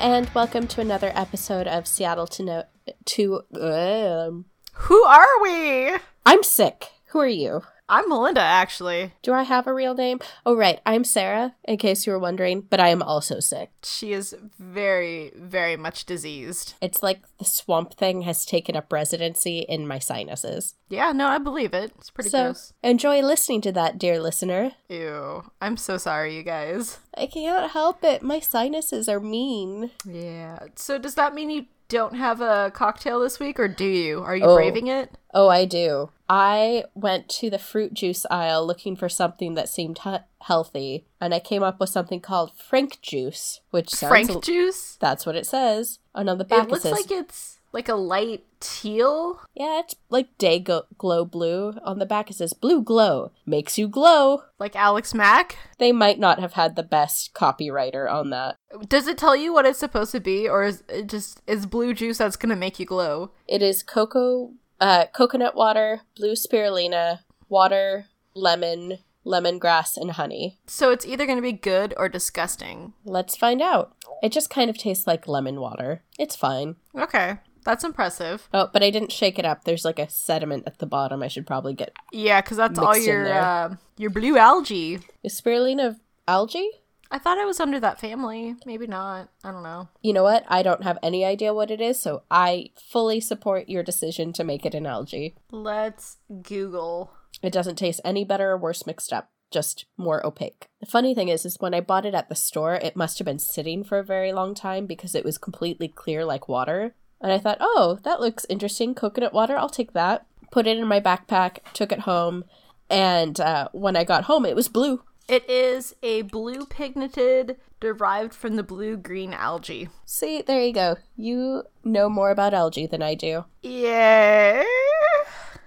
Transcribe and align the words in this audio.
And 0.00 0.30
welcome 0.32 0.68
to 0.68 0.80
another 0.80 1.10
episode 1.12 1.66
of 1.66 1.88
Seattle 1.88 2.28
to 2.28 2.44
know 2.44 2.62
to. 3.06 3.42
Um, 3.52 4.44
Who 4.74 5.02
are 5.02 5.42
we? 5.42 5.96
I'm 6.24 6.44
sick. 6.44 6.86
Who 7.06 7.18
are 7.18 7.26
you? 7.26 7.62
I'm 7.90 8.08
Melinda, 8.08 8.42
actually. 8.42 9.14
Do 9.22 9.32
I 9.32 9.44
have 9.44 9.66
a 9.66 9.72
real 9.72 9.94
name? 9.94 10.20
Oh, 10.44 10.54
right. 10.54 10.80
I'm 10.84 11.04
Sarah, 11.04 11.54
in 11.64 11.78
case 11.78 12.06
you 12.06 12.12
were 12.12 12.18
wondering, 12.18 12.60
but 12.60 12.80
I 12.80 12.88
am 12.88 13.02
also 13.02 13.40
sick. 13.40 13.70
She 13.82 14.12
is 14.12 14.36
very, 14.58 15.32
very 15.34 15.76
much 15.76 16.04
diseased. 16.04 16.74
It's 16.82 17.02
like 17.02 17.20
the 17.38 17.46
swamp 17.46 17.94
thing 17.94 18.22
has 18.22 18.44
taken 18.44 18.76
up 18.76 18.92
residency 18.92 19.60
in 19.60 19.88
my 19.88 19.98
sinuses. 19.98 20.74
Yeah, 20.90 21.12
no, 21.12 21.28
I 21.28 21.38
believe 21.38 21.72
it. 21.72 21.92
It's 21.96 22.10
pretty 22.10 22.28
so, 22.28 22.44
gross. 22.44 22.74
enjoy 22.82 23.22
listening 23.22 23.62
to 23.62 23.72
that, 23.72 23.98
dear 23.98 24.20
listener. 24.20 24.72
Ew. 24.90 25.50
I'm 25.62 25.78
so 25.78 25.96
sorry, 25.96 26.36
you 26.36 26.42
guys. 26.42 26.98
I 27.16 27.26
can't 27.26 27.72
help 27.72 28.04
it. 28.04 28.22
My 28.22 28.40
sinuses 28.40 29.08
are 29.08 29.20
mean. 29.20 29.92
Yeah. 30.04 30.58
So, 30.76 30.98
does 30.98 31.14
that 31.14 31.34
mean 31.34 31.48
you 31.48 31.66
don't 31.88 32.14
have 32.16 32.40
a 32.40 32.70
cocktail 32.74 33.20
this 33.20 33.40
week, 33.40 33.58
or 33.58 33.68
do 33.68 33.84
you? 33.86 34.22
Are 34.22 34.36
you 34.36 34.44
Oh. 34.44 34.54
braving 34.56 34.86
it? 34.88 35.10
Oh, 35.34 35.48
I 35.48 35.64
do. 35.64 36.10
I 36.28 36.84
went 36.94 37.28
to 37.30 37.48
the 37.48 37.58
fruit 37.58 37.94
juice 37.94 38.26
aisle 38.30 38.66
looking 38.66 38.96
for 38.96 39.08
something 39.08 39.54
that 39.54 39.68
seemed 39.68 39.98
he- 40.00 40.16
healthy, 40.42 41.04
and 41.20 41.34
I 41.34 41.40
came 41.40 41.62
up 41.62 41.80
with 41.80 41.88
something 41.88 42.20
called 42.20 42.52
Frank 42.54 43.00
juice, 43.00 43.60
which 43.70 43.88
sounds 43.90 44.10
Frank 44.10 44.30
l- 44.30 44.40
juice? 44.40 44.96
That's 45.00 45.24
what 45.24 45.36
it 45.36 45.46
says. 45.46 45.98
And 46.14 46.28
on 46.28 46.36
the 46.38 46.44
back 46.44 46.64
It 46.66 46.70
looks 46.70 46.82
says, 46.82 46.92
like 46.92 47.10
it's 47.10 47.57
like 47.72 47.88
a 47.88 47.94
light 47.94 48.44
teal. 48.60 49.40
yeah, 49.54 49.80
it's 49.80 49.94
like 50.08 50.36
day 50.38 50.58
go- 50.58 50.86
glow 50.96 51.24
blue. 51.24 51.74
On 51.84 51.98
the 51.98 52.06
back 52.06 52.30
it 52.30 52.34
says 52.34 52.52
blue 52.52 52.82
glow 52.82 53.30
makes 53.46 53.78
you 53.78 53.88
glow. 53.88 54.42
Like 54.58 54.74
Alex 54.74 55.14
Mack. 55.14 55.56
They 55.78 55.92
might 55.92 56.18
not 56.18 56.38
have 56.40 56.54
had 56.54 56.74
the 56.76 56.82
best 56.82 57.34
copywriter 57.34 58.10
on 58.10 58.30
that. 58.30 58.56
Does 58.88 59.06
it 59.06 59.18
tell 59.18 59.36
you 59.36 59.52
what 59.52 59.66
it's 59.66 59.78
supposed 59.78 60.12
to 60.12 60.20
be, 60.20 60.48
or 60.48 60.64
is 60.64 60.82
it 60.88 61.08
just 61.08 61.40
is 61.46 61.66
blue 61.66 61.94
juice 61.94 62.18
that's 62.18 62.36
gonna 62.36 62.56
make 62.56 62.78
you 62.78 62.86
glow? 62.86 63.30
It 63.46 63.62
is 63.62 63.82
cocoa, 63.82 64.52
uh, 64.80 65.06
coconut 65.14 65.54
water, 65.54 66.00
blue 66.16 66.32
spirulina, 66.34 67.20
water, 67.48 68.06
lemon, 68.34 68.98
lemongrass, 69.24 69.96
and 69.96 70.12
honey. 70.12 70.58
So 70.66 70.90
it's 70.90 71.06
either 71.06 71.26
gonna 71.26 71.42
be 71.42 71.52
good 71.52 71.94
or 71.96 72.08
disgusting. 72.08 72.94
Let's 73.04 73.36
find 73.36 73.60
out. 73.62 73.94
It 74.22 74.32
just 74.32 74.50
kind 74.50 74.68
of 74.68 74.76
tastes 74.78 75.06
like 75.06 75.28
lemon 75.28 75.60
water. 75.60 76.02
It's 76.18 76.34
fine. 76.34 76.76
Okay, 76.98 77.38
that's 77.64 77.84
impressive. 77.84 78.48
Oh, 78.52 78.68
but 78.72 78.82
I 78.82 78.90
didn't 78.90 79.12
shake 79.12 79.38
it 79.38 79.44
up. 79.44 79.64
There's 79.64 79.84
like 79.84 79.98
a 79.98 80.08
sediment 80.08 80.64
at 80.66 80.78
the 80.78 80.86
bottom. 80.86 81.22
I 81.22 81.28
should 81.28 81.46
probably 81.46 81.74
get. 81.74 81.92
Yeah, 82.12 82.40
because 82.40 82.56
that's 82.56 82.78
all 82.78 82.96
your 82.96 83.32
uh, 83.32 83.76
your 83.96 84.10
blue 84.10 84.36
algae. 84.36 85.00
Is 85.22 85.40
spirulina 85.40 85.98
algae? 86.26 86.70
I 87.10 87.18
thought 87.18 87.38
it 87.38 87.46
was 87.46 87.60
under 87.60 87.80
that 87.80 88.00
family. 88.00 88.56
Maybe 88.66 88.86
not. 88.86 89.30
I 89.42 89.50
don't 89.50 89.62
know. 89.62 89.88
You 90.02 90.12
know 90.12 90.22
what? 90.22 90.44
I 90.46 90.62
don't 90.62 90.84
have 90.84 90.98
any 91.02 91.24
idea 91.24 91.54
what 91.54 91.70
it 91.70 91.80
is, 91.80 92.00
so 92.00 92.22
I 92.30 92.70
fully 92.76 93.20
support 93.20 93.68
your 93.68 93.82
decision 93.82 94.32
to 94.34 94.44
make 94.44 94.66
it 94.66 94.74
an 94.74 94.86
algae. 94.86 95.34
Let's 95.50 96.18
Google. 96.42 97.12
It 97.42 97.52
doesn't 97.52 97.76
taste 97.76 98.00
any 98.04 98.24
better 98.24 98.50
or 98.50 98.58
worse 98.58 98.86
mixed 98.86 99.12
up, 99.12 99.30
just 99.50 99.86
more 99.96 100.24
opaque. 100.26 100.68
The 100.80 100.86
funny 100.86 101.14
thing 101.14 101.28
is, 101.28 101.46
is 101.46 101.56
when 101.60 101.72
I 101.72 101.80
bought 101.80 102.04
it 102.04 102.14
at 102.14 102.28
the 102.28 102.34
store, 102.34 102.74
it 102.74 102.96
must 102.96 103.18
have 103.18 103.26
been 103.26 103.38
sitting 103.38 103.84
for 103.84 103.98
a 103.98 104.04
very 104.04 104.32
long 104.32 104.54
time 104.54 104.86
because 104.86 105.14
it 105.14 105.24
was 105.24 105.38
completely 105.38 105.88
clear 105.88 106.24
like 106.26 106.48
water. 106.48 106.94
And 107.20 107.32
I 107.32 107.38
thought, 107.38 107.58
oh, 107.60 107.98
that 108.04 108.20
looks 108.20 108.46
interesting. 108.48 108.94
Coconut 108.94 109.32
water, 109.32 109.56
I'll 109.56 109.68
take 109.68 109.92
that. 109.92 110.26
Put 110.50 110.66
it 110.66 110.78
in 110.78 110.86
my 110.86 111.00
backpack, 111.00 111.58
took 111.74 111.92
it 111.92 112.00
home, 112.00 112.44
and 112.88 113.38
uh, 113.38 113.68
when 113.72 113.96
I 113.96 114.04
got 114.04 114.24
home, 114.24 114.46
it 114.46 114.56
was 114.56 114.68
blue. 114.68 115.02
It 115.28 115.48
is 115.48 115.94
a 116.02 116.22
blue 116.22 116.64
pigmented 116.64 117.58
derived 117.80 118.32
from 118.32 118.56
the 118.56 118.62
blue 118.62 118.96
green 118.96 119.34
algae. 119.34 119.90
See, 120.06 120.40
there 120.40 120.62
you 120.64 120.72
go. 120.72 120.96
You 121.16 121.64
know 121.84 122.08
more 122.08 122.30
about 122.30 122.54
algae 122.54 122.86
than 122.86 123.02
I 123.02 123.14
do. 123.14 123.44
Yeah. 123.62 124.62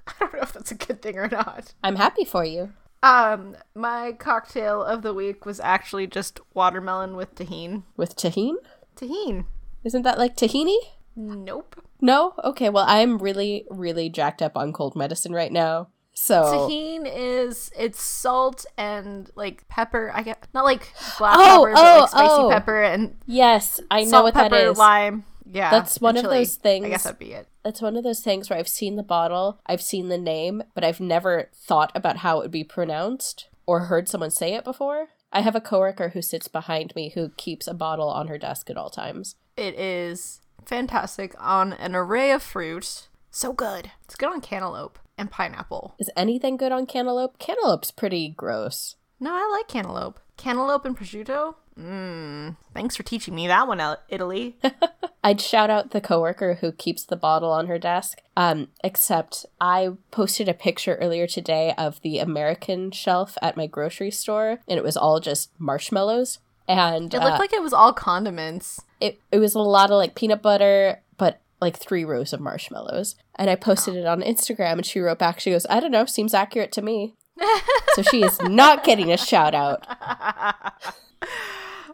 I 0.07 0.13
don't 0.19 0.33
know 0.33 0.41
if 0.41 0.53
that's 0.53 0.71
a 0.71 0.75
good 0.75 1.01
thing 1.01 1.17
or 1.17 1.27
not. 1.27 1.73
I'm 1.83 1.97
happy 1.97 2.25
for 2.25 2.43
you. 2.43 2.73
Um, 3.03 3.55
my 3.75 4.13
cocktail 4.13 4.83
of 4.83 5.03
the 5.03 5.13
week 5.13 5.45
was 5.45 5.59
actually 5.59 6.07
just 6.07 6.39
watermelon 6.53 7.15
with 7.15 7.35
Tajín. 7.35 7.83
With 7.95 8.15
Tajín? 8.15 8.55
Tajín. 8.95 9.45
Isn't 9.83 10.03
that 10.03 10.19
like 10.19 10.35
tahini? 10.35 10.77
Nope. 11.15 11.83
No? 11.99 12.33
Okay, 12.43 12.69
well, 12.69 12.85
I'm 12.87 13.17
really, 13.17 13.65
really 13.69 14.09
jacked 14.09 14.41
up 14.41 14.55
on 14.57 14.73
cold 14.73 14.95
medicine 14.95 15.33
right 15.33 15.51
now. 15.51 15.89
So. 16.13 16.43
Tajín 16.43 17.09
is 17.11 17.71
it's 17.77 18.01
salt 18.01 18.65
and 18.77 19.29
like 19.35 19.67
pepper. 19.69 20.11
I 20.13 20.23
get 20.23 20.47
not 20.53 20.65
like 20.65 20.91
black 21.17 21.37
Oh, 21.39 21.63
pepper, 21.65 21.73
but 21.73 21.83
oh, 21.83 21.99
like 22.01 22.09
spicy 22.09 22.33
oh. 22.33 22.49
pepper 22.49 22.81
and 22.83 23.15
Yes, 23.25 23.79
I 23.89 24.03
know 24.03 24.23
what 24.23 24.33
pepper, 24.33 24.55
that 24.55 24.71
is. 24.71 24.77
lime. 24.77 25.23
Yeah, 25.49 25.69
That's 25.71 25.99
one 25.99 26.15
of 26.17 26.23
those 26.23 26.55
things- 26.55 26.85
I 26.85 26.89
guess 26.89 27.03
that'd 27.03 27.19
be 27.19 27.33
it. 27.33 27.47
It's 27.65 27.81
one 27.81 27.97
of 27.97 28.03
those 28.03 28.21
things 28.21 28.49
where 28.49 28.57
I've 28.57 28.67
seen 28.69 28.95
the 28.95 29.03
bottle, 29.03 29.59
I've 29.65 29.81
seen 29.81 30.07
the 30.09 30.17
name, 30.17 30.63
but 30.73 30.83
I've 30.83 30.99
never 31.01 31.49
thought 31.53 31.91
about 31.93 32.17
how 32.17 32.39
it 32.39 32.43
would 32.43 32.51
be 32.51 32.63
pronounced 32.63 33.49
or 33.65 33.81
heard 33.81 34.07
someone 34.07 34.31
say 34.31 34.53
it 34.53 34.63
before. 34.63 35.09
I 35.33 35.41
have 35.41 35.55
a 35.55 35.61
coworker 35.61 36.09
who 36.09 36.21
sits 36.21 36.47
behind 36.47 36.93
me 36.95 37.09
who 37.15 37.29
keeps 37.37 37.67
a 37.67 37.73
bottle 37.73 38.09
on 38.09 38.27
her 38.27 38.37
desk 38.37 38.69
at 38.69 38.77
all 38.77 38.89
times. 38.89 39.35
It 39.57 39.77
is 39.77 40.41
fantastic 40.71 41.35
on 41.37 41.73
an 41.73 41.93
array 41.93 42.31
of 42.31 42.41
fruit. 42.41 43.09
So 43.29 43.51
good. 43.51 43.91
It's 44.05 44.15
good 44.15 44.29
on 44.29 44.39
cantaloupe 44.39 44.97
and 45.17 45.29
pineapple. 45.29 45.95
Is 45.99 46.09
anything 46.15 46.55
good 46.55 46.71
on 46.71 46.85
cantaloupe? 46.85 47.37
Cantaloupe's 47.39 47.91
pretty 47.91 48.29
gross. 48.29 48.95
No, 49.19 49.33
I 49.33 49.49
like 49.51 49.67
cantaloupe. 49.67 50.21
Cantaloupe 50.37 50.85
and 50.85 50.97
prosciutto. 50.97 51.55
Mmm. 51.77 52.55
Thanks 52.73 52.95
for 52.95 53.03
teaching 53.03 53.35
me 53.35 53.47
that 53.47 53.67
one, 53.67 53.81
Italy. 54.07 54.55
I'd 55.25 55.41
shout 55.41 55.69
out 55.69 55.91
the 55.91 55.99
coworker 55.99 56.55
who 56.61 56.71
keeps 56.71 57.03
the 57.03 57.17
bottle 57.17 57.51
on 57.51 57.67
her 57.67 57.77
desk. 57.77 58.21
Um, 58.37 58.69
except 58.81 59.45
I 59.59 59.89
posted 60.09 60.47
a 60.47 60.53
picture 60.53 60.95
earlier 60.95 61.27
today 61.27 61.73
of 61.77 62.01
the 62.01 62.19
American 62.19 62.91
shelf 62.91 63.37
at 63.41 63.57
my 63.57 63.67
grocery 63.67 64.11
store, 64.11 64.59
and 64.69 64.77
it 64.77 64.85
was 64.85 64.95
all 64.95 65.19
just 65.19 65.51
marshmallows. 65.59 66.39
And 66.77 67.13
It 67.13 67.19
looked 67.19 67.35
uh, 67.35 67.39
like 67.39 67.53
it 67.53 67.61
was 67.61 67.73
all 67.73 67.93
condiments. 67.93 68.81
it, 68.99 69.19
it 69.31 69.39
was 69.39 69.55
a 69.55 69.59
lot 69.59 69.91
of 69.91 69.97
like 69.97 70.15
peanut 70.15 70.41
butter, 70.41 71.01
but 71.17 71.41
like 71.59 71.77
three 71.77 72.03
rows 72.05 72.33
of 72.33 72.39
marshmallows. 72.39 73.15
And 73.35 73.49
I 73.49 73.55
posted 73.55 73.95
it 73.95 74.05
on 74.05 74.21
Instagram, 74.21 74.73
and 74.73 74.85
she 74.85 74.99
wrote 74.99 75.19
back, 75.19 75.39
she 75.39 75.51
goes, 75.51 75.65
I 75.69 75.79
don't 75.79 75.91
know, 75.91 76.05
seems 76.05 76.33
accurate 76.33 76.71
to 76.73 76.81
me. 76.81 77.15
so 77.95 78.01
she 78.03 78.23
is 78.23 78.39
not 78.41 78.83
getting 78.83 79.11
a 79.11 79.17
shout 79.17 79.55
out. 79.55 79.85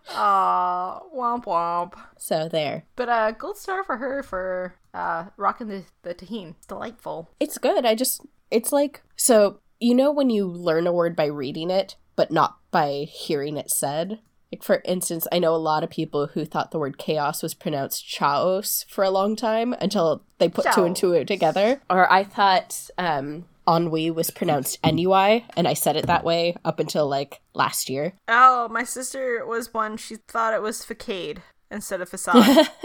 Aw, 0.10 1.00
womp 1.16 1.46
womp. 1.46 1.94
So 2.18 2.48
there. 2.48 2.84
But 2.96 3.10
uh, 3.10 3.32
gold 3.32 3.58
star 3.58 3.84
for 3.84 3.98
her 3.98 4.24
for 4.24 4.76
uh 4.94 5.26
rocking 5.38 5.68
the 5.68 5.84
the 6.04 6.16
Tajín. 6.16 6.52
It's 6.58 6.66
delightful. 6.66 7.30
It's 7.40 7.58
good. 7.58 7.86
I 7.86 7.94
just, 7.96 8.22
it's 8.50 8.72
like, 8.72 9.02
so 9.16 9.60
you 9.80 9.94
know 9.94 10.12
when 10.12 10.30
you 10.30 10.48
learn 10.48 10.88
a 10.88 10.94
word 10.94 11.16
by 11.16 11.26
reading 11.26 11.70
it, 11.70 11.96
but 12.16 12.32
not 12.32 12.58
by 12.72 13.06
hearing 13.10 13.58
it 13.58 13.70
said? 13.70 14.20
Like, 14.52 14.64
for 14.64 14.82
instance, 14.86 15.28
I 15.32 15.40
know 15.40 15.54
a 15.54 15.58
lot 15.58 15.84
of 15.84 15.90
people 15.90 16.28
who 16.28 16.46
thought 16.46 16.72
the 16.72 16.80
word 16.80 16.98
chaos 16.98 17.44
was 17.44 17.54
pronounced 17.54 18.10
chaos 18.10 18.86
for 18.88 19.04
a 19.04 19.10
long 19.10 19.36
time 19.36 19.74
until 19.74 20.24
they 20.38 20.50
put 20.50 20.68
two 20.74 20.84
and 20.84 20.96
two 20.96 21.26
together. 21.26 21.82
Or 21.90 22.12
I 22.12 22.24
thought 22.24 22.90
um, 22.98 23.46
ennui 23.68 24.10
was 24.12 24.32
pronounced 24.32 24.80
ennui, 24.86 25.46
and 25.56 25.68
I 25.68 25.74
said 25.74 25.98
it 25.98 26.08
that 26.08 26.24
way 26.24 26.56
up 26.64 26.80
until 26.80 27.08
like 27.08 27.42
last 27.54 27.90
year. 27.90 28.14
Oh, 28.28 28.70
my 28.70 28.84
sister 28.84 29.46
was 29.46 29.74
one. 29.74 29.98
She 29.98 30.16
thought 30.16 30.54
it 30.54 30.62
was 30.62 30.86
facade 30.86 31.42
instead 31.70 32.02
of 32.02 32.10
facade. 32.10 32.70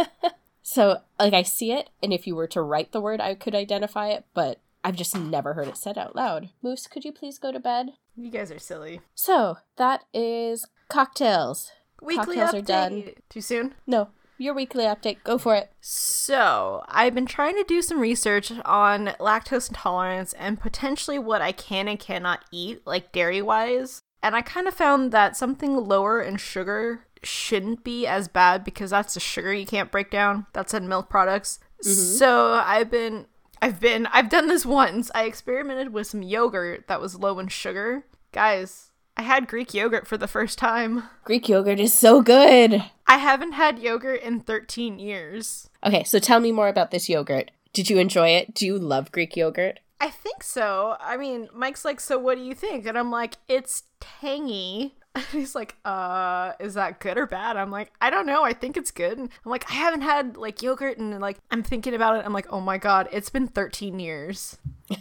So, 0.62 0.98
like, 1.18 1.34
I 1.34 1.42
see 1.42 1.72
it, 1.72 1.90
and 2.02 2.12
if 2.12 2.26
you 2.26 2.36
were 2.36 2.46
to 2.48 2.62
write 2.62 2.92
the 2.92 3.00
word, 3.00 3.20
I 3.20 3.34
could 3.34 3.54
identify 3.54 4.08
it, 4.10 4.24
but 4.32 4.60
I've 4.84 4.96
just 4.96 5.16
never 5.16 5.54
heard 5.54 5.68
it 5.68 5.76
said 5.76 5.98
out 5.98 6.14
loud. 6.16 6.50
Moose, 6.62 6.86
could 6.86 7.04
you 7.04 7.12
please 7.12 7.38
go 7.38 7.52
to 7.52 7.60
bed? 7.60 7.90
you 8.14 8.30
guys 8.30 8.52
are 8.52 8.58
silly. 8.58 9.00
So, 9.14 9.56
that 9.76 10.04
is 10.14 10.66
cocktails. 10.92 11.72
Weekly 12.00 12.36
Cocktails 12.36 12.50
update. 12.50 12.58
are 12.58 12.62
done. 12.62 13.04
Too 13.28 13.40
soon. 13.40 13.74
No, 13.86 14.08
your 14.38 14.54
weekly 14.54 14.84
update. 14.84 15.18
Go 15.24 15.38
for 15.38 15.54
it. 15.54 15.70
So, 15.80 16.84
I've 16.88 17.14
been 17.14 17.26
trying 17.26 17.56
to 17.56 17.64
do 17.64 17.80
some 17.80 18.00
research 18.00 18.52
on 18.64 19.08
lactose 19.20 19.68
intolerance 19.68 20.32
and 20.34 20.60
potentially 20.60 21.18
what 21.18 21.40
I 21.40 21.52
can 21.52 21.88
and 21.88 21.98
cannot 21.98 22.44
eat, 22.50 22.82
like 22.86 23.12
dairy 23.12 23.40
wise. 23.40 24.02
And 24.22 24.34
I 24.36 24.42
kind 24.42 24.68
of 24.68 24.74
found 24.74 25.12
that 25.12 25.36
something 25.36 25.76
lower 25.76 26.20
in 26.20 26.36
sugar 26.36 27.06
shouldn't 27.22 27.84
be 27.84 28.06
as 28.06 28.28
bad 28.28 28.64
because 28.64 28.90
that's 28.90 29.14
the 29.14 29.20
sugar 29.20 29.52
you 29.52 29.66
can't 29.66 29.92
break 29.92 30.10
down. 30.10 30.46
That's 30.52 30.74
in 30.74 30.88
milk 30.88 31.08
products. 31.08 31.58
Mm-hmm. 31.84 31.92
So, 31.92 32.62
I've 32.64 32.90
been. 32.90 33.26
I've 33.60 33.78
been 33.78 34.06
I've 34.06 34.28
done 34.28 34.48
this 34.48 34.66
once. 34.66 35.08
I 35.14 35.22
experimented 35.22 35.92
with 35.92 36.08
some 36.08 36.24
yogurt 36.24 36.88
that 36.88 37.00
was 37.00 37.14
low 37.14 37.38
in 37.38 37.46
sugar. 37.46 38.04
Guys, 38.32 38.90
I 39.16 39.22
had 39.22 39.46
Greek 39.46 39.74
yogurt 39.74 40.06
for 40.06 40.16
the 40.16 40.28
first 40.28 40.58
time. 40.58 41.04
Greek 41.24 41.48
yogurt 41.48 41.78
is 41.78 41.92
so 41.92 42.22
good. 42.22 42.82
I 43.06 43.18
haven't 43.18 43.52
had 43.52 43.78
yogurt 43.78 44.22
in 44.22 44.40
13 44.40 44.98
years. 44.98 45.68
Okay, 45.84 46.04
so 46.04 46.18
tell 46.18 46.40
me 46.40 46.50
more 46.52 46.68
about 46.68 46.90
this 46.90 47.08
yogurt. 47.08 47.50
Did 47.72 47.90
you 47.90 47.98
enjoy 47.98 48.28
it? 48.30 48.54
Do 48.54 48.66
you 48.66 48.78
love 48.78 49.12
Greek 49.12 49.36
yogurt? 49.36 49.80
I 50.00 50.10
think 50.10 50.42
so. 50.42 50.96
I 51.00 51.16
mean, 51.16 51.48
Mike's 51.54 51.84
like, 51.84 52.00
so 52.00 52.18
what 52.18 52.36
do 52.36 52.42
you 52.42 52.54
think? 52.54 52.86
And 52.86 52.98
I'm 52.98 53.10
like, 53.10 53.36
it's 53.48 53.84
tangy. 54.00 54.96
And 55.14 55.24
he's 55.26 55.54
like, 55.54 55.76
uh, 55.84 56.52
is 56.58 56.72
that 56.72 56.98
good 56.98 57.18
or 57.18 57.26
bad? 57.26 57.58
I'm 57.58 57.70
like, 57.70 57.92
I 58.00 58.08
don't 58.08 58.24
know. 58.24 58.44
I 58.44 58.54
think 58.54 58.78
it's 58.78 58.90
good. 58.90 59.18
And 59.18 59.28
I'm 59.44 59.50
like, 59.50 59.70
I 59.70 59.74
haven't 59.74 60.00
had 60.00 60.38
like 60.38 60.62
yogurt 60.62 60.96
and 60.96 61.20
like 61.20 61.36
I'm 61.50 61.62
thinking 61.62 61.92
about 61.92 62.16
it. 62.16 62.24
I'm 62.24 62.32
like, 62.32 62.46
oh 62.48 62.62
my 62.62 62.78
god, 62.78 63.10
it's 63.12 63.28
been 63.28 63.46
13 63.46 64.00
years. 64.00 64.56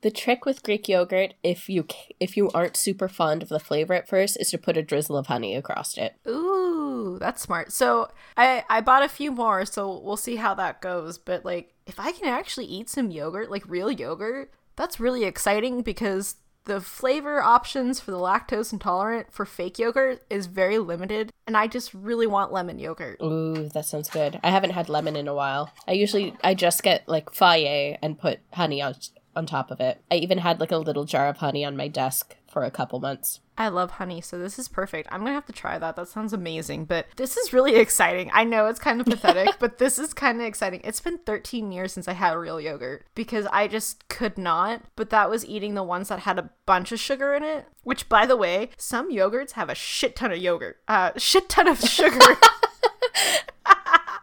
The 0.00 0.10
trick 0.12 0.44
with 0.44 0.62
Greek 0.62 0.88
yogurt, 0.88 1.34
if 1.42 1.68
you 1.68 1.86
if 2.20 2.36
you 2.36 2.50
aren't 2.50 2.76
super 2.76 3.08
fond 3.08 3.42
of 3.42 3.48
the 3.48 3.58
flavor 3.58 3.94
at 3.94 4.08
first, 4.08 4.36
is 4.40 4.50
to 4.50 4.58
put 4.58 4.76
a 4.76 4.82
drizzle 4.82 5.16
of 5.16 5.26
honey 5.26 5.56
across 5.56 5.98
it. 5.98 6.14
Ooh, 6.26 7.18
that's 7.18 7.42
smart. 7.42 7.72
So 7.72 8.08
I 8.36 8.64
I 8.68 8.80
bought 8.80 9.02
a 9.02 9.08
few 9.08 9.32
more, 9.32 9.64
so 9.64 9.98
we'll 9.98 10.16
see 10.16 10.36
how 10.36 10.54
that 10.54 10.80
goes. 10.80 11.18
But 11.18 11.44
like, 11.44 11.74
if 11.86 11.98
I 11.98 12.12
can 12.12 12.28
actually 12.28 12.66
eat 12.66 12.88
some 12.88 13.10
yogurt, 13.10 13.50
like 13.50 13.68
real 13.68 13.90
yogurt, 13.90 14.52
that's 14.76 15.00
really 15.00 15.24
exciting 15.24 15.82
because 15.82 16.36
the 16.68 16.80
flavor 16.80 17.42
options 17.42 17.98
for 17.98 18.10
the 18.12 18.18
lactose 18.18 18.72
intolerant 18.72 19.32
for 19.32 19.44
fake 19.44 19.78
yogurt 19.78 20.22
is 20.28 20.46
very 20.46 20.78
limited 20.78 21.32
and 21.46 21.56
i 21.56 21.66
just 21.66 21.94
really 21.94 22.26
want 22.26 22.52
lemon 22.52 22.78
yogurt 22.78 23.18
ooh 23.22 23.70
that 23.72 23.86
sounds 23.86 24.10
good 24.10 24.38
i 24.44 24.50
haven't 24.50 24.72
had 24.72 24.90
lemon 24.90 25.16
in 25.16 25.26
a 25.26 25.34
while 25.34 25.72
i 25.88 25.92
usually 25.92 26.36
i 26.44 26.52
just 26.52 26.82
get 26.82 27.08
like 27.08 27.30
Fage 27.30 27.96
and 28.02 28.18
put 28.18 28.40
honey 28.52 28.82
on, 28.82 28.94
on 29.34 29.46
top 29.46 29.70
of 29.70 29.80
it 29.80 30.00
i 30.10 30.14
even 30.14 30.38
had 30.38 30.60
like 30.60 30.72
a 30.72 30.76
little 30.76 31.04
jar 31.04 31.28
of 31.28 31.38
honey 31.38 31.64
on 31.64 31.76
my 31.76 31.88
desk 31.88 32.36
for 32.46 32.64
a 32.64 32.70
couple 32.70 32.98
months 33.00 33.40
I 33.60 33.68
love 33.68 33.90
honey, 33.90 34.20
so 34.20 34.38
this 34.38 34.56
is 34.56 34.68
perfect. 34.68 35.08
I'm 35.10 35.20
gonna 35.22 35.32
have 35.32 35.46
to 35.46 35.52
try 35.52 35.80
that. 35.80 35.96
That 35.96 36.06
sounds 36.06 36.32
amazing. 36.32 36.84
But 36.84 37.06
this 37.16 37.36
is 37.36 37.52
really 37.52 37.74
exciting. 37.74 38.30
I 38.32 38.44
know 38.44 38.66
it's 38.66 38.78
kind 38.78 39.00
of 39.00 39.06
pathetic, 39.08 39.48
but 39.58 39.78
this 39.78 39.98
is 39.98 40.14
kind 40.14 40.40
of 40.40 40.46
exciting. 40.46 40.80
It's 40.84 41.00
been 41.00 41.18
13 41.18 41.72
years 41.72 41.92
since 41.92 42.06
I 42.06 42.12
had 42.12 42.34
real 42.34 42.60
yogurt 42.60 43.04
because 43.16 43.46
I 43.52 43.66
just 43.66 44.06
could 44.08 44.38
not. 44.38 44.82
But 44.94 45.10
that 45.10 45.28
was 45.28 45.44
eating 45.44 45.74
the 45.74 45.82
ones 45.82 46.08
that 46.08 46.20
had 46.20 46.38
a 46.38 46.50
bunch 46.66 46.92
of 46.92 47.00
sugar 47.00 47.34
in 47.34 47.42
it. 47.42 47.66
Which, 47.82 48.08
by 48.08 48.26
the 48.26 48.36
way, 48.36 48.70
some 48.76 49.10
yogurts 49.10 49.52
have 49.52 49.68
a 49.68 49.74
shit 49.74 50.14
ton 50.14 50.30
of 50.30 50.38
yogurt, 50.38 50.78
uh, 50.86 51.10
shit 51.16 51.48
ton 51.48 51.66
of 51.66 51.80
sugar. 51.80 52.16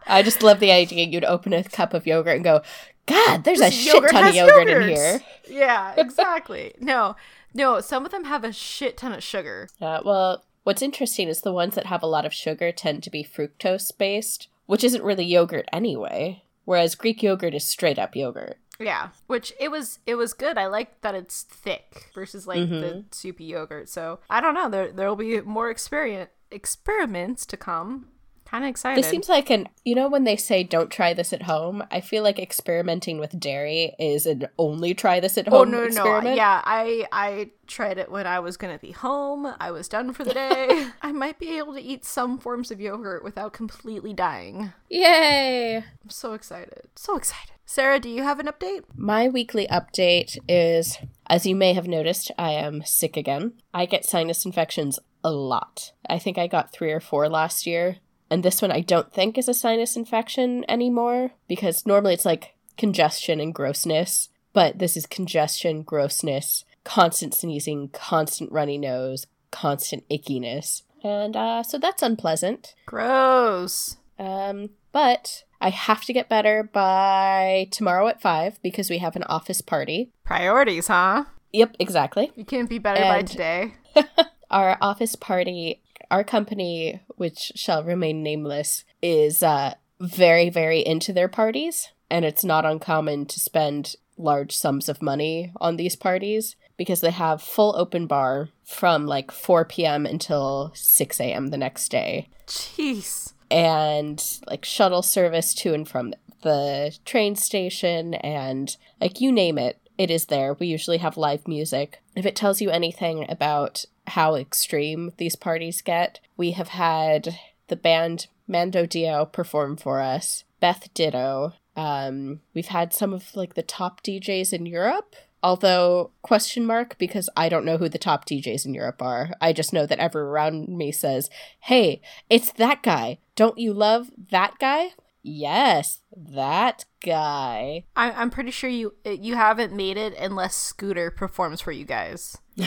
I 0.06 0.22
just 0.22 0.42
love 0.42 0.60
the 0.60 0.72
idea 0.72 1.06
you'd 1.06 1.24
open 1.24 1.52
a 1.52 1.64
cup 1.64 1.94
of 1.94 2.06
yogurt 2.06 2.36
and 2.36 2.44
go, 2.44 2.62
God, 3.06 3.44
there's 3.44 3.60
this 3.60 3.68
a 3.68 3.76
shit 3.76 4.10
ton 4.10 4.28
of 4.28 4.34
yogurt 4.34 4.68
yogurts. 4.68 4.82
in 4.82 4.88
here. 4.88 5.20
Yeah, 5.48 5.94
exactly. 5.98 6.74
no, 6.80 7.16
no, 7.54 7.80
some 7.80 8.04
of 8.04 8.10
them 8.10 8.24
have 8.24 8.44
a 8.44 8.52
shit 8.52 8.96
ton 8.96 9.12
of 9.12 9.22
sugar. 9.22 9.68
Uh, 9.80 10.00
well, 10.04 10.44
what's 10.64 10.82
interesting 10.82 11.28
is 11.28 11.40
the 11.40 11.52
ones 11.52 11.74
that 11.74 11.86
have 11.86 12.02
a 12.02 12.08
lot 12.08 12.26
of 12.26 12.34
sugar 12.34 12.72
tend 12.72 13.02
to 13.02 13.10
be 13.10 13.24
fructose 13.24 13.96
based, 13.96 14.48
which 14.66 14.84
isn't 14.84 15.04
really 15.04 15.24
yogurt 15.24 15.68
anyway. 15.72 16.42
Whereas 16.64 16.96
Greek 16.96 17.22
yogurt 17.22 17.54
is 17.54 17.64
straight 17.64 17.98
up 17.98 18.16
yogurt. 18.16 18.58
Yeah, 18.78 19.10
which 19.26 19.54
it 19.58 19.70
was 19.70 20.00
it 20.04 20.16
was 20.16 20.34
good. 20.34 20.58
I 20.58 20.66
like 20.66 21.00
that 21.00 21.14
it's 21.14 21.42
thick 21.42 22.10
versus 22.14 22.46
like 22.46 22.58
mm-hmm. 22.58 22.80
the 22.80 23.04
soupy 23.10 23.44
yogurt. 23.44 23.88
So 23.88 24.18
I 24.28 24.40
don't 24.40 24.52
know. 24.52 24.68
There 24.68 24.92
there 24.92 25.08
will 25.08 25.16
be 25.16 25.40
more 25.40 25.70
experience 25.70 26.30
experiments 26.50 27.46
to 27.46 27.56
come 27.56 28.08
kind 28.46 28.64
of 28.64 28.70
excited. 28.70 29.02
This 29.02 29.10
seems 29.10 29.28
like 29.28 29.50
an, 29.50 29.68
you 29.84 29.94
know, 29.94 30.08
when 30.08 30.24
they 30.24 30.36
say 30.36 30.62
don't 30.62 30.90
try 30.90 31.12
this 31.12 31.32
at 31.32 31.42
home, 31.42 31.84
I 31.90 32.00
feel 32.00 32.22
like 32.22 32.38
experimenting 32.38 33.18
with 33.18 33.38
dairy 33.38 33.94
is 33.98 34.26
an 34.26 34.48
only 34.58 34.94
try 34.94 35.20
this 35.20 35.36
at 35.36 35.48
oh, 35.48 35.58
home 35.58 35.68
oh, 35.68 35.70
no, 35.70 35.78
no, 35.78 35.84
experiment. 35.84 36.24
No. 36.24 36.34
Yeah, 36.34 36.62
I 36.64 37.06
I 37.12 37.50
tried 37.66 37.98
it 37.98 38.10
when 38.10 38.26
I 38.26 38.38
was 38.40 38.56
going 38.56 38.74
to 38.76 38.80
be 38.80 38.92
home. 38.92 39.52
I 39.60 39.70
was 39.70 39.88
done 39.88 40.12
for 40.12 40.24
the 40.24 40.34
day. 40.46 40.88
I 41.02 41.12
might 41.12 41.38
be 41.38 41.58
able 41.58 41.74
to 41.74 41.80
eat 41.80 42.04
some 42.04 42.38
forms 42.38 42.70
of 42.70 42.80
yogurt 42.80 43.24
without 43.24 43.52
completely 43.52 44.14
dying. 44.14 44.72
Yay! 44.88 45.76
I'm 45.76 46.10
so 46.10 46.34
excited. 46.34 46.88
So 46.94 47.16
excited. 47.16 47.52
Sarah, 47.68 47.98
do 47.98 48.08
you 48.08 48.22
have 48.22 48.38
an 48.38 48.46
update? 48.46 48.84
My 48.94 49.28
weekly 49.28 49.66
update 49.66 50.38
is 50.48 50.98
as 51.28 51.44
you 51.46 51.56
may 51.56 51.72
have 51.72 51.88
noticed, 51.88 52.30
I 52.38 52.52
am 52.52 52.84
sick 52.84 53.16
again. 53.16 53.54
I 53.74 53.86
get 53.86 54.04
sinus 54.04 54.44
infections 54.46 55.00
a 55.24 55.32
lot. 55.32 55.92
I 56.08 56.20
think 56.20 56.38
I 56.38 56.46
got 56.46 56.72
three 56.72 56.92
or 56.92 57.00
four 57.00 57.28
last 57.28 57.66
year. 57.66 57.96
And 58.30 58.42
this 58.42 58.60
one 58.60 58.72
I 58.72 58.80
don't 58.80 59.12
think 59.12 59.38
is 59.38 59.48
a 59.48 59.54
sinus 59.54 59.96
infection 59.96 60.64
anymore 60.68 61.32
because 61.48 61.86
normally 61.86 62.14
it's 62.14 62.24
like 62.24 62.54
congestion 62.76 63.40
and 63.40 63.54
grossness, 63.54 64.28
but 64.52 64.78
this 64.78 64.96
is 64.96 65.06
congestion, 65.06 65.82
grossness, 65.82 66.64
constant 66.84 67.34
sneezing, 67.34 67.88
constant 67.90 68.50
runny 68.52 68.78
nose, 68.78 69.26
constant 69.50 70.08
ickiness. 70.08 70.82
And 71.02 71.36
uh, 71.36 71.62
so 71.62 71.78
that's 71.78 72.02
unpleasant. 72.02 72.74
Gross. 72.86 73.96
Um, 74.18 74.70
but 74.92 75.44
I 75.60 75.70
have 75.70 76.04
to 76.04 76.12
get 76.12 76.28
better 76.28 76.62
by 76.62 77.68
tomorrow 77.70 78.08
at 78.08 78.20
5 78.20 78.60
because 78.62 78.90
we 78.90 78.98
have 78.98 79.14
an 79.14 79.24
office 79.24 79.60
party. 79.60 80.10
Priorities, 80.24 80.88
huh? 80.88 81.24
Yep, 81.52 81.76
exactly. 81.78 82.32
You 82.34 82.44
can't 82.44 82.68
be 82.68 82.78
better 82.78 83.02
and 83.02 83.08
by 83.08 83.22
today. 83.22 83.74
our 84.50 84.78
office 84.80 85.16
party 85.16 85.82
our 86.10 86.24
company, 86.24 87.00
which 87.16 87.52
shall 87.54 87.84
remain 87.84 88.22
nameless, 88.22 88.84
is 89.02 89.42
uh, 89.42 89.74
very, 90.00 90.50
very 90.50 90.80
into 90.80 91.12
their 91.12 91.28
parties, 91.28 91.88
and 92.10 92.24
it's 92.24 92.44
not 92.44 92.64
uncommon 92.64 93.26
to 93.26 93.40
spend 93.40 93.96
large 94.18 94.56
sums 94.56 94.88
of 94.88 95.02
money 95.02 95.52
on 95.60 95.76
these 95.76 95.96
parties 95.96 96.56
because 96.76 97.00
they 97.00 97.10
have 97.10 97.42
full 97.42 97.74
open 97.76 98.06
bar 98.06 98.48
from 98.64 99.06
like 99.06 99.30
4 99.30 99.64
p.m. 99.64 100.06
until 100.06 100.72
6 100.74 101.20
a.m. 101.20 101.48
the 101.48 101.58
next 101.58 101.90
day. 101.90 102.28
Jeez. 102.46 103.32
And 103.50 104.22
like 104.46 104.64
shuttle 104.64 105.02
service 105.02 105.54
to 105.54 105.74
and 105.74 105.88
from 105.88 106.14
the 106.42 106.96
train 107.04 107.36
station 107.36 108.14
and 108.14 108.76
like 109.00 109.20
you 109.20 109.32
name 109.32 109.58
it, 109.58 109.78
it 109.98 110.10
is 110.10 110.26
there. 110.26 110.54
We 110.54 110.66
usually 110.66 110.98
have 110.98 111.16
live 111.16 111.48
music. 111.48 112.02
If 112.14 112.26
it 112.26 112.36
tells 112.36 112.60
you 112.60 112.70
anything 112.70 113.26
about 113.30 113.84
how 114.08 114.34
extreme 114.34 115.12
these 115.18 115.36
parties 115.36 115.82
get. 115.82 116.20
We 116.36 116.52
have 116.52 116.68
had 116.68 117.38
the 117.68 117.76
band 117.76 118.28
Mando 118.48 118.86
Diao 118.86 119.30
perform 119.30 119.76
for 119.76 120.00
us, 120.00 120.44
Beth 120.60 120.88
Ditto. 120.94 121.54
Um, 121.74 122.40
we've 122.54 122.68
had 122.68 122.92
some 122.92 123.12
of 123.12 123.34
like 123.36 123.54
the 123.54 123.62
top 123.62 124.02
DJs 124.02 124.52
in 124.52 124.66
Europe. 124.66 125.14
Although 125.42 126.10
question 126.22 126.66
mark 126.66 126.96
because 126.98 127.28
I 127.36 127.48
don't 127.48 127.64
know 127.64 127.76
who 127.76 127.88
the 127.88 127.98
top 127.98 128.24
DJs 128.26 128.64
in 128.66 128.74
Europe 128.74 129.00
are. 129.02 129.30
I 129.40 129.52
just 129.52 129.72
know 129.72 129.86
that 129.86 129.98
everyone 129.98 130.30
around 130.30 130.68
me 130.68 130.90
says, 130.90 131.28
"Hey, 131.60 132.00
it's 132.28 132.50
that 132.52 132.82
guy. 132.82 133.18
Don't 133.36 133.58
you 133.58 133.72
love 133.72 134.10
that 134.30 134.54
guy?" 134.58 134.88
Yes, 135.22 136.00
that 136.16 136.84
guy. 137.04 137.84
I- 137.94 138.12
I'm 138.12 138.30
pretty 138.30 138.50
sure 138.50 138.70
you 138.70 138.94
you 139.04 139.34
haven't 139.36 139.72
made 139.74 139.96
it 139.96 140.14
unless 140.18 140.54
Scooter 140.56 141.10
performs 141.10 141.60
for 141.60 141.70
you 141.72 141.84
guys. 141.84 142.38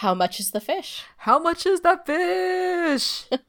How 0.00 0.12
much 0.12 0.40
is 0.40 0.50
the 0.50 0.60
fish? 0.60 1.04
How 1.16 1.38
much 1.38 1.64
is 1.64 1.80
that 1.80 2.04
fish? 2.04 3.24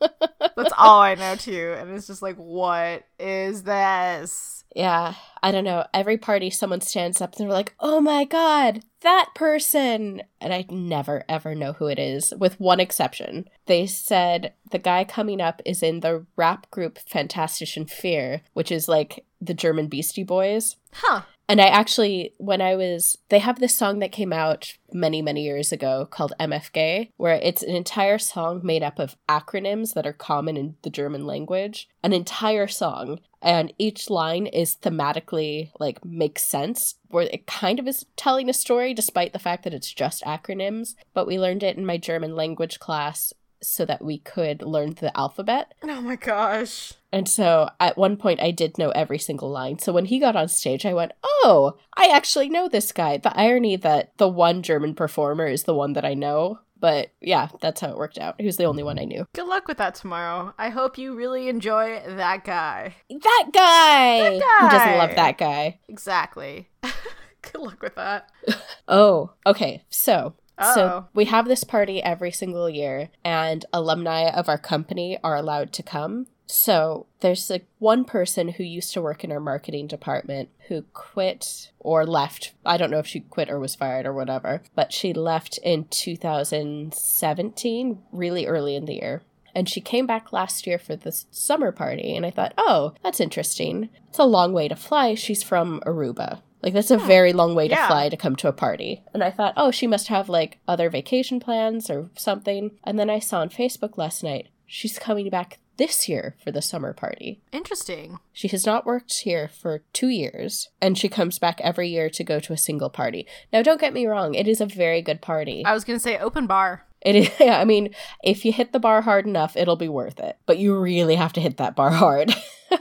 That's 0.56 0.74
all 0.78 1.02
I 1.02 1.14
know 1.16 1.36
too. 1.36 1.76
And 1.78 1.92
it's 1.92 2.08
just 2.08 2.22
like, 2.22 2.38
what 2.38 3.04
is 3.20 3.64
this? 3.64 4.64
Yeah, 4.74 5.16
I 5.44 5.52
don't 5.52 5.66
know. 5.66 5.86
Every 5.94 6.18
party, 6.18 6.50
someone 6.50 6.80
stands 6.80 7.20
up 7.20 7.36
and 7.36 7.44
they're 7.44 7.54
like, 7.54 7.76
oh 7.82 8.00
my 8.00 8.24
god, 8.24 8.86
that 9.02 9.32
person. 9.36 10.22
And 10.40 10.54
I 10.54 10.66
never, 10.70 11.26
ever 11.28 11.54
know 11.54 11.74
who 11.74 11.88
it 11.88 12.00
is, 12.00 12.34
with 12.40 12.62
one 12.62 12.80
exception. 12.80 13.50
They 13.66 13.86
said 13.86 14.54
the 14.72 14.80
guy 14.80 15.04
coming 15.04 15.42
up 15.42 15.62
is 15.66 15.84
in 15.84 16.00
the 16.00 16.26
rap 16.38 16.72
group 16.72 16.98
Fantastischen 16.98 17.90
Vier, 17.92 18.40
which 18.54 18.72
is 18.72 18.88
like 18.88 19.26
the 19.42 19.54
German 19.54 19.88
Beastie 19.88 20.24
Boys. 20.24 20.78
Huh. 20.94 21.24
And 21.50 21.62
I 21.62 21.68
actually, 21.68 22.34
when 22.38 22.60
I 22.60 22.76
was, 22.76 23.18
they 23.30 23.40
have 23.40 23.60
this 23.60 23.74
song 23.74 24.00
that 24.00 24.12
came 24.12 24.34
out 24.34 24.78
many, 24.92 25.22
many 25.22 25.44
years 25.44 25.72
ago 25.72 26.06
called 26.10 26.34
MFG, 26.40 27.12
where 27.16 27.36
it's 27.36 27.64
an 27.64 27.76
entire 27.76 28.18
song 28.18 28.60
made 28.64 28.84
up 28.84 29.00
of 29.00 29.16
acronyms 29.30 29.94
that 29.94 30.06
are 30.06 30.14
common 30.14 30.58
in 30.58 30.76
the 30.82 30.90
German 30.90 31.26
language. 31.26 31.88
An 32.04 32.12
entire 32.12 32.68
song. 32.68 33.20
And 33.42 33.72
each 33.78 34.10
line 34.10 34.48
is 34.48 34.76
thematically, 34.76 35.72
like, 35.80 36.04
makes 36.04 36.44
sense, 36.44 36.96
where 37.10 37.24
it 37.24 37.48
kind 37.48 37.80
of 37.80 37.88
is 37.88 38.06
telling 38.18 38.50
a 38.50 38.54
story 38.54 38.94
despite 38.94 39.32
the 39.32 39.40
fact 39.40 39.64
that 39.64 39.74
it's 39.74 39.94
just 39.94 40.24
acronyms. 40.24 40.96
But 41.14 41.28
we 41.28 41.40
learned 41.40 41.64
it 41.64 41.78
in 41.78 41.86
my 41.86 41.98
German 41.98 42.36
language 42.36 42.80
class 42.80 43.32
so 43.62 43.86
that 43.86 44.04
we 44.04 44.20
could 44.20 44.62
learn 44.62 44.94
the 44.94 45.16
alphabet. 45.18 45.74
Oh 45.84 46.02
my 46.02 46.16
gosh. 46.16 46.94
And 47.12 47.28
so 47.28 47.70
at 47.80 47.98
one 47.98 48.18
point 48.18 48.42
I 48.42 48.52
did 48.52 48.78
know 48.78 48.90
every 48.90 49.20
single 49.20 49.50
line. 49.50 49.80
So 49.80 49.92
when 49.92 50.06
he 50.06 50.20
got 50.20 50.36
on 50.36 50.48
stage, 50.48 50.86
I 50.86 50.94
went, 50.94 51.14
Oh, 51.24 51.78
I 51.96 52.10
actually 52.14 52.50
know 52.50 52.68
this 52.68 52.92
guy. 52.92 53.18
The 53.18 53.38
irony 53.38 53.76
that 53.78 54.12
the 54.18 54.28
one 54.28 54.62
German 54.62 54.94
performer 54.94 55.48
is 55.48 55.64
the 55.64 55.74
one 55.74 55.94
that 55.94 56.06
I 56.06 56.14
know. 56.14 56.60
But 56.80 57.12
yeah, 57.22 57.50
that's 57.60 57.82
how 57.82 57.90
it 57.90 57.98
worked 57.98 58.20
out. 58.20 58.36
He 58.40 58.46
was 58.46 58.58
the 58.58 58.66
only 58.66 58.84
one 58.84 59.00
I 59.00 59.06
knew. 59.06 59.26
Good 59.34 59.48
luck 59.48 59.68
with 59.68 59.78
that 59.78 59.96
tomorrow. 59.96 60.54
I 60.58 60.70
hope 60.70 60.98
you 60.98 61.16
really 61.16 61.50
enjoy 61.50 62.02
that 62.06 62.44
guy. 62.44 62.96
That 63.10 63.50
guy! 63.52 64.30
That 64.30 64.40
guy! 64.40 64.66
Who 64.66 64.70
doesn't 64.70 64.98
love 64.98 65.16
that 65.16 65.38
guy? 65.38 65.80
Exactly. 65.88 66.70
Good 67.42 67.62
luck 67.62 67.82
with 67.82 67.96
that. 67.96 68.30
oh, 68.88 69.32
okay. 69.46 69.84
So 69.90 70.34
So 70.60 70.82
oh. 70.82 71.06
we 71.14 71.26
have 71.26 71.48
this 71.48 71.64
party 71.64 72.02
every 72.02 72.32
single 72.32 72.70
year, 72.70 73.10
and 73.24 73.66
alumni 73.72 74.30
of 74.30 74.50
our 74.50 74.58
company 74.58 75.20
are 75.24 75.36
allowed 75.36 75.72
to 75.74 75.84
come. 75.84 76.28
So 76.48 77.06
there's 77.20 77.50
like 77.50 77.68
one 77.80 78.06
person 78.06 78.50
who 78.50 78.64
used 78.64 78.94
to 78.94 79.02
work 79.02 79.24
in 79.24 79.32
our 79.32 79.40
marketing 79.40 79.88
department 79.88 80.50
who 80.68 80.84
quit 80.94 81.72
or 81.80 82.06
left. 82.06 82.54
I 82.66 82.78
don't 82.78 82.90
know 82.90 83.00
if 83.00 83.08
she 83.08 83.20
quit 83.20 83.50
or 83.50 83.60
was 83.60 83.76
fired 83.76 84.06
or 84.06 84.14
whatever, 84.14 84.64
but 84.74 84.94
she 84.94 85.14
left 85.14 85.60
in 85.62 85.86
2017, 85.90 88.00
really 88.12 88.46
early 88.46 88.76
in 88.76 88.86
the 88.86 88.96
year. 88.96 89.22
And 89.54 89.68
she 89.68 89.82
came 89.82 90.06
back 90.06 90.32
last 90.32 90.68
year 90.68 90.78
for 90.78 90.96
the 90.96 91.12
summer 91.32 91.72
party, 91.72 92.16
and 92.16 92.26
I 92.26 92.32
thought, 92.32 92.54
oh, 92.58 92.94
that's 93.04 93.20
interesting. 93.20 93.90
It's 94.08 94.20
a 94.20 94.24
long 94.24 94.54
way 94.54 94.68
to 94.68 94.76
fly. 94.76 95.16
She's 95.16 95.44
from 95.44 95.82
Aruba. 95.86 96.42
Like 96.62 96.74
that's 96.74 96.92
a 96.92 96.98
very 96.98 97.34
long 97.34 97.56
way 97.56 97.68
to 97.68 97.74
Yeah. 97.76 97.88
fly 97.88 98.10
to 98.10 98.18
come 98.18 98.36
to 98.38 98.48
a 98.48 98.54
party. 98.54 99.04
And 99.14 99.24
I 99.24 99.32
thought, 99.32 99.54
oh, 99.58 99.72
she 99.72 99.88
must 99.88 100.08
have 100.08 100.28
like 100.30 100.60
other 100.68 100.90
vacation 100.90 101.40
plans 101.40 101.90
or 101.90 102.10
something. 102.16 102.72
And 102.84 102.98
then 102.98 103.10
I 103.10 103.20
saw 103.20 103.42
on 103.42 103.50
Facebook 103.50 103.98
last 103.98 104.24
night 104.24 104.48
she's 104.66 105.00
coming 105.00 105.30
back 105.30 105.60
this 105.78 106.10
year 106.10 106.36
for 106.44 106.52
the 106.52 106.62
summer 106.62 106.92
party. 106.92 107.40
Interesting. 107.52 108.18
She 108.34 108.48
has 108.48 108.66
not 108.66 108.86
worked 108.86 109.20
here 109.20 109.48
for 109.48 109.84
two 109.94 110.08
years, 110.10 110.70
and 110.82 110.98
she 110.98 111.08
comes 111.08 111.38
back 111.38 111.62
every 111.62 111.88
year 111.88 112.10
to 112.10 112.24
go 112.24 112.40
to 112.40 112.52
a 112.52 112.58
single 112.58 112.90
party. 112.90 113.28
Now, 113.54 113.62
don't 113.62 113.80
get 113.80 113.94
me 113.94 114.08
wrong, 114.08 114.34
it 114.34 114.48
is 114.48 114.60
a 114.60 114.66
very 114.66 115.04
good 115.04 115.22
party. 115.22 115.64
I 115.64 115.74
was 115.74 115.84
gonna 115.84 116.00
say 116.00 116.18
open 116.18 116.48
bar. 116.48 116.88
It 117.02 117.16
is, 117.16 117.30
yeah, 117.40 117.60
I 117.60 117.64
mean, 117.66 117.94
if 118.24 118.44
you 118.44 118.52
hit 118.52 118.74
the 118.74 118.80
bar 118.80 119.04
hard 119.04 119.28
enough, 119.28 119.56
it'll 119.56 119.76
be 119.76 119.88
worth 119.88 120.20
it. 120.20 120.38
But 120.48 120.58
you 120.58 120.76
really 120.80 121.14
have 121.14 121.34
to 121.34 121.42
hit 121.42 121.58
that 121.58 121.76
bar 121.76 121.92
hard. 121.92 122.34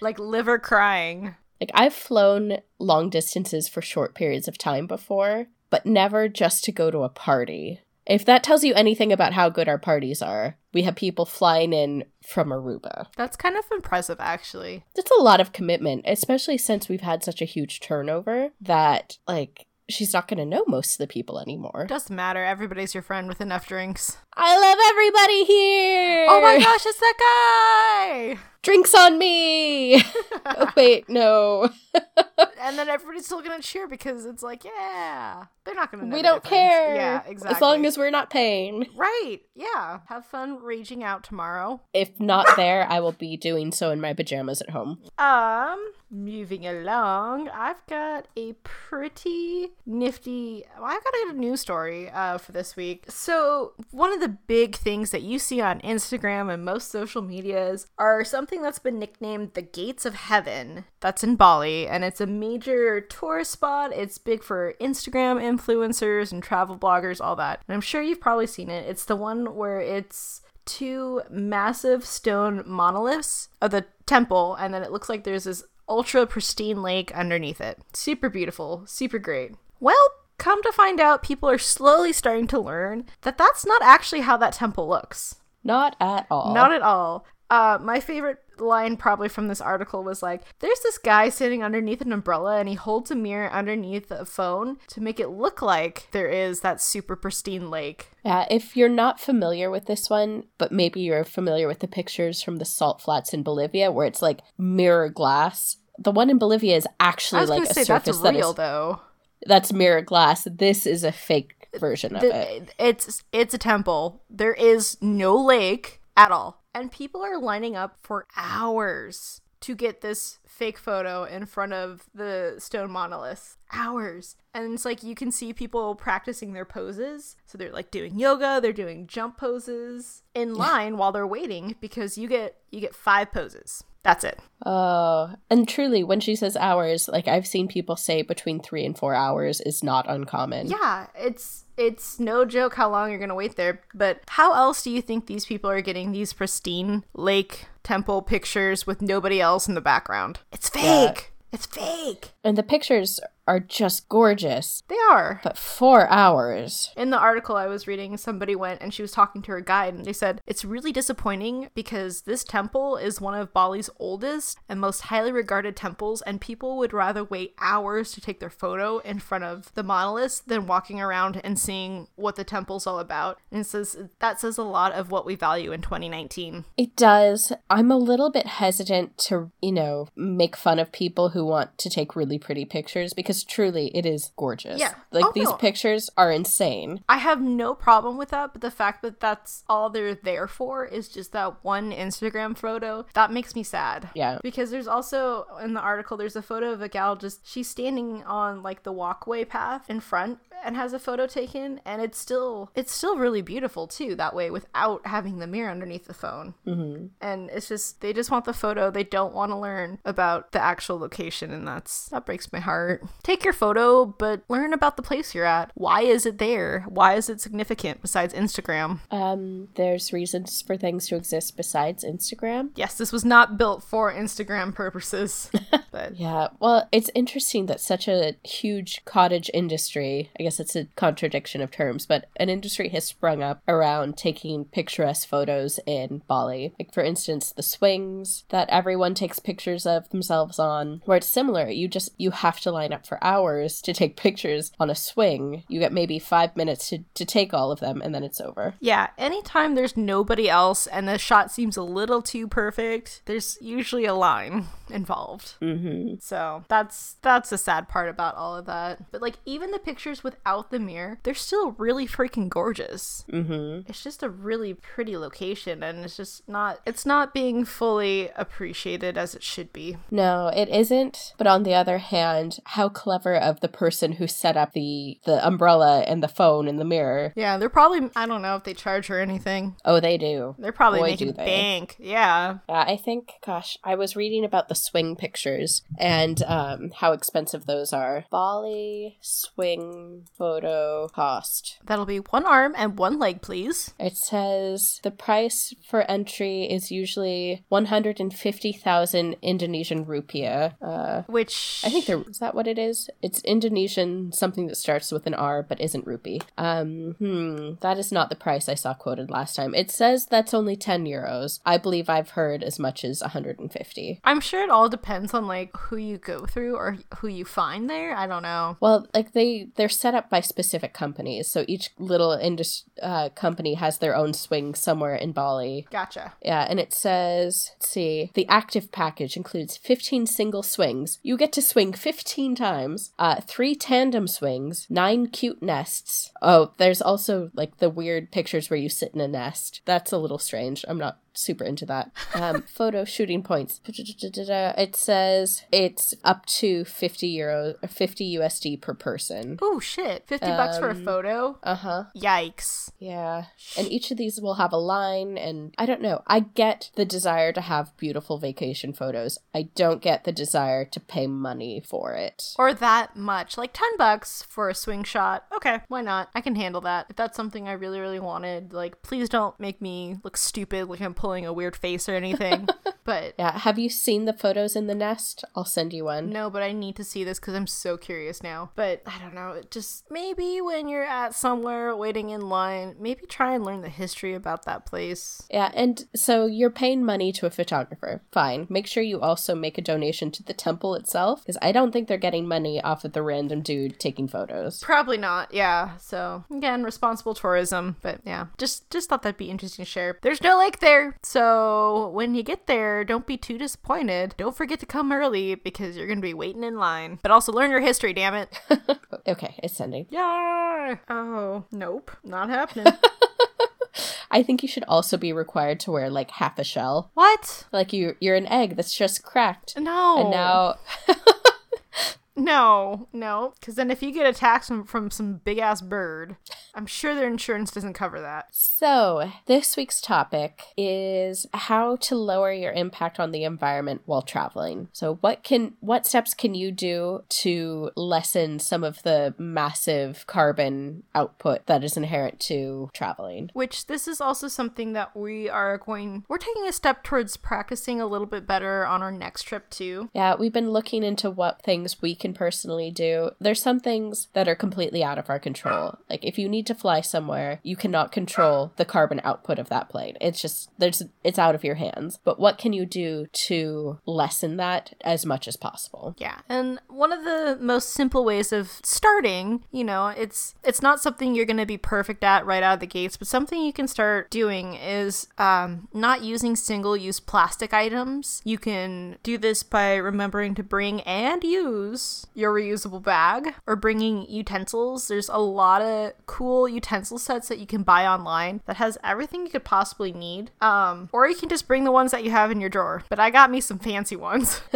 Like 0.00 0.18
liver 0.18 0.58
crying. 0.58 1.34
Like, 1.60 1.70
I've 1.74 1.94
flown 1.94 2.58
long 2.78 3.10
distances 3.10 3.68
for 3.68 3.82
short 3.82 4.14
periods 4.14 4.48
of 4.48 4.58
time 4.58 4.86
before, 4.86 5.48
but 5.68 5.86
never 5.86 6.28
just 6.28 6.64
to 6.64 6.72
go 6.72 6.90
to 6.90 7.02
a 7.02 7.08
party. 7.08 7.80
If 8.06 8.24
that 8.24 8.42
tells 8.42 8.64
you 8.64 8.74
anything 8.74 9.12
about 9.12 9.34
how 9.34 9.50
good 9.50 9.68
our 9.68 9.78
parties 9.78 10.20
are, 10.20 10.56
we 10.72 10.82
have 10.82 10.96
people 10.96 11.26
flying 11.26 11.72
in 11.72 12.04
from 12.26 12.48
Aruba. 12.48 13.06
That's 13.16 13.36
kind 13.36 13.56
of 13.56 13.64
impressive, 13.70 14.16
actually. 14.18 14.84
It's 14.96 15.10
a 15.12 15.22
lot 15.22 15.40
of 15.40 15.52
commitment, 15.52 16.04
especially 16.06 16.58
since 16.58 16.88
we've 16.88 17.02
had 17.02 17.22
such 17.22 17.40
a 17.40 17.44
huge 17.44 17.80
turnover 17.80 18.50
that, 18.60 19.18
like, 19.28 19.66
she's 19.88 20.12
not 20.12 20.28
going 20.28 20.38
to 20.38 20.44
know 20.44 20.64
most 20.66 20.94
of 20.94 20.98
the 20.98 21.12
people 21.12 21.38
anymore. 21.38 21.86
Doesn't 21.88 22.14
matter. 22.14 22.44
Everybody's 22.44 22.94
your 22.94 23.02
friend 23.02 23.28
with 23.28 23.40
enough 23.40 23.66
drinks. 23.68 24.16
I 24.34 24.58
love 24.58 24.78
everybody 24.90 25.44
here! 25.44 26.26
Oh 26.28 26.40
my 26.40 26.58
gosh, 26.58 26.86
it's 26.86 26.98
that 26.98 27.14
guy! 27.18 28.38
Drinks 28.62 28.94
on 28.94 29.18
me! 29.18 29.96
oh, 30.46 30.70
wait, 30.76 31.08
no. 31.08 31.70
and 32.60 32.78
then 32.78 32.88
everybody's 32.88 33.24
still 33.24 33.40
gonna 33.40 33.62
cheer 33.62 33.88
because 33.88 34.26
it's 34.26 34.42
like, 34.42 34.64
yeah, 34.64 35.44
they're 35.64 35.74
not 35.74 35.90
gonna. 35.90 36.04
Know 36.04 36.16
we 36.16 36.22
don't 36.22 36.44
care. 36.44 36.94
Yeah, 36.94 37.22
exactly. 37.26 37.56
As 37.56 37.62
long 37.62 37.86
as 37.86 37.96
we're 37.96 38.10
not 38.10 38.28
paying. 38.28 38.86
right, 38.96 39.38
yeah. 39.54 40.00
Have 40.06 40.26
fun 40.26 40.62
raging 40.62 41.02
out 41.02 41.24
tomorrow. 41.24 41.80
If 41.94 42.20
not 42.20 42.46
there, 42.56 42.86
I 42.90 43.00
will 43.00 43.12
be 43.12 43.36
doing 43.36 43.72
so 43.72 43.90
in 43.90 44.00
my 44.00 44.12
pajamas 44.12 44.60
at 44.60 44.70
home. 44.70 44.98
Um, 45.18 45.92
moving 46.10 46.66
along, 46.66 47.48
I've 47.48 47.84
got 47.86 48.28
a 48.36 48.54
pretty 48.62 49.68
nifty. 49.86 50.64
Well, 50.76 50.86
I've 50.86 51.04
got 51.04 51.14
a 51.28 51.32
news 51.32 51.60
story 51.60 52.10
uh, 52.10 52.38
for 52.38 52.52
this 52.52 52.76
week. 52.76 53.04
So, 53.08 53.72
one 53.90 54.12
of 54.12 54.20
the 54.20 54.28
big 54.28 54.76
things 54.76 55.10
that 55.10 55.22
you 55.22 55.38
see 55.38 55.60
on 55.60 55.80
Instagram 55.80 56.52
and 56.52 56.64
most 56.64 56.90
social 56.90 57.22
medias 57.22 57.86
are 57.98 58.24
something 58.24 58.49
that's 58.58 58.78
been 58.78 58.98
nicknamed 58.98 59.54
the 59.54 59.62
Gates 59.62 60.04
of 60.04 60.14
Heaven. 60.14 60.84
That's 61.00 61.22
in 61.22 61.36
Bali, 61.36 61.86
and 61.86 62.04
it's 62.04 62.20
a 62.20 62.26
major 62.26 63.00
tourist 63.00 63.52
spot. 63.52 63.92
It's 63.94 64.18
big 64.18 64.42
for 64.42 64.74
Instagram 64.80 65.40
influencers 65.40 66.32
and 66.32 66.42
travel 66.42 66.76
bloggers, 66.76 67.20
all 67.24 67.36
that. 67.36 67.62
And 67.68 67.74
I'm 67.74 67.80
sure 67.80 68.02
you've 68.02 68.20
probably 68.20 68.46
seen 68.46 68.70
it. 68.70 68.88
It's 68.88 69.04
the 69.04 69.16
one 69.16 69.54
where 69.54 69.80
it's 69.80 70.42
two 70.64 71.22
massive 71.30 72.04
stone 72.04 72.62
monoliths 72.66 73.48
of 73.60 73.70
the 73.70 73.86
temple, 74.06 74.54
and 74.56 74.74
then 74.74 74.82
it 74.82 74.92
looks 74.92 75.08
like 75.08 75.24
there's 75.24 75.44
this 75.44 75.64
ultra 75.88 76.26
pristine 76.26 76.82
lake 76.82 77.12
underneath 77.14 77.60
it. 77.60 77.78
Super 77.92 78.28
beautiful, 78.28 78.84
super 78.86 79.18
great. 79.18 79.52
Well, 79.80 79.96
come 80.38 80.62
to 80.62 80.72
find 80.72 81.00
out, 81.00 81.22
people 81.22 81.48
are 81.48 81.58
slowly 81.58 82.12
starting 82.12 82.46
to 82.48 82.58
learn 82.58 83.04
that 83.22 83.38
that's 83.38 83.66
not 83.66 83.82
actually 83.82 84.20
how 84.22 84.36
that 84.36 84.54
temple 84.54 84.88
looks. 84.88 85.36
Not 85.62 85.96
at 86.00 86.26
all. 86.30 86.54
Not 86.54 86.72
at 86.72 86.82
all. 86.82 87.26
Uh, 87.50 87.78
my 87.80 87.98
favorite 87.98 88.38
line 88.58 88.96
probably 88.96 89.28
from 89.28 89.48
this 89.48 89.60
article 89.60 90.04
was 90.04 90.22
like, 90.22 90.42
there's 90.60 90.80
this 90.80 90.98
guy 90.98 91.28
sitting 91.28 91.62
underneath 91.62 92.00
an 92.00 92.12
umbrella 92.12 92.58
and 92.58 92.68
he 92.68 92.74
holds 92.74 93.10
a 93.10 93.16
mirror 93.16 93.50
underneath 93.50 94.10
a 94.10 94.24
phone 94.24 94.76
to 94.88 95.00
make 95.00 95.18
it 95.18 95.28
look 95.28 95.60
like 95.60 96.08
there 96.12 96.28
is 96.28 96.60
that 96.60 96.80
super 96.80 97.16
pristine 97.16 97.70
lake. 97.70 98.10
Yeah, 98.24 98.46
if 98.50 98.76
you're 98.76 98.88
not 98.88 99.18
familiar 99.18 99.70
with 99.70 99.86
this 99.86 100.08
one, 100.08 100.44
but 100.58 100.72
maybe 100.72 101.00
you're 101.00 101.24
familiar 101.24 101.66
with 101.66 101.80
the 101.80 101.88
pictures 101.88 102.42
from 102.42 102.56
the 102.56 102.64
salt 102.64 103.00
flats 103.00 103.32
in 103.32 103.42
Bolivia 103.42 103.90
where 103.90 104.06
it's 104.06 104.22
like 104.22 104.40
mirror 104.58 105.08
glass. 105.08 105.78
The 105.98 106.12
one 106.12 106.30
in 106.30 106.38
Bolivia 106.38 106.76
is 106.76 106.86
actually 106.98 107.46
like 107.46 107.68
a 107.68 107.74
say 107.74 107.84
surface 107.84 108.18
that's 108.18 108.20
that 108.20 108.34
real 108.34 108.50
is 108.50 108.56
though. 108.56 109.00
that's 109.46 109.72
mirror 109.72 110.02
glass. 110.02 110.46
This 110.50 110.86
is 110.86 111.02
a 111.04 111.12
fake 111.12 111.68
version 111.78 112.16
of 112.16 112.22
it. 112.22 112.74
It's 112.78 113.22
it's 113.32 113.54
a 113.54 113.58
temple. 113.58 114.22
There 114.30 114.54
is 114.54 114.96
no 115.00 115.36
lake 115.36 116.00
at 116.16 116.30
all, 116.30 116.59
and 116.74 116.92
people 116.92 117.22
are 117.22 117.38
lining 117.38 117.76
up 117.76 117.96
for 118.00 118.26
hours 118.36 119.40
to 119.60 119.74
get 119.74 120.00
this 120.00 120.38
fake 120.46 120.78
photo 120.78 121.24
in 121.24 121.44
front 121.44 121.72
of 121.72 122.08
the 122.14 122.54
stone 122.58 122.90
monolith. 122.90 123.58
Hours, 123.72 124.36
and 124.54 124.72
it's 124.74 124.84
like 124.84 125.02
you 125.02 125.14
can 125.14 125.30
see 125.30 125.52
people 125.52 125.94
practicing 125.94 126.52
their 126.52 126.64
poses. 126.64 127.36
So 127.46 127.56
they're 127.56 127.72
like 127.72 127.90
doing 127.90 128.18
yoga, 128.18 128.58
they're 128.60 128.72
doing 128.72 129.06
jump 129.06 129.36
poses 129.36 130.22
in 130.34 130.54
line 130.54 130.96
while 130.96 131.12
they're 131.12 131.26
waiting 131.26 131.76
because 131.80 132.18
you 132.18 132.26
get 132.26 132.56
you 132.70 132.80
get 132.80 132.94
five 132.94 133.30
poses. 133.32 133.84
That's 134.02 134.24
it. 134.24 134.38
Oh, 134.64 135.34
and 135.50 135.68
truly, 135.68 136.02
when 136.04 136.20
she 136.20 136.34
says 136.34 136.56
hours, 136.56 137.08
like 137.08 137.28
I've 137.28 137.46
seen 137.46 137.68
people 137.68 137.96
say 137.96 138.22
between 138.22 138.60
three 138.60 138.84
and 138.84 138.96
four 138.96 139.14
hours 139.14 139.60
is 139.60 139.82
not 139.82 140.08
uncommon. 140.08 140.68
Yeah, 140.68 141.06
it's 141.14 141.64
it's 141.76 142.18
no 142.18 142.44
joke 142.44 142.74
how 142.74 142.90
long 142.90 143.10
you're 143.10 143.18
gonna 143.18 143.34
wait 143.34 143.56
there. 143.56 143.82
But 143.94 144.22
how 144.28 144.54
else 144.54 144.82
do 144.82 144.90
you 144.90 145.02
think 145.02 145.26
these 145.26 145.46
people 145.46 145.70
are 145.70 145.80
getting 145.80 146.12
these 146.12 146.32
pristine 146.32 147.04
lake 147.14 147.66
temple 147.82 148.22
pictures 148.22 148.86
with 148.86 149.02
nobody 149.02 149.40
else 149.40 149.68
in 149.68 149.74
the 149.74 149.80
background? 149.80 150.40
It's 150.52 150.68
fake. 150.68 151.32
It's 151.52 151.66
fake. 151.66 152.30
And 152.44 152.56
the 152.56 152.62
pictures 152.62 153.18
are 153.50 153.58
just 153.58 154.08
gorgeous. 154.08 154.84
They 154.86 154.98
are. 155.10 155.40
But 155.42 155.58
four 155.58 156.08
hours. 156.08 156.92
In 156.96 157.10
the 157.10 157.18
article 157.18 157.56
I 157.56 157.66
was 157.66 157.88
reading, 157.88 158.16
somebody 158.16 158.54
went 158.54 158.80
and 158.80 158.94
she 158.94 159.02
was 159.02 159.10
talking 159.10 159.42
to 159.42 159.50
her 159.50 159.60
guide, 159.60 159.92
and 159.92 160.04
they 160.04 160.12
said 160.12 160.40
it's 160.46 160.64
really 160.64 160.92
disappointing 160.92 161.68
because 161.74 162.22
this 162.22 162.44
temple 162.44 162.96
is 162.96 163.20
one 163.20 163.34
of 163.34 163.52
Bali's 163.52 163.90
oldest 163.98 164.60
and 164.68 164.80
most 164.80 165.00
highly 165.00 165.32
regarded 165.32 165.74
temples, 165.74 166.22
and 166.22 166.40
people 166.40 166.78
would 166.78 166.92
rather 166.92 167.24
wait 167.24 167.54
hours 167.58 168.12
to 168.12 168.20
take 168.20 168.38
their 168.38 168.50
photo 168.50 168.98
in 168.98 169.18
front 169.18 169.42
of 169.42 169.74
the 169.74 169.82
monoliths 169.82 170.38
than 170.38 170.68
walking 170.68 171.00
around 171.00 171.40
and 171.42 171.58
seeing 171.58 172.06
what 172.14 172.36
the 172.36 172.44
temple's 172.44 172.86
all 172.86 173.00
about. 173.00 173.40
And 173.50 173.62
it 173.62 173.66
says 173.66 173.96
that 174.20 174.38
says 174.38 174.58
a 174.58 174.62
lot 174.62 174.92
of 174.92 175.10
what 175.10 175.26
we 175.26 175.34
value 175.34 175.72
in 175.72 175.82
2019. 175.82 176.66
It 176.76 176.94
does. 176.94 177.52
I'm 177.68 177.90
a 177.90 177.98
little 177.98 178.30
bit 178.30 178.46
hesitant 178.46 179.18
to, 179.18 179.50
you 179.60 179.72
know, 179.72 180.06
make 180.14 180.54
fun 180.54 180.78
of 180.78 180.92
people 180.92 181.30
who 181.30 181.44
want 181.44 181.76
to 181.78 181.90
take 181.90 182.14
really 182.14 182.38
pretty 182.38 182.64
pictures 182.64 183.12
because 183.12 183.39
truly 183.44 183.88
it 183.96 184.06
is 184.06 184.32
gorgeous. 184.36 184.80
Yeah. 184.80 184.94
Like 185.12 185.26
Oh, 185.26 185.32
these 185.34 185.48
no. 185.50 185.56
pictures 185.56 186.10
are 186.16 186.30
insane. 186.30 187.02
I 187.08 187.18
have 187.18 187.40
no 187.40 187.74
problem 187.74 188.16
with 188.16 188.30
that, 188.30 188.52
but 188.52 188.62
the 188.62 188.70
fact 188.70 189.02
that 189.02 189.20
that's 189.20 189.64
all 189.68 189.90
they're 189.90 190.14
there 190.14 190.46
for 190.46 190.84
is 190.84 191.08
just 191.08 191.32
that 191.32 191.64
one 191.64 191.92
Instagram 191.92 192.56
photo 192.56 193.06
that 193.14 193.32
makes 193.32 193.54
me 193.54 193.62
sad. 193.62 194.10
Yeah. 194.14 194.38
Because 194.42 194.70
there's 194.70 194.88
also 194.88 195.46
in 195.62 195.74
the 195.74 195.80
article 195.80 196.16
there's 196.16 196.36
a 196.36 196.42
photo 196.42 196.72
of 196.72 196.82
a 196.82 196.88
gal 196.88 197.16
just 197.16 197.46
she's 197.46 197.68
standing 197.68 198.22
on 198.24 198.62
like 198.62 198.82
the 198.82 198.92
walkway 198.92 199.44
path 199.44 199.84
in 199.88 200.00
front 200.00 200.38
and 200.64 200.76
has 200.76 200.92
a 200.92 200.98
photo 200.98 201.26
taken 201.26 201.80
and 201.84 202.02
it's 202.02 202.18
still 202.18 202.70
it's 202.74 202.92
still 202.92 203.16
really 203.16 203.42
beautiful 203.42 203.86
too 203.86 204.14
that 204.16 204.34
way 204.34 204.50
without 204.50 205.06
having 205.06 205.38
the 205.38 205.46
mirror 205.46 205.70
underneath 205.70 206.06
the 206.06 206.14
phone. 206.14 206.54
hmm 206.64 207.06
And 207.20 207.50
it's 207.50 207.68
just 207.68 208.00
they 208.00 208.12
just 208.12 208.30
want 208.30 208.44
the 208.44 208.52
photo. 208.52 208.90
They 208.90 209.04
don't 209.04 209.34
want 209.34 209.52
to 209.52 209.56
learn 209.56 209.98
about 210.04 210.52
the 210.52 210.62
actual 210.62 210.98
location 210.98 211.52
and 211.52 211.66
that's 211.66 212.08
that 212.08 212.26
breaks 212.26 212.52
my 212.52 212.60
heart. 212.60 213.04
Take 213.22 213.44
your 213.44 213.52
photo, 213.52 214.04
but 214.06 214.42
learn 214.48 214.72
about 214.72 214.96
the 214.96 215.02
place 215.02 215.34
you're 215.34 215.44
at. 215.44 215.70
Why 215.74 216.02
is 216.02 216.26
it 216.26 216.38
there? 216.38 216.84
Why 216.88 217.14
is 217.14 217.28
it 217.28 217.40
significant 217.40 218.02
besides 218.02 218.34
Instagram? 218.34 219.00
Um, 219.10 219.68
there's 219.74 220.12
reasons 220.12 220.62
for 220.62 220.76
things 220.76 221.06
to 221.08 221.16
exist 221.16 221.56
besides 221.56 222.04
Instagram. 222.04 222.70
Yes, 222.74 222.96
this 222.96 223.12
was 223.12 223.24
not 223.24 223.56
built 223.58 223.82
for 223.82 224.12
Instagram 224.12 224.74
purposes. 224.74 225.50
but 225.90 226.16
Yeah, 226.16 226.48
well, 226.60 226.88
it's 226.92 227.10
interesting 227.14 227.66
that 227.66 227.80
such 227.80 228.08
a 228.08 228.36
huge 228.44 229.04
cottage 229.04 229.50
industry, 229.54 230.30
I 230.38 230.42
guess 230.42 230.49
it's 230.58 230.74
a 230.74 230.86
contradiction 230.96 231.60
of 231.60 231.70
terms, 231.70 232.06
but 232.06 232.28
an 232.36 232.48
industry 232.48 232.88
has 232.88 233.04
sprung 233.04 233.42
up 233.42 233.62
around 233.68 234.16
taking 234.16 234.64
picturesque 234.64 235.28
photos 235.28 235.78
in 235.86 236.22
Bali. 236.26 236.74
Like, 236.78 236.92
for 236.92 237.02
instance, 237.02 237.52
the 237.52 237.62
swings 237.62 238.44
that 238.48 238.68
everyone 238.70 239.14
takes 239.14 239.38
pictures 239.38 239.86
of 239.86 240.08
themselves 240.10 240.58
on, 240.58 241.02
where 241.04 241.18
it's 241.18 241.26
similar. 241.26 241.68
You 241.68 241.86
just, 241.86 242.10
you 242.18 242.30
have 242.30 242.60
to 242.60 242.72
line 242.72 242.92
up 242.92 243.06
for 243.06 243.22
hours 243.22 243.80
to 243.82 243.92
take 243.92 244.16
pictures 244.16 244.72
on 244.80 244.90
a 244.90 244.94
swing, 244.94 245.62
you 245.68 245.78
get 245.78 245.92
maybe 245.92 246.18
five 246.18 246.56
minutes 246.56 246.88
to, 246.88 247.04
to 247.14 247.24
take 247.24 247.52
all 247.52 247.70
of 247.70 247.80
them 247.80 248.00
and 248.02 248.14
then 248.14 248.24
it's 248.24 248.40
over. 248.40 248.74
Yeah, 248.80 249.08
anytime 249.18 249.74
there's 249.74 249.96
nobody 249.96 250.48
else 250.48 250.86
and 250.86 251.06
the 251.06 251.18
shot 251.18 251.50
seems 251.50 251.76
a 251.76 251.82
little 251.82 252.22
too 252.22 252.48
perfect, 252.48 253.22
there's 253.26 253.58
usually 253.60 254.04
a 254.04 254.14
line 254.14 254.66
involved. 254.90 255.54
Mm-hmm. 255.60 256.14
So 256.20 256.64
that's 256.68 257.16
that's 257.22 257.50
the 257.50 257.58
sad 257.58 257.88
part 257.88 258.08
about 258.08 258.36
all 258.36 258.56
of 258.56 258.66
that. 258.66 259.10
But 259.10 259.22
like 259.22 259.36
even 259.44 259.70
the 259.70 259.78
pictures 259.78 260.24
without 260.30 260.70
the 260.70 260.78
mirror, 260.78 261.18
they're 261.22 261.34
still 261.34 261.72
really 261.72 262.06
freaking 262.06 262.48
gorgeous. 262.48 263.24
Mm-hmm. 263.32 263.88
It's 263.88 264.02
just 264.02 264.22
a 264.22 264.28
really 264.28 264.74
pretty 264.74 265.16
location 265.16 265.82
and 265.82 266.04
it's 266.04 266.16
just 266.16 266.48
not 266.48 266.80
it's 266.86 267.04
not 267.04 267.34
being 267.34 267.64
fully 267.64 268.30
appreciated 268.36 269.18
as 269.18 269.34
it 269.34 269.42
should 269.42 269.72
be. 269.72 269.96
No, 270.10 270.48
it 270.54 270.68
isn't. 270.68 271.34
But 271.38 271.46
on 271.46 271.62
the 271.62 271.74
other 271.74 271.98
hand, 271.98 272.58
how 272.64 272.88
clever 272.88 273.34
of 273.34 273.60
the 273.60 273.68
person 273.68 274.12
who 274.12 274.26
set 274.26 274.56
up 274.56 274.72
the 274.72 275.18
the 275.24 275.44
umbrella 275.46 276.00
and 276.06 276.22
the 276.22 276.28
phone 276.28 276.68
and 276.68 276.78
the 276.78 276.84
mirror. 276.84 277.32
Yeah, 277.36 277.58
they're 277.58 277.68
probably 277.68 278.10
I 278.16 278.26
don't 278.26 278.42
know 278.42 278.56
if 278.56 278.64
they 278.64 278.74
charge 278.74 279.06
her 279.08 279.20
anything. 279.20 279.76
Oh, 279.84 280.00
they 280.00 280.18
do. 280.18 280.54
They're 280.58 280.72
probably 280.72 281.00
Boy, 281.00 281.06
making 281.06 281.32
bank. 281.32 281.96
Yeah. 281.98 282.30
Yeah, 282.40 282.58
I 282.68 282.96
think, 282.96 283.32
gosh, 283.44 283.78
I 283.84 283.94
was 283.94 284.16
reading 284.16 284.44
about 284.44 284.68
the 284.68 284.74
swing 284.74 285.16
pictures 285.16 285.82
and 285.98 286.42
um, 286.44 286.90
how 286.96 287.12
expensive 287.12 287.66
those 287.66 287.92
are. 287.92 288.24
Bali 288.30 289.18
swing 289.20 290.19
photo 290.36 291.08
cost. 291.08 291.78
That'll 291.84 292.06
be 292.06 292.18
one 292.18 292.44
arm 292.46 292.74
and 292.76 292.98
one 292.98 293.18
leg, 293.18 293.42
please. 293.42 293.94
It 293.98 294.16
says 294.16 295.00
the 295.02 295.10
price 295.10 295.74
for 295.88 296.02
entry 296.10 296.64
is 296.64 296.90
usually 296.90 297.64
150,000 297.68 299.36
Indonesian 299.42 300.04
rupiah. 300.04 300.74
Uh, 300.80 301.22
Which 301.26 301.82
I 301.84 301.90
think 301.90 302.06
there 302.06 302.22
is 302.28 302.38
that 302.38 302.54
what 302.54 302.66
it 302.66 302.78
is? 302.78 303.10
It's 303.22 303.40
Indonesian, 303.42 304.32
something 304.32 304.66
that 304.66 304.76
starts 304.76 305.12
with 305.12 305.26
an 305.26 305.34
R 305.34 305.62
but 305.62 305.80
isn't 305.80 306.06
rupee. 306.06 306.40
Um, 306.58 307.16
hmm, 307.18 307.72
that 307.80 307.98
is 307.98 308.12
not 308.12 308.30
the 308.30 308.36
price 308.36 308.68
I 308.68 308.74
saw 308.74 308.94
quoted 308.94 309.30
last 309.30 309.56
time. 309.56 309.74
It 309.74 309.90
says 309.90 310.26
that's 310.26 310.54
only 310.54 310.76
10 310.76 311.04
euros. 311.04 311.60
I 311.64 311.78
believe 311.78 312.08
I've 312.08 312.30
heard 312.30 312.62
as 312.62 312.78
much 312.78 313.04
as 313.04 313.20
150. 313.20 314.20
I'm 314.24 314.40
sure 314.40 314.62
it 314.62 314.70
all 314.70 314.88
depends 314.88 315.34
on 315.34 315.46
like 315.46 315.76
who 315.76 315.96
you 315.96 316.18
go 316.18 316.46
through 316.46 316.76
or 316.76 316.98
who 317.18 317.28
you 317.28 317.44
find 317.44 317.88
there. 317.88 318.14
I 318.14 318.26
don't 318.26 318.42
know. 318.42 318.76
Well, 318.80 319.06
like 319.14 319.32
they 319.32 319.68
they're 319.76 319.88
set 319.88 320.09
up 320.14 320.30
by 320.30 320.40
specific 320.40 320.92
companies, 320.92 321.48
so 321.48 321.64
each 321.68 321.90
little 321.98 322.32
indus- 322.32 322.84
uh, 323.02 323.28
company 323.30 323.74
has 323.74 323.98
their 323.98 324.16
own 324.16 324.34
swing 324.34 324.74
somewhere 324.74 325.14
in 325.14 325.32
Bali. 325.32 325.86
Gotcha. 325.90 326.32
Yeah, 326.42 326.66
and 326.68 326.78
it 326.80 326.92
says, 326.92 327.70
let's 327.74 327.88
see, 327.88 328.30
the 328.34 328.46
active 328.48 328.92
package 328.92 329.36
includes 329.36 329.76
15 329.76 330.26
single 330.26 330.62
swings. 330.62 331.18
You 331.22 331.36
get 331.36 331.52
to 331.52 331.62
swing 331.62 331.92
15 331.92 332.54
times, 332.54 333.12
uh, 333.18 333.40
three 333.40 333.74
tandem 333.74 334.26
swings, 334.26 334.86
nine 334.90 335.28
cute 335.28 335.62
nests. 335.62 336.30
Oh, 336.42 336.72
there's 336.78 337.02
also 337.02 337.50
like 337.54 337.78
the 337.78 337.90
weird 337.90 338.30
pictures 338.30 338.70
where 338.70 338.78
you 338.78 338.88
sit 338.88 339.14
in 339.14 339.20
a 339.20 339.28
nest. 339.28 339.80
That's 339.84 340.12
a 340.12 340.18
little 340.18 340.38
strange. 340.38 340.84
I'm 340.88 340.98
not 340.98 341.18
super 341.32 341.64
into 341.64 341.86
that. 341.86 342.10
Um, 342.34 342.62
photo 342.68 343.04
shooting 343.04 343.42
points. 343.42 343.80
It 343.86 344.96
says 344.96 345.64
it's 345.72 346.14
up 346.24 346.46
to 346.46 346.84
50 346.84 347.26
euro, 347.28 347.74
50 347.86 348.36
USD 348.38 348.80
per 348.80 348.94
person. 348.94 349.58
Oh 349.62 349.80
shit. 349.80 350.26
50 350.26 350.46
bucks 350.46 350.78
for 350.78 350.88
a 350.88 350.92
Um, 350.92 351.04
photo? 351.04 351.58
Uh 351.62 351.74
huh. 351.74 352.04
Yikes. 352.16 352.90
Yeah. 352.98 353.44
And 353.78 353.90
each 353.90 354.10
of 354.10 354.16
these 354.16 354.40
will 354.40 354.54
have 354.54 354.72
a 354.72 354.76
line, 354.76 355.38
and 355.38 355.74
I 355.78 355.86
don't 355.86 356.02
know. 356.02 356.22
I 356.26 356.40
get 356.40 356.90
the 356.96 357.04
desire 357.04 357.52
to 357.52 357.60
have 357.60 357.96
beautiful 357.96 358.38
vacation 358.38 358.92
photos. 358.92 359.38
I 359.54 359.68
don't 359.74 360.02
get 360.02 360.24
the 360.24 360.32
desire 360.32 360.84
to 360.86 361.00
pay 361.00 361.26
money 361.26 361.80
for 361.80 362.12
it. 362.14 362.54
Or 362.58 362.72
that 362.74 363.16
much. 363.16 363.56
Like 363.56 363.72
10 363.72 363.96
bucks 363.96 364.42
for 364.48 364.68
a 364.68 364.74
swing 364.74 365.04
shot. 365.04 365.44
Okay, 365.54 365.80
why 365.88 366.02
not? 366.02 366.30
I 366.34 366.40
can 366.40 366.56
handle 366.56 366.80
that. 366.82 367.06
If 367.10 367.16
that's 367.16 367.36
something 367.36 367.68
I 367.68 367.72
really, 367.72 368.00
really 368.00 368.20
wanted, 368.20 368.72
like, 368.72 369.02
please 369.02 369.28
don't 369.28 369.58
make 369.60 369.80
me 369.80 370.16
look 370.24 370.36
stupid 370.36 370.88
like 370.88 371.00
I'm 371.00 371.14
pulling 371.20 371.44
a 371.44 371.52
weird 371.52 371.76
face 371.76 372.08
or 372.08 372.14
anything. 372.14 372.66
but 373.04 373.34
Yeah. 373.38 373.58
Have 373.58 373.78
you 373.78 373.90
seen 373.90 374.24
the 374.24 374.32
photos 374.32 374.74
in 374.74 374.86
the 374.86 374.94
nest? 374.94 375.44
I'll 375.54 375.66
send 375.66 375.92
you 375.92 376.04
one. 376.06 376.30
no, 376.30 376.48
but 376.48 376.62
I 376.62 376.72
need 376.72 376.96
to 376.96 377.04
see 377.04 377.24
this 377.24 377.38
because 377.38 377.54
I'm 377.54 377.66
so 377.66 377.98
curious 377.98 378.42
now. 378.42 378.70
But 378.74 379.02
I 379.04 379.18
don't 379.18 379.34
know. 379.34 379.60
Just 379.70 380.10
maybe 380.10 380.60
when 380.62 380.88
you're 380.88 381.04
at 381.04 381.34
somewhere 381.34 381.94
waiting 381.94 382.30
in 382.30 382.48
line, 382.48 382.96
maybe 382.98 383.26
try 383.26 383.54
and 383.54 383.64
learn 383.64 383.82
the 383.82 383.90
history 383.90 384.32
about 384.34 384.64
that 384.64 384.86
place. 384.86 385.42
Yeah, 385.50 385.70
and 385.74 386.06
so 386.16 386.46
you're 386.46 386.70
paying 386.70 387.04
money 387.04 387.32
to 387.32 387.46
a 387.46 387.50
photographer. 387.50 388.22
Fine. 388.32 388.66
Make 388.70 388.86
sure 388.86 389.02
you 389.02 389.20
also 389.20 389.54
make 389.54 389.76
a 389.76 389.82
donation 389.82 390.30
to 390.30 390.42
the 390.42 390.54
temple 390.54 390.94
itself, 390.94 391.42
because 391.42 391.58
I 391.60 391.72
don't 391.72 391.92
think 391.92 392.08
they're 392.08 392.16
getting 392.16 392.48
money 392.48 392.80
off 392.80 393.04
of 393.04 393.12
the 393.12 393.22
random 393.22 393.60
dude 393.60 394.00
taking 394.00 394.26
photos. 394.26 394.80
Probably 394.80 395.18
not. 395.18 395.52
Yeah. 395.52 395.96
So 395.98 396.44
again, 396.50 396.82
responsible 396.82 397.34
tourism. 397.34 397.96
But 398.00 398.20
yeah, 398.24 398.46
just 398.56 398.88
just 398.90 399.08
thought 399.10 399.22
that'd 399.22 399.36
be 399.36 399.50
interesting 399.50 399.84
to 399.84 399.90
share. 399.90 400.18
There's 400.22 400.40
no 400.42 400.58
lake 400.58 400.78
there, 400.80 401.09
so 401.22 402.08
when 402.14 402.34
you 402.34 402.42
get 402.42 402.66
there, 402.66 403.04
don't 403.04 403.26
be 403.26 403.36
too 403.36 403.58
disappointed. 403.58 404.34
Don't 404.36 404.56
forget 404.56 404.80
to 404.80 404.86
come 404.86 405.12
early 405.12 405.54
because 405.54 405.96
you're 405.96 406.06
gonna 406.06 406.20
be 406.20 406.34
waiting 406.34 406.64
in 406.64 406.76
line. 406.78 407.18
But 407.22 407.30
also 407.30 407.52
learn 407.52 407.70
your 407.70 407.80
history. 407.80 408.12
Damn 408.12 408.34
it. 408.34 408.48
Okay, 409.26 409.54
it's 409.62 409.76
sending. 409.76 410.06
yeah. 410.08 410.96
Oh 411.08 411.64
nope, 411.70 412.10
not 412.24 412.48
happening. 412.48 412.86
I 414.30 414.42
think 414.42 414.62
you 414.62 414.68
should 414.68 414.84
also 414.88 415.16
be 415.16 415.32
required 415.32 415.78
to 415.80 415.90
wear 415.90 416.08
like 416.08 416.30
half 416.30 416.58
a 416.58 416.64
shell. 416.64 417.10
what? 417.14 417.66
Like 417.72 417.92
you 417.92 418.16
you're 418.20 418.36
an 418.36 418.46
egg 418.46 418.76
that's 418.76 418.94
just 418.96 419.22
cracked. 419.22 419.78
No. 419.78 420.20
And 420.20 420.30
now 420.30 420.76
No, 422.36 423.08
no. 423.12 423.54
Because 423.58 423.74
then 423.74 423.90
if 423.90 424.02
you 424.02 424.12
get 424.12 424.26
attacked 424.26 424.66
from, 424.66 424.84
from 424.84 425.10
some 425.10 425.40
big 425.44 425.58
ass 425.58 425.80
bird, 425.80 426.36
I'm 426.74 426.86
sure 426.86 427.14
their 427.14 427.26
insurance 427.26 427.72
doesn't 427.72 427.94
cover 427.94 428.20
that. 428.20 428.46
So, 428.52 429.30
this 429.46 429.76
week's 429.76 430.00
topic 430.00 430.62
is 430.76 431.46
how 431.52 431.96
to 431.96 432.14
lower 432.14 432.52
your 432.52 432.72
impact 432.72 433.18
on 433.18 433.32
the 433.32 433.44
environment 433.44 434.02
while 434.06 434.22
traveling. 434.22 434.88
So, 434.92 435.16
what 435.16 435.42
can 435.42 435.74
what 435.80 436.06
steps 436.06 436.34
can 436.34 436.54
you 436.54 436.70
do 436.70 437.24
to 437.28 437.90
lessen 437.96 438.58
some 438.58 438.84
of 438.84 439.02
the 439.02 439.34
massive 439.38 440.26
carbon 440.26 441.02
output 441.14 441.66
that 441.66 441.84
is 441.84 441.96
inherent 441.96 442.40
to 442.40 442.90
traveling? 442.92 443.50
Which 443.52 443.86
this 443.86 444.06
is 444.06 444.20
also 444.20 444.48
something 444.48 444.92
that 444.92 445.16
we 445.16 445.48
are 445.48 445.78
going, 445.78 446.24
we're 446.28 446.38
taking 446.38 446.66
a 446.66 446.72
step 446.72 447.02
towards 447.02 447.36
practicing 447.36 448.00
a 448.00 448.06
little 448.06 448.26
bit 448.26 448.46
better 448.46 448.86
on 448.86 449.02
our 449.02 449.12
next 449.12 449.42
trip 449.42 449.68
too. 449.70 450.08
Yeah, 450.14 450.36
we've 450.38 450.52
been 450.52 450.70
looking 450.70 451.02
into 451.02 451.30
what 451.30 451.62
things 451.62 452.00
we 452.00 452.14
can 452.14 452.29
personally 452.34 452.90
do. 452.90 453.30
There's 453.40 453.62
some 453.62 453.80
things 453.80 454.28
that 454.32 454.48
are 454.48 454.54
completely 454.54 455.02
out 455.02 455.18
of 455.18 455.30
our 455.30 455.38
control. 455.38 455.98
Like 456.08 456.24
if 456.24 456.38
you 456.38 456.48
need 456.48 456.66
to 456.66 456.74
fly 456.74 457.00
somewhere, 457.00 457.60
you 457.62 457.76
cannot 457.76 458.12
control 458.12 458.72
the 458.76 458.84
carbon 458.84 459.20
output 459.24 459.58
of 459.58 459.68
that 459.68 459.88
plane. 459.88 460.16
It's 460.20 460.40
just 460.40 460.70
there's 460.78 461.02
it's 461.24 461.38
out 461.38 461.54
of 461.54 461.64
your 461.64 461.76
hands. 461.76 462.18
But 462.24 462.38
what 462.38 462.58
can 462.58 462.72
you 462.72 462.86
do 462.86 463.26
to 463.32 463.98
lessen 464.06 464.56
that 464.56 464.94
as 465.02 465.24
much 465.26 465.48
as 465.48 465.56
possible? 465.56 466.14
Yeah. 466.18 466.40
And 466.48 466.80
one 466.88 467.12
of 467.12 467.24
the 467.24 467.58
most 467.60 467.90
simple 467.90 468.24
ways 468.24 468.52
of 468.52 468.80
starting, 468.82 469.64
you 469.70 469.84
know, 469.84 470.08
it's 470.08 470.54
it's 470.64 470.82
not 470.82 471.00
something 471.00 471.34
you're 471.34 471.46
going 471.46 471.56
to 471.56 471.66
be 471.66 471.78
perfect 471.78 472.24
at 472.24 472.46
right 472.46 472.62
out 472.62 472.74
of 472.74 472.80
the 472.80 472.86
gates, 472.86 473.16
but 473.16 473.28
something 473.28 473.62
you 473.62 473.72
can 473.72 473.88
start 473.88 474.30
doing 474.30 474.74
is 474.74 475.28
um, 475.38 475.88
not 475.92 476.22
using 476.22 476.56
single-use 476.56 477.20
plastic 477.20 477.72
items. 477.72 478.42
You 478.44 478.58
can 478.58 479.16
do 479.22 479.38
this 479.38 479.62
by 479.62 479.96
remembering 479.96 480.54
to 480.56 480.62
bring 480.62 481.00
and 481.02 481.42
use 481.42 482.09
your 482.34 482.52
reusable 482.54 483.02
bag 483.02 483.54
or 483.66 483.76
bringing 483.76 484.28
utensils. 484.30 485.08
There's 485.08 485.28
a 485.28 485.38
lot 485.38 485.82
of 485.82 486.12
cool 486.26 486.68
utensil 486.68 487.18
sets 487.18 487.48
that 487.48 487.58
you 487.58 487.66
can 487.66 487.82
buy 487.82 488.06
online 488.06 488.60
that 488.66 488.76
has 488.76 488.98
everything 489.04 489.42
you 489.44 489.50
could 489.50 489.64
possibly 489.64 490.12
need. 490.12 490.50
Um, 490.60 491.08
or 491.12 491.28
you 491.28 491.34
can 491.34 491.48
just 491.48 491.66
bring 491.68 491.84
the 491.84 491.92
ones 491.92 492.10
that 492.12 492.24
you 492.24 492.30
have 492.30 492.50
in 492.50 492.60
your 492.60 492.70
drawer. 492.70 493.02
But 493.08 493.18
I 493.20 493.30
got 493.30 493.50
me 493.50 493.60
some 493.60 493.78
fancy 493.78 494.16
ones. 494.16 494.60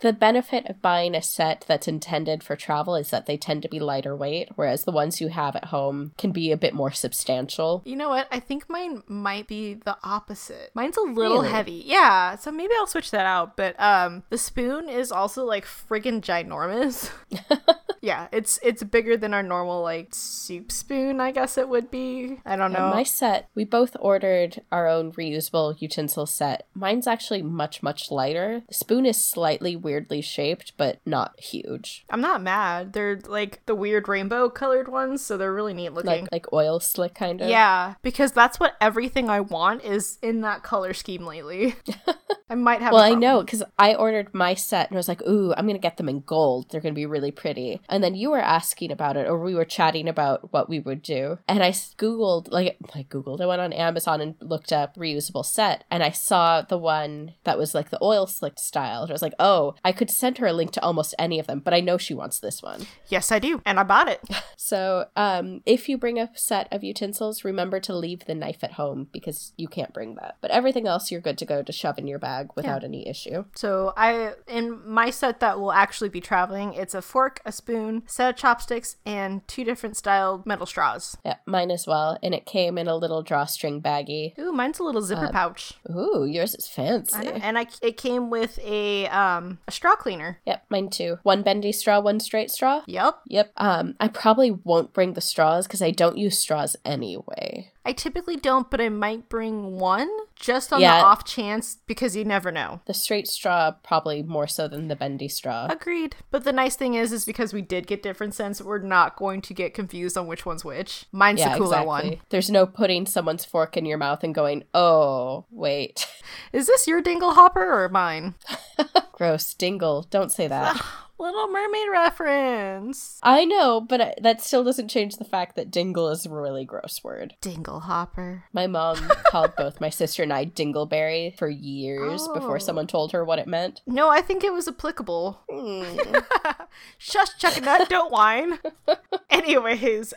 The 0.00 0.12
benefit 0.12 0.64
of 0.66 0.80
buying 0.80 1.16
a 1.16 1.22
set 1.22 1.64
that's 1.66 1.88
intended 1.88 2.44
for 2.44 2.54
travel 2.54 2.94
is 2.94 3.10
that 3.10 3.26
they 3.26 3.36
tend 3.36 3.62
to 3.62 3.68
be 3.68 3.80
lighter 3.80 4.14
weight, 4.14 4.50
whereas 4.54 4.84
the 4.84 4.92
ones 4.92 5.20
you 5.20 5.26
have 5.26 5.56
at 5.56 5.66
home 5.66 6.12
can 6.16 6.30
be 6.30 6.52
a 6.52 6.56
bit 6.56 6.72
more 6.72 6.92
substantial. 6.92 7.82
You 7.84 7.96
know 7.96 8.08
what? 8.08 8.28
I 8.30 8.38
think 8.38 8.70
mine 8.70 9.02
might 9.08 9.48
be 9.48 9.74
the 9.74 9.96
opposite. 10.04 10.70
Mine's 10.72 10.96
a 10.96 11.00
little 11.00 11.38
Really? 11.38 11.48
heavy. 11.48 11.82
Yeah, 11.84 12.36
so 12.36 12.52
maybe 12.52 12.72
I'll 12.78 12.86
switch 12.86 13.10
that 13.10 13.26
out. 13.26 13.56
But 13.56 13.74
um 13.80 14.22
the 14.30 14.38
spoon 14.38 14.88
is 14.88 15.10
also 15.10 15.44
like 15.44 15.64
friggin' 15.64 16.20
ginormous. 16.44 17.10
yeah, 18.00 18.28
it's 18.32 18.58
it's 18.62 18.82
bigger 18.82 19.16
than 19.16 19.34
our 19.34 19.42
normal 19.42 19.82
like 19.82 20.08
soup 20.12 20.70
spoon, 20.72 21.20
I 21.20 21.30
guess 21.30 21.58
it 21.58 21.68
would 21.68 21.90
be. 21.90 22.38
I 22.44 22.56
don't 22.56 22.72
know. 22.72 22.90
My 22.90 23.02
set, 23.02 23.48
we 23.54 23.64
both 23.64 23.96
ordered 24.00 24.62
our 24.70 24.86
own 24.88 25.12
reusable 25.12 25.80
utensil 25.80 26.26
set. 26.26 26.66
Mine's 26.74 27.06
actually 27.06 27.42
much, 27.42 27.82
much 27.82 28.10
lighter. 28.10 28.62
The 28.68 28.74
spoon 28.74 29.06
is 29.06 29.22
slightly 29.22 29.76
weirdly 29.76 30.20
shaped, 30.20 30.72
but 30.76 30.98
not 31.04 31.38
huge. 31.40 32.04
I'm 32.10 32.20
not 32.20 32.42
mad. 32.42 32.92
They're 32.92 33.20
like 33.26 33.64
the 33.66 33.74
weird 33.74 34.08
rainbow 34.08 34.48
colored 34.48 34.88
ones, 34.88 35.24
so 35.24 35.36
they're 35.36 35.52
really 35.52 35.74
neat 35.74 35.92
looking. 35.92 36.22
Like 36.22 36.32
like 36.32 36.52
oil 36.52 36.80
slick 36.80 37.14
kind 37.14 37.40
of. 37.40 37.48
yeah, 37.48 37.94
because 38.02 38.32
that's 38.32 38.58
what 38.60 38.74
everything 38.80 39.28
I 39.28 39.40
want 39.40 39.84
is 39.84 40.18
in 40.22 40.40
that 40.42 40.62
color 40.62 40.94
scheme 40.94 41.24
lately. 41.24 41.74
I 42.50 42.54
might 42.54 42.80
have. 42.80 42.92
Well, 42.92 43.02
I 43.02 43.14
know 43.14 43.40
because 43.40 43.62
I 43.78 43.94
ordered 43.94 44.32
my 44.32 44.54
set 44.54 44.88
and 44.88 44.96
I 44.96 44.98
was 44.98 45.08
like, 45.08 45.20
"Ooh, 45.26 45.52
I'm 45.56 45.66
gonna 45.66 45.78
get 45.78 45.98
them 45.98 46.08
in 46.08 46.20
gold. 46.20 46.70
They're 46.70 46.80
gonna 46.80 46.94
be 46.94 47.04
really 47.06 47.30
pretty." 47.30 47.80
And 47.88 48.02
then 48.02 48.14
you 48.14 48.30
were 48.30 48.40
asking 48.40 48.92
about 48.92 49.16
it, 49.16 49.26
or 49.28 49.38
we 49.38 49.54
were 49.54 49.64
chatting 49.64 50.08
about 50.08 50.52
what 50.52 50.68
we 50.68 50.80
would 50.80 51.02
do, 51.02 51.38
and 51.48 51.62
I 51.62 51.70
googled, 51.70 52.50
like, 52.50 52.76
I 52.94 53.04
googled. 53.04 53.40
I 53.40 53.46
went 53.46 53.60
on 53.60 53.72
Amazon 53.72 54.20
and 54.20 54.34
looked 54.40 54.72
up 54.72 54.96
reusable 54.96 55.44
set, 55.44 55.84
and 55.90 56.02
I 56.02 56.10
saw 56.10 56.62
the 56.62 56.78
one 56.78 57.34
that 57.44 57.58
was 57.58 57.74
like 57.74 57.90
the 57.90 58.02
oil 58.02 58.26
slick 58.26 58.58
style. 58.58 59.02
And 59.02 59.10
I 59.10 59.14
was 59.14 59.22
like, 59.22 59.34
"Oh, 59.38 59.74
I 59.84 59.92
could 59.92 60.10
send 60.10 60.38
her 60.38 60.46
a 60.46 60.52
link 60.52 60.72
to 60.72 60.82
almost 60.82 61.14
any 61.18 61.38
of 61.38 61.46
them, 61.46 61.60
but 61.60 61.74
I 61.74 61.80
know 61.80 61.98
she 61.98 62.14
wants 62.14 62.38
this 62.38 62.62
one." 62.62 62.86
Yes, 63.08 63.32
I 63.32 63.38
do, 63.38 63.62
and 63.64 63.78
I 63.78 63.82
bought 63.82 64.08
it. 64.08 64.20
So, 64.60 65.06
um, 65.14 65.62
if 65.64 65.88
you 65.88 65.96
bring 65.96 66.18
a 66.18 66.30
set 66.34 66.66
of 66.72 66.82
utensils, 66.82 67.44
remember 67.44 67.78
to 67.80 67.94
leave 67.94 68.24
the 68.26 68.34
knife 68.34 68.64
at 68.64 68.72
home 68.72 69.06
because 69.12 69.52
you 69.56 69.68
can't 69.68 69.94
bring 69.94 70.16
that. 70.16 70.36
But 70.40 70.50
everything 70.50 70.86
else, 70.86 71.10
you're 71.12 71.20
good 71.20 71.38
to 71.38 71.46
go 71.46 71.62
to 71.62 71.72
shove 71.72 71.96
in 71.96 72.08
your 72.08 72.18
bag 72.18 72.48
without 72.56 72.82
any 72.82 73.06
issue. 73.08 73.44
So 73.54 73.94
I 73.96 74.32
in 74.48 74.86
my 74.86 75.10
set 75.10 75.38
that 75.40 75.60
will 75.60 75.72
actually 75.72 76.08
be 76.08 76.20
traveling, 76.20 76.74
it's 76.74 76.92
a 76.92 77.00
fork, 77.00 77.40
a 77.46 77.52
spoon, 77.52 77.77
set 78.06 78.30
of 78.30 78.36
chopsticks, 78.36 78.96
and 79.04 79.46
two 79.48 79.64
different 79.64 79.96
styled 79.96 80.46
metal 80.46 80.66
straws. 80.66 81.16
Yeah, 81.24 81.36
mine 81.46 81.70
as 81.70 81.86
well. 81.86 82.18
And 82.22 82.34
it 82.34 82.46
came 82.46 82.78
in 82.78 82.88
a 82.88 82.96
little 82.96 83.22
drawstring 83.22 83.80
baggie. 83.82 84.38
Ooh, 84.38 84.52
mine's 84.52 84.78
a 84.78 84.84
little 84.84 85.02
zipper 85.02 85.30
pouch. 85.32 85.74
Ooh, 85.90 86.24
yours 86.24 86.54
is 86.54 86.66
fancy. 86.66 87.16
I. 87.16 87.32
And 87.42 87.58
I 87.58 87.66
it 87.82 87.96
came 87.96 88.30
with 88.30 88.58
a 88.60 89.06
um 89.08 89.58
a 89.66 89.72
straw 89.72 89.96
cleaner. 89.96 90.40
Yep, 90.46 90.64
mine 90.70 90.90
too. 90.90 91.18
One 91.22 91.42
bendy 91.42 91.72
straw, 91.72 92.00
one 92.00 92.20
straight 92.20 92.50
straw. 92.50 92.82
Yep. 92.86 93.20
Yep. 93.26 93.52
Um, 93.56 93.94
I 94.00 94.08
probably 94.08 94.50
won't 94.50 94.92
bring 94.92 95.14
the 95.14 95.20
straws 95.20 95.66
because 95.66 95.82
I 95.82 95.90
don't 95.90 96.18
use 96.18 96.38
straws 96.38 96.76
anyway. 96.84 97.72
I 97.84 97.92
typically 97.92 98.36
don't, 98.36 98.70
but 98.70 98.80
I 98.80 98.90
might 98.90 99.28
bring 99.28 99.78
one 99.78 100.10
just 100.40 100.72
on 100.72 100.80
Yeah. 100.80 100.98
the 100.98 101.04
off 101.04 101.24
chance 101.24 101.76
because 101.86 102.14
you 102.16 102.24
never 102.24 102.50
know. 102.52 102.80
The 102.86 102.94
straight 102.94 103.28
straw 103.28 103.72
probably 103.82 104.22
more 104.22 104.46
so 104.46 104.68
than 104.68 104.88
the 104.88 104.96
bendy 104.96 105.28
straw. 105.28 105.66
Agreed. 105.68 106.16
But 106.30 106.44
the 106.44 106.52
nice 106.52 106.76
thing 106.76 106.94
is, 106.94 107.12
is 107.12 107.24
because 107.24 107.52
we 107.52 107.62
did 107.62 107.86
get 107.86 108.02
different 108.02 108.34
scents, 108.34 108.60
we're 108.62 108.78
not 108.78 109.16
going 109.16 109.40
to 109.42 109.54
get 109.54 109.74
confused 109.74 110.16
on 110.16 110.26
which 110.26 110.46
one's 110.46 110.64
which. 110.64 111.06
Mine's 111.12 111.40
yeah, 111.40 111.50
the 111.52 111.58
cooler 111.58 111.80
exactly. 111.80 111.86
one. 112.10 112.20
There's 112.30 112.50
no 112.50 112.66
putting 112.66 113.06
someone's 113.06 113.44
fork 113.44 113.76
in 113.76 113.84
your 113.86 113.98
mouth 113.98 114.22
and 114.24 114.34
going, 114.34 114.64
"Oh, 114.74 115.46
wait." 115.50 116.06
Is 116.52 116.66
this 116.66 116.86
your 116.86 117.00
dingle 117.02 117.34
hopper 117.34 117.84
or 117.84 117.88
mine? 117.88 118.34
Gross. 119.12 119.54
Dingle. 119.54 120.06
Don't 120.10 120.30
say 120.32 120.46
that. 120.48 120.80
Little 121.18 121.48
Mermaid 121.48 121.88
reference. 121.90 123.18
I 123.22 123.44
know, 123.44 123.80
but 123.80 124.00
I, 124.00 124.14
that 124.22 124.40
still 124.40 124.62
doesn't 124.62 124.88
change 124.88 125.16
the 125.16 125.24
fact 125.24 125.56
that 125.56 125.70
dingle 125.70 126.08
is 126.10 126.24
a 126.24 126.30
really 126.30 126.64
gross 126.64 127.02
word. 127.02 127.34
Dingle 127.40 127.80
hopper. 127.80 128.44
My 128.52 128.66
mom 128.68 128.96
called 129.26 129.56
both 129.56 129.80
my 129.80 129.90
sister 129.90 130.22
and 130.22 130.32
I 130.32 130.46
dingleberry 130.46 131.36
for 131.36 131.48
years 131.48 132.22
Oh. 132.28 132.34
before 132.34 132.60
someone 132.60 132.86
told 132.86 133.10
her 133.12 133.24
what 133.24 133.38
it 133.40 133.48
meant. 133.48 133.82
No, 133.86 134.08
I 134.08 134.20
think 134.22 134.44
it 134.44 134.52
was 134.52 134.68
applicable. 134.68 135.40
Hmm. 135.50 135.82
Shush, 136.98 137.36
Chuckanut, 137.38 137.88
don't 137.88 138.12
whine. 138.12 138.58
Anyways, 139.30 140.14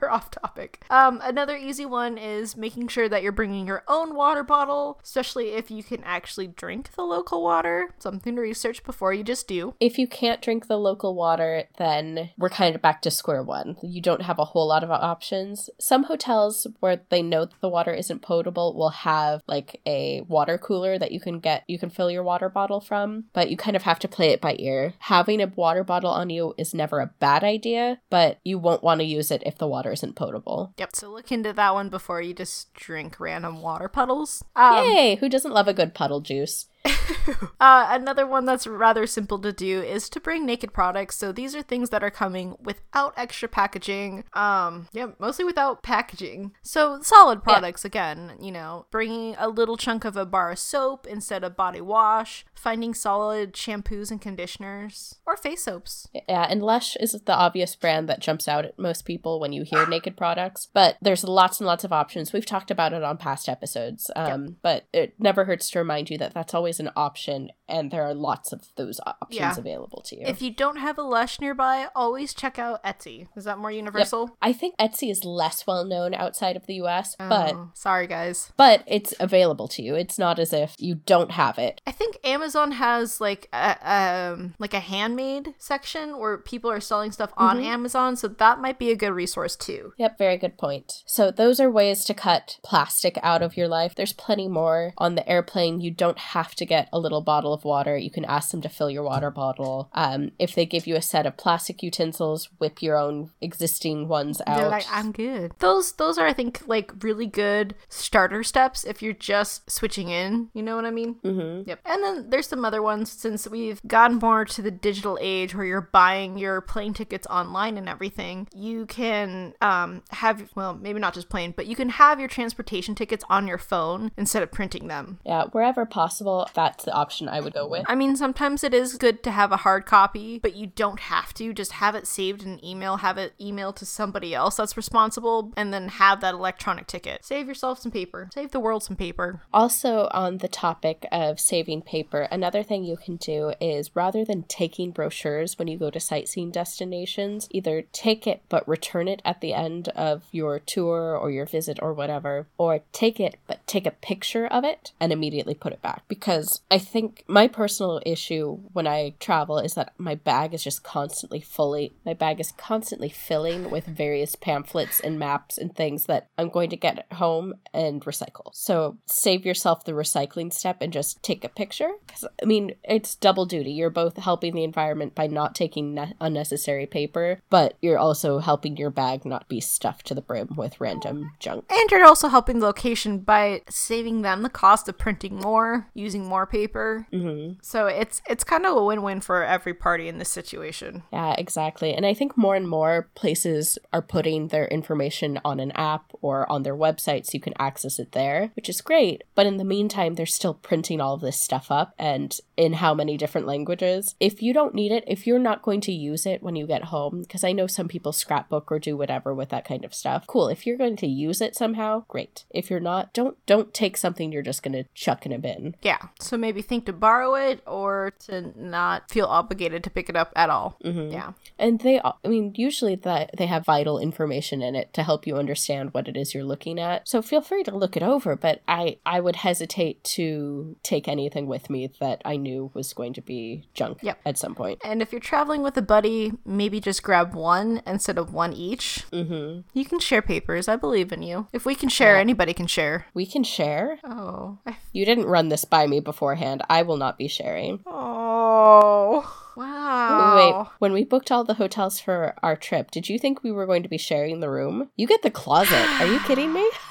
we're 0.00 0.08
off 0.10 0.30
topic. 0.32 0.82
Um, 0.90 1.20
another 1.22 1.56
easy 1.56 1.86
one 1.86 2.18
is 2.18 2.56
making 2.56 2.88
sure 2.88 3.08
that 3.08 3.22
you're 3.22 3.30
bringing 3.32 3.66
your 3.66 3.84
own 3.86 4.14
water 4.16 4.42
bottle, 4.42 4.98
especially 5.04 5.50
if 5.50 5.70
you 5.70 5.82
can 5.84 6.02
actually 6.04 6.48
drink 6.48 6.92
the 6.96 7.02
local 7.02 7.42
water. 7.42 7.94
Something 7.98 8.34
to 8.36 8.40
research 8.40 8.82
before 8.82 9.12
you 9.14 9.22
just 9.22 9.46
do. 9.46 9.74
If 9.78 9.96
you 9.98 10.07
can't 10.08 10.42
drink 10.42 10.66
the 10.66 10.78
local 10.78 11.14
water, 11.14 11.64
then 11.78 12.30
we're 12.36 12.48
kind 12.48 12.74
of 12.74 12.82
back 12.82 13.02
to 13.02 13.10
square 13.10 13.42
one. 13.42 13.76
You 13.82 14.00
don't 14.00 14.22
have 14.22 14.38
a 14.38 14.44
whole 14.44 14.66
lot 14.66 14.82
of 14.82 14.90
options. 14.90 15.70
Some 15.78 16.04
hotels 16.04 16.66
where 16.80 17.02
they 17.10 17.22
know 17.22 17.44
that 17.44 17.60
the 17.60 17.68
water 17.68 17.92
isn't 17.92 18.22
potable 18.22 18.74
will 18.74 18.90
have 18.90 19.42
like 19.46 19.80
a 19.86 20.22
water 20.22 20.58
cooler 20.58 20.98
that 20.98 21.12
you 21.12 21.20
can 21.20 21.38
get, 21.40 21.64
you 21.68 21.78
can 21.78 21.90
fill 21.90 22.10
your 22.10 22.22
water 22.22 22.48
bottle 22.48 22.80
from, 22.80 23.24
but 23.32 23.50
you 23.50 23.56
kind 23.56 23.76
of 23.76 23.82
have 23.82 23.98
to 24.00 24.08
play 24.08 24.30
it 24.30 24.40
by 24.40 24.56
ear. 24.58 24.94
Having 25.00 25.42
a 25.42 25.52
water 25.54 25.84
bottle 25.84 26.10
on 26.10 26.30
you 26.30 26.54
is 26.58 26.74
never 26.74 27.00
a 27.00 27.12
bad 27.20 27.44
idea, 27.44 28.00
but 28.10 28.38
you 28.44 28.58
won't 28.58 28.82
want 28.82 29.00
to 29.00 29.06
use 29.06 29.30
it 29.30 29.42
if 29.46 29.58
the 29.58 29.68
water 29.68 29.92
isn't 29.92 30.16
potable. 30.16 30.72
Yep. 30.78 30.96
So 30.96 31.10
look 31.10 31.30
into 31.30 31.52
that 31.52 31.74
one 31.74 31.88
before 31.88 32.20
you 32.20 32.34
just 32.34 32.72
drink 32.74 33.20
random 33.20 33.62
water 33.62 33.88
puddles. 33.88 34.44
Um, 34.56 34.84
Yay! 34.84 35.16
Who 35.16 35.28
doesn't 35.28 35.52
love 35.52 35.68
a 35.68 35.74
good 35.74 35.94
puddle 35.94 36.20
juice? 36.20 36.66
Uh, 37.60 37.88
another 37.90 38.24
one 38.24 38.44
that's 38.44 38.66
rather 38.68 39.04
simple 39.06 39.38
to 39.38 39.52
do 39.52 39.82
is 39.82 40.08
to 40.08 40.20
bring 40.20 40.46
naked 40.46 40.72
products. 40.72 41.16
So 41.16 41.32
these 41.32 41.56
are 41.56 41.62
things 41.62 41.90
that 41.90 42.04
are 42.04 42.10
coming 42.10 42.56
without 42.62 43.14
extra 43.16 43.48
packaging. 43.48 44.24
Um, 44.32 44.86
yeah, 44.92 45.08
mostly 45.18 45.44
without 45.44 45.82
packaging. 45.82 46.52
So 46.62 47.00
solid 47.02 47.42
products 47.42 47.84
again. 47.84 48.34
You 48.40 48.52
know, 48.52 48.86
bringing 48.92 49.34
a 49.38 49.48
little 49.48 49.76
chunk 49.76 50.04
of 50.04 50.16
a 50.16 50.24
bar 50.24 50.52
of 50.52 50.58
soap 50.58 51.06
instead 51.06 51.42
of 51.42 51.56
body 51.56 51.80
wash. 51.80 52.46
Finding 52.54 52.94
solid 52.94 53.54
shampoos 53.54 54.10
and 54.10 54.20
conditioners 54.20 55.16
or 55.26 55.36
face 55.36 55.64
soaps. 55.64 56.08
Yeah, 56.14 56.46
and 56.48 56.62
Lush 56.62 56.96
is 56.96 57.12
the 57.12 57.34
obvious 57.34 57.74
brand 57.74 58.08
that 58.08 58.20
jumps 58.20 58.46
out 58.46 58.64
at 58.64 58.78
most 58.78 59.04
people 59.04 59.40
when 59.40 59.52
you 59.52 59.64
hear 59.64 59.86
naked 59.86 60.16
products, 60.16 60.68
but 60.72 60.96
there's 61.02 61.24
lots 61.24 61.60
and 61.60 61.66
lots 61.66 61.84
of 61.84 61.92
options. 61.92 62.32
We've 62.32 62.46
talked 62.46 62.70
about 62.70 62.92
it 62.92 63.02
on 63.02 63.16
past 63.16 63.48
episodes, 63.48 64.10
um, 64.16 64.56
but 64.62 64.86
it 64.92 65.14
never 65.18 65.44
hurts 65.44 65.70
to 65.70 65.78
remind 65.78 66.10
you 66.10 66.18
that 66.18 66.34
that's 66.34 66.54
always 66.54 66.77
an 66.80 66.90
option, 66.96 67.50
and 67.68 67.90
there 67.90 68.02
are 68.04 68.14
lots 68.14 68.52
of 68.52 68.68
those 68.76 69.00
options 69.06 69.38
Yeah. 69.40 69.54
available 69.56 70.02
to 70.02 70.16
you. 70.18 70.26
If 70.26 70.40
you 70.42 70.50
don't 70.50 70.76
have 70.76 70.98
a 70.98 71.02
Lush 71.02 71.40
nearby, 71.40 71.88
always 71.94 72.34
check 72.34 72.58
out 72.58 72.82
Etsy. 72.84 73.28
Is 73.36 73.44
that 73.44 73.58
more 73.58 73.70
universal? 73.70 74.36
I 74.42 74.52
think 74.52 74.76
Etsy 74.78 75.10
is 75.10 75.24
less 75.24 75.66
well 75.66 75.84
known 75.84 76.14
outside 76.14 76.56
of 76.56 76.66
the 76.66 76.74
US, 76.82 77.16
but 77.18 77.54
Oh, 77.54 77.70
sorry 77.74 78.06
guys. 78.06 78.52
but 78.56 78.82
it's 78.86 79.14
available 79.20 79.68
to 79.68 79.82
you. 79.82 79.94
It's 79.94 80.18
not 80.18 80.38
as 80.38 80.52
if 80.52 80.74
you 80.78 80.96
don't 80.96 81.32
have 81.32 81.58
it. 81.58 81.80
I 81.86 81.92
think 81.92 82.18
Amazon 82.24 82.72
has 82.72 83.20
like 83.20 83.48
a 83.52 83.76
um 83.88 84.54
like 84.58 84.74
a 84.74 84.80
handmade 84.80 85.54
section 85.58 86.18
where 86.18 86.38
people 86.38 86.70
are 86.70 86.80
selling 86.80 87.12
stuff 87.12 87.32
on 87.36 87.60
Amazon, 87.60 88.16
so 88.16 88.28
that 88.28 88.60
might 88.60 88.78
be 88.78 88.90
a 88.90 88.96
good 88.96 89.12
resource 89.12 89.56
too. 89.56 89.92
Yep, 89.98 90.18
very 90.18 90.36
good 90.36 90.56
point. 90.58 91.02
So, 91.06 91.30
those 91.30 91.60
are 91.60 91.70
ways 91.70 92.04
to 92.04 92.14
cut 92.14 92.58
plastic 92.62 93.18
out 93.22 93.42
of 93.42 93.56
your 93.56 93.68
life. 93.68 93.94
There's 93.94 94.12
plenty 94.12 94.48
more. 94.48 94.92
On 94.98 95.14
the 95.14 95.28
airplane, 95.28 95.80
you 95.80 95.90
don't 95.90 96.18
have 96.18 96.54
to 96.56 96.64
get 96.66 96.88
a 96.92 96.98
little 96.98 97.20
bottle 97.20 97.52
of 97.52 97.57
water. 97.64 97.96
You 97.96 98.10
can 98.10 98.24
ask 98.24 98.50
them 98.50 98.62
to 98.62 98.68
fill 98.68 98.90
your 98.90 99.02
water 99.02 99.30
bottle. 99.30 99.90
Um, 99.92 100.32
if 100.38 100.54
they 100.54 100.66
give 100.66 100.86
you 100.86 100.96
a 100.96 101.02
set 101.02 101.26
of 101.26 101.36
plastic 101.36 101.82
utensils, 101.82 102.48
whip 102.58 102.82
your 102.82 102.96
own 102.96 103.30
existing 103.40 104.08
ones 104.08 104.40
out. 104.46 104.58
They're 104.58 104.68
like, 104.68 104.86
I'm 104.90 105.12
good. 105.12 105.52
Those 105.58 105.92
those 105.92 106.18
are 106.18 106.26
I 106.26 106.32
think 106.32 106.62
like 106.66 106.92
really 107.02 107.26
good 107.26 107.74
starter 107.88 108.42
steps 108.42 108.84
if 108.84 109.02
you're 109.02 109.12
just 109.12 109.70
switching 109.70 110.08
in. 110.08 110.48
You 110.54 110.62
know 110.62 110.76
what 110.76 110.84
I 110.84 110.90
mean? 110.90 111.16
mm-hmm. 111.24 111.68
Yep. 111.68 111.80
And 111.84 112.02
then 112.02 112.30
there's 112.30 112.46
some 112.46 112.64
other 112.64 112.82
ones 112.82 113.10
since 113.12 113.46
we've 113.48 113.80
gotten 113.86 114.18
more 114.18 114.44
to 114.44 114.62
the 114.62 114.70
digital 114.70 115.18
age 115.20 115.54
where 115.54 115.66
you're 115.66 115.80
buying 115.92 116.38
your 116.38 116.60
plane 116.60 116.94
tickets 116.94 117.26
online 117.28 117.76
and 117.76 117.88
everything. 117.88 118.48
You 118.54 118.86
can 118.86 119.54
um, 119.60 120.02
have, 120.10 120.50
well, 120.54 120.74
maybe 120.74 120.98
not 120.98 121.14
just 121.14 121.28
plane, 121.28 121.52
but 121.56 121.66
you 121.66 121.76
can 121.76 121.90
have 121.90 122.18
your 122.18 122.28
transportation 122.28 122.94
tickets 122.94 123.24
on 123.28 123.46
your 123.46 123.58
phone 123.58 124.10
instead 124.16 124.42
of 124.42 124.52
printing 124.52 124.88
them. 124.88 125.18
Yeah, 125.24 125.44
wherever 125.52 125.86
possible, 125.86 126.48
that's 126.54 126.84
the 126.84 126.92
option 126.92 127.28
I 127.28 127.40
would 127.40 127.47
go 127.50 127.66
with. 127.66 127.84
I 127.88 127.94
mean, 127.94 128.16
sometimes 128.16 128.64
it 128.64 128.74
is 128.74 128.96
good 128.96 129.22
to 129.24 129.30
have 129.30 129.52
a 129.52 129.58
hard 129.58 129.86
copy, 129.86 130.38
but 130.38 130.56
you 130.56 130.66
don't 130.66 131.00
have 131.00 131.34
to. 131.34 131.52
Just 131.52 131.72
have 131.72 131.94
it 131.94 132.06
saved 132.06 132.42
in 132.42 132.52
an 132.52 132.64
email, 132.64 132.98
have 132.98 133.18
it 133.18 133.34
emailed 133.40 133.76
to 133.76 133.86
somebody 133.86 134.34
else 134.34 134.56
that's 134.56 134.76
responsible, 134.76 135.52
and 135.56 135.72
then 135.72 135.88
have 135.88 136.20
that 136.20 136.34
electronic 136.34 136.86
ticket. 136.86 137.24
Save 137.24 137.48
yourself 137.48 137.78
some 137.78 137.92
paper. 137.92 138.28
Save 138.32 138.50
the 138.50 138.60
world 138.60 138.82
some 138.82 138.96
paper. 138.96 139.42
Also, 139.52 140.08
on 140.12 140.38
the 140.38 140.48
topic 140.48 141.06
of 141.12 141.40
saving 141.40 141.82
paper, 141.82 142.28
another 142.30 142.62
thing 142.62 142.84
you 142.84 142.96
can 142.96 143.16
do 143.16 143.52
is 143.60 143.94
rather 143.94 144.24
than 144.24 144.42
taking 144.44 144.90
brochures 144.90 145.58
when 145.58 145.68
you 145.68 145.78
go 145.78 145.90
to 145.90 146.00
sightseeing 146.00 146.50
destinations, 146.50 147.48
either 147.50 147.82
take 147.92 148.26
it 148.26 148.42
but 148.48 148.68
return 148.68 149.08
it 149.08 149.22
at 149.24 149.40
the 149.40 149.54
end 149.54 149.88
of 149.90 150.24
your 150.32 150.58
tour 150.58 151.16
or 151.16 151.30
your 151.30 151.46
visit 151.46 151.78
or 151.82 151.92
whatever, 151.92 152.46
or 152.56 152.80
take 152.92 153.20
it 153.20 153.36
but 153.46 153.66
take 153.66 153.86
a 153.86 153.90
picture 153.90 154.46
of 154.46 154.64
it 154.64 154.92
and 155.00 155.12
immediately 155.12 155.54
put 155.54 155.72
it 155.72 155.82
back. 155.82 156.02
Because 156.08 156.60
I 156.70 156.78
think 156.78 157.24
my 157.26 157.37
personal 157.46 158.00
issue 158.04 158.58
when 158.72 158.86
I 158.86 159.14
travel 159.20 159.58
is 159.58 159.74
that 159.74 159.92
my 159.98 160.14
bag 160.14 160.54
is 160.54 160.64
just 160.64 160.82
constantly 160.82 161.40
fully, 161.40 161.92
my 162.04 162.14
bag 162.14 162.40
is 162.40 162.52
constantly 162.52 163.08
filling 163.08 163.70
with 163.70 163.86
various 163.86 164.34
pamphlets 164.34 165.00
and 165.00 165.18
maps 165.18 165.58
and 165.58 165.74
things 165.74 166.06
that 166.06 166.28
I'm 166.38 166.48
going 166.48 166.70
to 166.70 166.76
get 166.76 167.06
home 167.12 167.54
and 167.72 168.04
recycle. 168.04 168.50
So 168.52 168.96
save 169.06 169.44
yourself 169.44 169.84
the 169.84 169.92
recycling 169.92 170.52
step 170.52 170.78
and 170.80 170.92
just 170.92 171.22
take 171.22 171.44
a 171.44 171.48
picture. 171.48 171.90
Because, 172.06 172.24
I 172.42 172.46
mean, 172.46 172.74
it's 172.82 173.14
double 173.14 173.46
duty. 173.46 173.70
You're 173.70 173.90
both 173.90 174.16
helping 174.16 174.54
the 174.54 174.64
environment 174.64 175.14
by 175.14 175.26
not 175.26 175.54
taking 175.54 175.94
ne- 175.94 176.14
unnecessary 176.20 176.86
paper, 176.86 177.40
but 177.50 177.76
you're 177.80 177.98
also 177.98 178.38
helping 178.38 178.76
your 178.76 178.90
bag 178.90 179.24
not 179.24 179.48
be 179.48 179.60
stuffed 179.60 180.06
to 180.06 180.14
the 180.14 180.22
brim 180.22 180.54
with 180.56 180.80
random 180.80 181.32
junk. 181.38 181.66
And 181.70 181.90
you're 181.90 182.04
also 182.04 182.28
helping 182.28 182.60
the 182.60 182.66
location 182.66 183.18
by 183.18 183.62
saving 183.68 184.22
them 184.22 184.42
the 184.42 184.48
cost 184.48 184.88
of 184.88 184.98
printing 184.98 185.36
more, 185.36 185.88
using 185.94 186.26
more 186.26 186.46
paper. 186.46 186.58
paper. 186.58 187.06
Hmm 187.28 187.52
So 187.62 187.86
it's 187.86 188.22
it's 188.28 188.44
kind 188.44 188.66
of 188.66 188.76
a 188.76 188.84
win-win 188.84 189.20
for 189.20 189.44
every 189.44 189.74
party 189.74 190.08
in 190.08 190.18
this 190.18 190.28
situation. 190.28 191.02
Yeah, 191.12 191.34
exactly. 191.36 191.94
And 191.94 192.06
I 192.06 192.14
think 192.14 192.36
more 192.36 192.54
and 192.54 192.68
more 192.68 193.08
places 193.14 193.78
are 193.92 194.02
putting 194.02 194.48
their 194.48 194.66
information 194.66 195.40
on 195.44 195.60
an 195.60 195.72
app 195.72 196.12
or 196.20 196.50
on 196.50 196.62
their 196.62 196.76
website 196.76 197.26
so 197.26 197.30
you 197.34 197.40
can 197.40 197.54
access 197.58 197.98
it 197.98 198.12
there, 198.12 198.50
which 198.56 198.68
is 198.68 198.80
great. 198.80 199.24
But 199.34 199.46
in 199.46 199.56
the 199.56 199.64
meantime, 199.64 200.14
they're 200.14 200.26
still 200.26 200.54
printing 200.54 201.00
all 201.00 201.14
of 201.14 201.20
this 201.20 201.38
stuff 201.38 201.70
up 201.70 201.94
and 201.98 202.38
in 202.56 202.74
how 202.74 202.94
many 202.94 203.16
different 203.16 203.46
languages. 203.46 204.14
If 204.20 204.42
you 204.42 204.52
don't 204.52 204.74
need 204.74 204.92
it, 204.92 205.04
if 205.06 205.26
you're 205.26 205.38
not 205.38 205.62
going 205.62 205.80
to 205.82 205.92
use 205.92 206.26
it 206.26 206.42
when 206.42 206.56
you 206.56 206.66
get 206.66 206.84
home, 206.84 207.22
because 207.22 207.44
I 207.44 207.52
know 207.52 207.66
some 207.66 207.88
people 207.88 208.12
scrapbook 208.12 208.70
or 208.72 208.78
do 208.78 208.96
whatever 208.96 209.34
with 209.34 209.50
that 209.50 209.64
kind 209.64 209.84
of 209.84 209.94
stuff. 209.94 210.26
Cool. 210.26 210.48
If 210.48 210.66
you're 210.66 210.76
going 210.76 210.96
to 210.96 211.06
use 211.06 211.40
it 211.40 211.56
somehow, 211.56 212.04
great. 212.08 212.44
If 212.50 212.70
you're 212.70 212.80
not, 212.80 213.12
don't 213.12 213.36
don't 213.46 213.72
take 213.72 213.96
something 213.96 214.32
you're 214.32 214.42
just 214.42 214.62
going 214.62 214.72
to 214.72 214.84
chuck 214.94 215.24
in 215.26 215.32
a 215.32 215.38
bin. 215.38 215.76
Yeah. 215.82 215.98
So 216.20 216.36
maybe 216.36 216.62
think 216.62 216.86
to 216.86 216.92
borrow 216.92 217.17
it 217.34 217.62
or 217.66 218.12
to 218.26 218.52
not 218.56 219.10
feel 219.10 219.26
obligated 219.26 219.84
to 219.84 219.90
pick 219.90 220.08
it 220.08 220.16
up 220.16 220.32
at 220.36 220.50
all. 220.50 220.76
Mhm. 220.84 221.12
Yeah. 221.12 221.32
And 221.58 221.80
they, 221.80 222.00
I 222.00 222.12
mean, 222.26 222.52
usually 222.56 222.94
that 222.96 223.30
they 223.36 223.46
have 223.46 223.64
vital 223.64 223.98
information 223.98 224.62
in 224.62 224.74
it 224.74 224.92
to 224.94 225.02
help 225.02 225.26
you 225.26 225.36
understand 225.36 225.92
what 225.94 226.08
it 226.08 226.16
is 226.16 226.34
you're 226.34 226.44
looking 226.44 226.78
at. 226.78 227.08
So 227.08 227.22
feel 227.22 227.40
free 227.40 227.62
to 227.64 227.76
look 227.76 227.96
it 227.96 228.02
over. 228.02 228.36
But 228.36 228.62
I, 228.68 228.98
I 229.06 229.20
would 229.20 229.36
hesitate 229.36 230.04
to 230.04 230.76
take 230.82 231.08
anything 231.08 231.46
with 231.46 231.70
me 231.70 231.90
that 232.00 232.22
I 232.24 232.36
knew 232.36 232.70
was 232.74 232.92
going 232.92 233.12
to 233.14 233.20
be 233.22 233.64
junk 233.74 233.98
Yep. 234.02 234.20
at 234.26 234.38
some 234.38 234.54
point. 234.54 234.80
And 234.84 235.02
if 235.02 235.12
you're 235.12 235.20
traveling 235.20 235.62
with 235.62 235.76
a 235.76 235.82
buddy, 235.82 236.32
maybe 236.44 236.80
just 236.80 237.02
grab 237.02 237.34
one 237.34 237.82
instead 237.86 238.18
of 238.18 238.32
one 238.32 238.52
each. 238.52 239.04
Mm-hmm. 239.12 239.60
You 239.72 239.84
can 239.84 239.98
share 239.98 240.22
papers. 240.22 240.68
I 240.68 240.76
believe 240.76 241.12
in 241.12 241.22
you. 241.22 241.48
If 241.52 241.64
we 241.66 241.74
can 241.74 241.88
share, 241.88 242.14
Yeah. 242.16 242.20
anybody 242.20 242.52
can 242.54 242.66
share. 242.66 243.06
We 243.14 243.26
can 243.26 243.42
share. 243.44 243.98
Oh. 244.04 244.58
You 244.92 245.04
didn't 245.04 245.26
run 245.26 245.48
this 245.48 245.64
by 245.64 245.86
me 245.86 246.00
beforehand. 246.00 246.62
I 246.68 246.82
will 246.82 246.96
not 246.98 247.18
be 247.18 247.28
sharing. 247.28 247.80
Oh. 247.86 249.34
Wow. 249.56 250.36
Wait, 250.36 250.70
when 250.78 250.92
we 250.92 251.04
booked 251.04 251.32
all 251.32 251.42
the 251.42 251.54
hotels 251.54 251.98
for 251.98 252.34
our 252.42 252.54
trip, 252.54 252.90
did 252.92 253.08
you 253.08 253.18
think 253.18 253.42
we 253.42 253.50
were 253.50 253.66
going 253.66 253.82
to 253.82 253.88
be 253.88 253.98
sharing 253.98 254.38
the 254.38 254.50
room? 254.50 254.90
You 254.96 255.06
get 255.06 255.22
the 255.22 255.30
closet. 255.30 255.84
Are 256.00 256.06
you 256.06 256.20
kidding 256.20 256.52
me? 256.52 256.68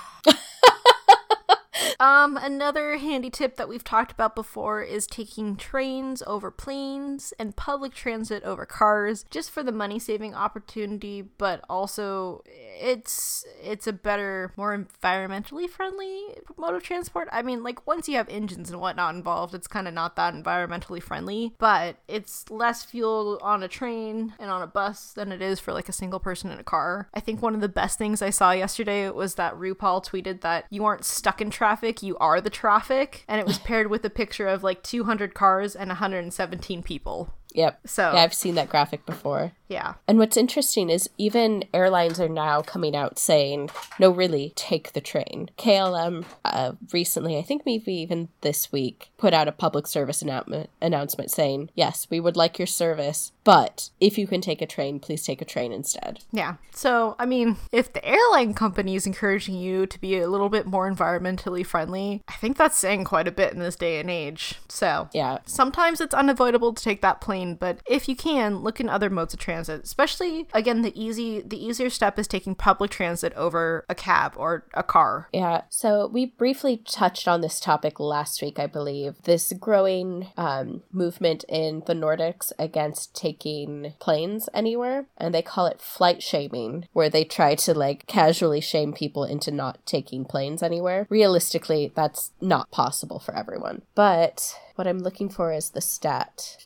Um, 2.00 2.38
another 2.38 2.98
handy 2.98 3.30
tip 3.30 3.56
that 3.56 3.68
we've 3.68 3.84
talked 3.84 4.12
about 4.12 4.36
before 4.36 4.84
is 4.84 5.08
taking 5.08 5.56
trains 5.56 6.22
over 6.28 6.52
planes 6.52 7.34
and 7.40 7.56
public 7.56 7.94
transit 7.94 8.44
over 8.44 8.66
cars, 8.66 9.26
just 9.32 9.50
for 9.50 9.64
the 9.64 9.72
money 9.72 9.98
saving 9.98 10.36
opportunity, 10.36 11.24
but 11.24 11.64
also 11.70 12.44
it's 12.46 13.46
it's 13.64 13.88
a 13.88 13.94
better, 13.94 14.54
more 14.56 14.78
environmentally 14.78 15.68
friendly 15.68 16.36
mode 16.56 16.76
of 16.76 16.84
transport. 16.84 17.28
I 17.32 17.42
mean, 17.42 17.64
like 17.64 17.88
once 17.88 18.08
you 18.08 18.16
have 18.18 18.30
engines 18.30 18.70
and 18.70 18.80
whatnot 18.80 19.16
involved, 19.16 19.56
it's 19.56 19.68
kind 19.68 19.88
of 19.88 19.94
not 19.94 20.16
that 20.18 20.36
environmentally 20.36 21.02
friendly, 21.02 21.56
but 21.58 21.98
it's 22.08 22.50
less 22.52 22.84
fuel 22.84 23.40
on 23.42 23.64
a 23.64 23.68
train 23.68 24.34
and 24.40 24.52
on 24.52 24.62
a 24.62 24.68
bus 24.68 25.14
than 25.14 25.32
it 25.32 25.42
is 25.42 25.60
for 25.60 25.74
like 25.74 25.90
a 25.90 25.94
single 25.94 26.20
person 26.20 26.52
in 26.52 26.60
a 26.60 26.64
car. 26.64 27.10
I 27.14 27.20
think 27.20 27.42
one 27.42 27.56
of 27.56 27.62
the 27.62 27.70
best 27.70 27.98
things 27.98 28.22
I 28.22 28.30
saw 28.30 28.52
yesterday 28.52 29.10
was 29.10 29.36
that 29.36 29.56
RuPaul 29.56 30.06
tweeted 30.06 30.42
that 30.42 30.66
you 30.70 30.86
aren't 30.86 31.06
stuck 31.06 31.42
in 31.42 31.50
traffic, 31.50 31.87
you 32.04 32.18
are 32.18 32.42
the 32.42 32.50
traffic, 32.50 33.24
and 33.28 33.40
it 33.40 33.48
was 33.48 33.60
paired 33.60 33.88
with 33.88 34.04
a 34.06 34.10
picture 34.10 34.48
of 34.48 34.64
like 34.64 34.84
200 34.84 35.34
cars 35.34 35.76
and 35.76 35.90
117 35.90 36.84
people. 36.84 37.34
Yep. 37.58 37.80
So, 37.86 38.14
Yeah, 38.14 38.22
I've 38.24 38.34
seen 38.34 38.56
that 38.56 38.70
graphic 38.70 39.06
before. 39.06 39.52
yeah. 39.68 39.96
And 40.08 40.18
what's 40.20 40.38
interesting 40.38 40.90
is 40.90 41.10
even 41.18 41.66
airlines 41.74 42.20
are 42.22 42.30
now 42.30 42.62
coming 42.62 42.96
out 42.96 43.20
saying, 43.20 43.70
no, 44.00 44.10
really, 44.10 44.54
take 44.56 44.94
the 44.94 45.02
train. 45.02 45.50
KLM 45.58 46.24
uh, 46.46 46.74
recently, 46.94 47.38
I 47.38 47.42
think 47.42 47.64
maybe 47.66 47.94
even 47.94 48.30
this 48.42 48.72
week, 48.72 49.10
put 49.18 49.34
out 49.34 49.48
a 49.50 49.52
public 49.52 49.88
service 49.88 50.22
announcement, 50.22 50.70
announcement 50.82 51.32
saying, 51.32 51.70
yes, 51.76 52.08
we 52.10 52.20
would 52.22 52.38
like 52.38 52.58
your 52.60 52.68
service, 52.68 53.32
but 53.44 53.90
if 54.00 54.18
you 54.18 54.28
can 54.28 54.40
take 54.40 54.62
a 54.62 54.66
train, 54.68 55.00
please 55.00 55.26
take 55.26 55.42
a 55.42 55.46
train 55.46 55.72
instead. 55.74 56.20
Yeah. 56.32 56.56
So, 56.72 57.16
I 57.20 57.26
mean, 57.26 57.58
if 57.72 57.92
the 57.92 58.06
airline 58.08 58.54
company 58.54 58.96
is 58.96 59.08
encouraging 59.08 59.56
you 59.56 59.86
to 59.88 60.00
be 60.00 60.20
a 60.20 60.30
little 60.30 60.50
bit 60.50 60.66
more 60.68 60.90
environmentally 60.90 61.66
friendly, 61.66 62.22
I 62.28 62.34
think 62.34 62.56
that's 62.58 62.78
saying 62.78 63.06
quite 63.06 63.28
a 63.28 63.32
bit 63.32 63.52
in 63.54 63.60
this 63.60 63.76
day 63.76 64.00
and 64.00 64.10
age. 64.10 64.56
So, 64.70 65.10
Yeah. 65.14 65.40
Sometimes 65.46 66.00
it's 66.02 66.14
unavoidable 66.14 66.74
to 66.74 66.84
take 66.84 67.02
that 67.02 67.20
plane, 67.22 67.47
but 67.56 67.80
if 67.86 68.08
you 68.08 68.16
can, 68.16 68.58
look 68.58 68.80
in 68.80 68.90
other 68.90 69.10
modes 69.10 69.34
of 69.34 69.40
transit. 69.40 69.84
Especially 69.84 70.48
again, 70.54 70.82
the 70.82 71.00
easy 71.00 71.42
the 71.42 71.64
easier 71.64 71.90
step 71.90 72.18
is 72.20 72.28
taking 72.28 72.56
public 72.56 72.92
transit 72.92 73.34
over 73.34 73.86
a 73.90 73.96
cab 73.96 74.34
or 74.36 74.66
a 74.74 74.84
car. 74.84 75.30
Yeah, 75.34 75.62
so 75.70 76.08
we 76.08 76.26
briefly 76.26 76.78
touched 76.78 77.28
on 77.28 77.42
this 77.42 77.60
topic 77.60 78.00
last 78.00 78.42
week, 78.42 78.60
I 78.60 78.68
believe. 78.68 79.22
This 79.24 79.54
growing 79.60 80.28
um, 80.38 80.84
movement 80.92 81.44
in 81.50 81.84
the 81.86 81.94
Nordics 81.94 82.52
against 82.60 83.16
taking 83.16 83.94
planes 84.00 84.50
anywhere, 84.54 85.06
and 85.18 85.34
they 85.34 85.42
call 85.42 85.66
it 85.66 85.82
flight 85.82 86.22
shaming, 86.22 86.88
where 86.94 87.10
they 87.10 87.24
try 87.24 87.56
to 87.56 87.74
like 87.74 88.08
casually 88.08 88.62
shame 88.62 88.94
people 88.94 89.24
into 89.24 89.52
not 89.52 89.86
taking 89.86 90.26
planes 90.26 90.64
anywhere. 90.64 91.08
Realistically, 91.10 91.92
that's 91.96 92.32
not 92.42 92.72
possible 92.72 93.20
for 93.20 93.36
everyone. 93.36 93.82
But 93.96 94.56
what 94.78 94.88
I'm 94.88 95.00
looking 95.00 95.30
for 95.30 95.52
is 95.52 95.72
the 95.72 95.82
stat. 95.82 96.58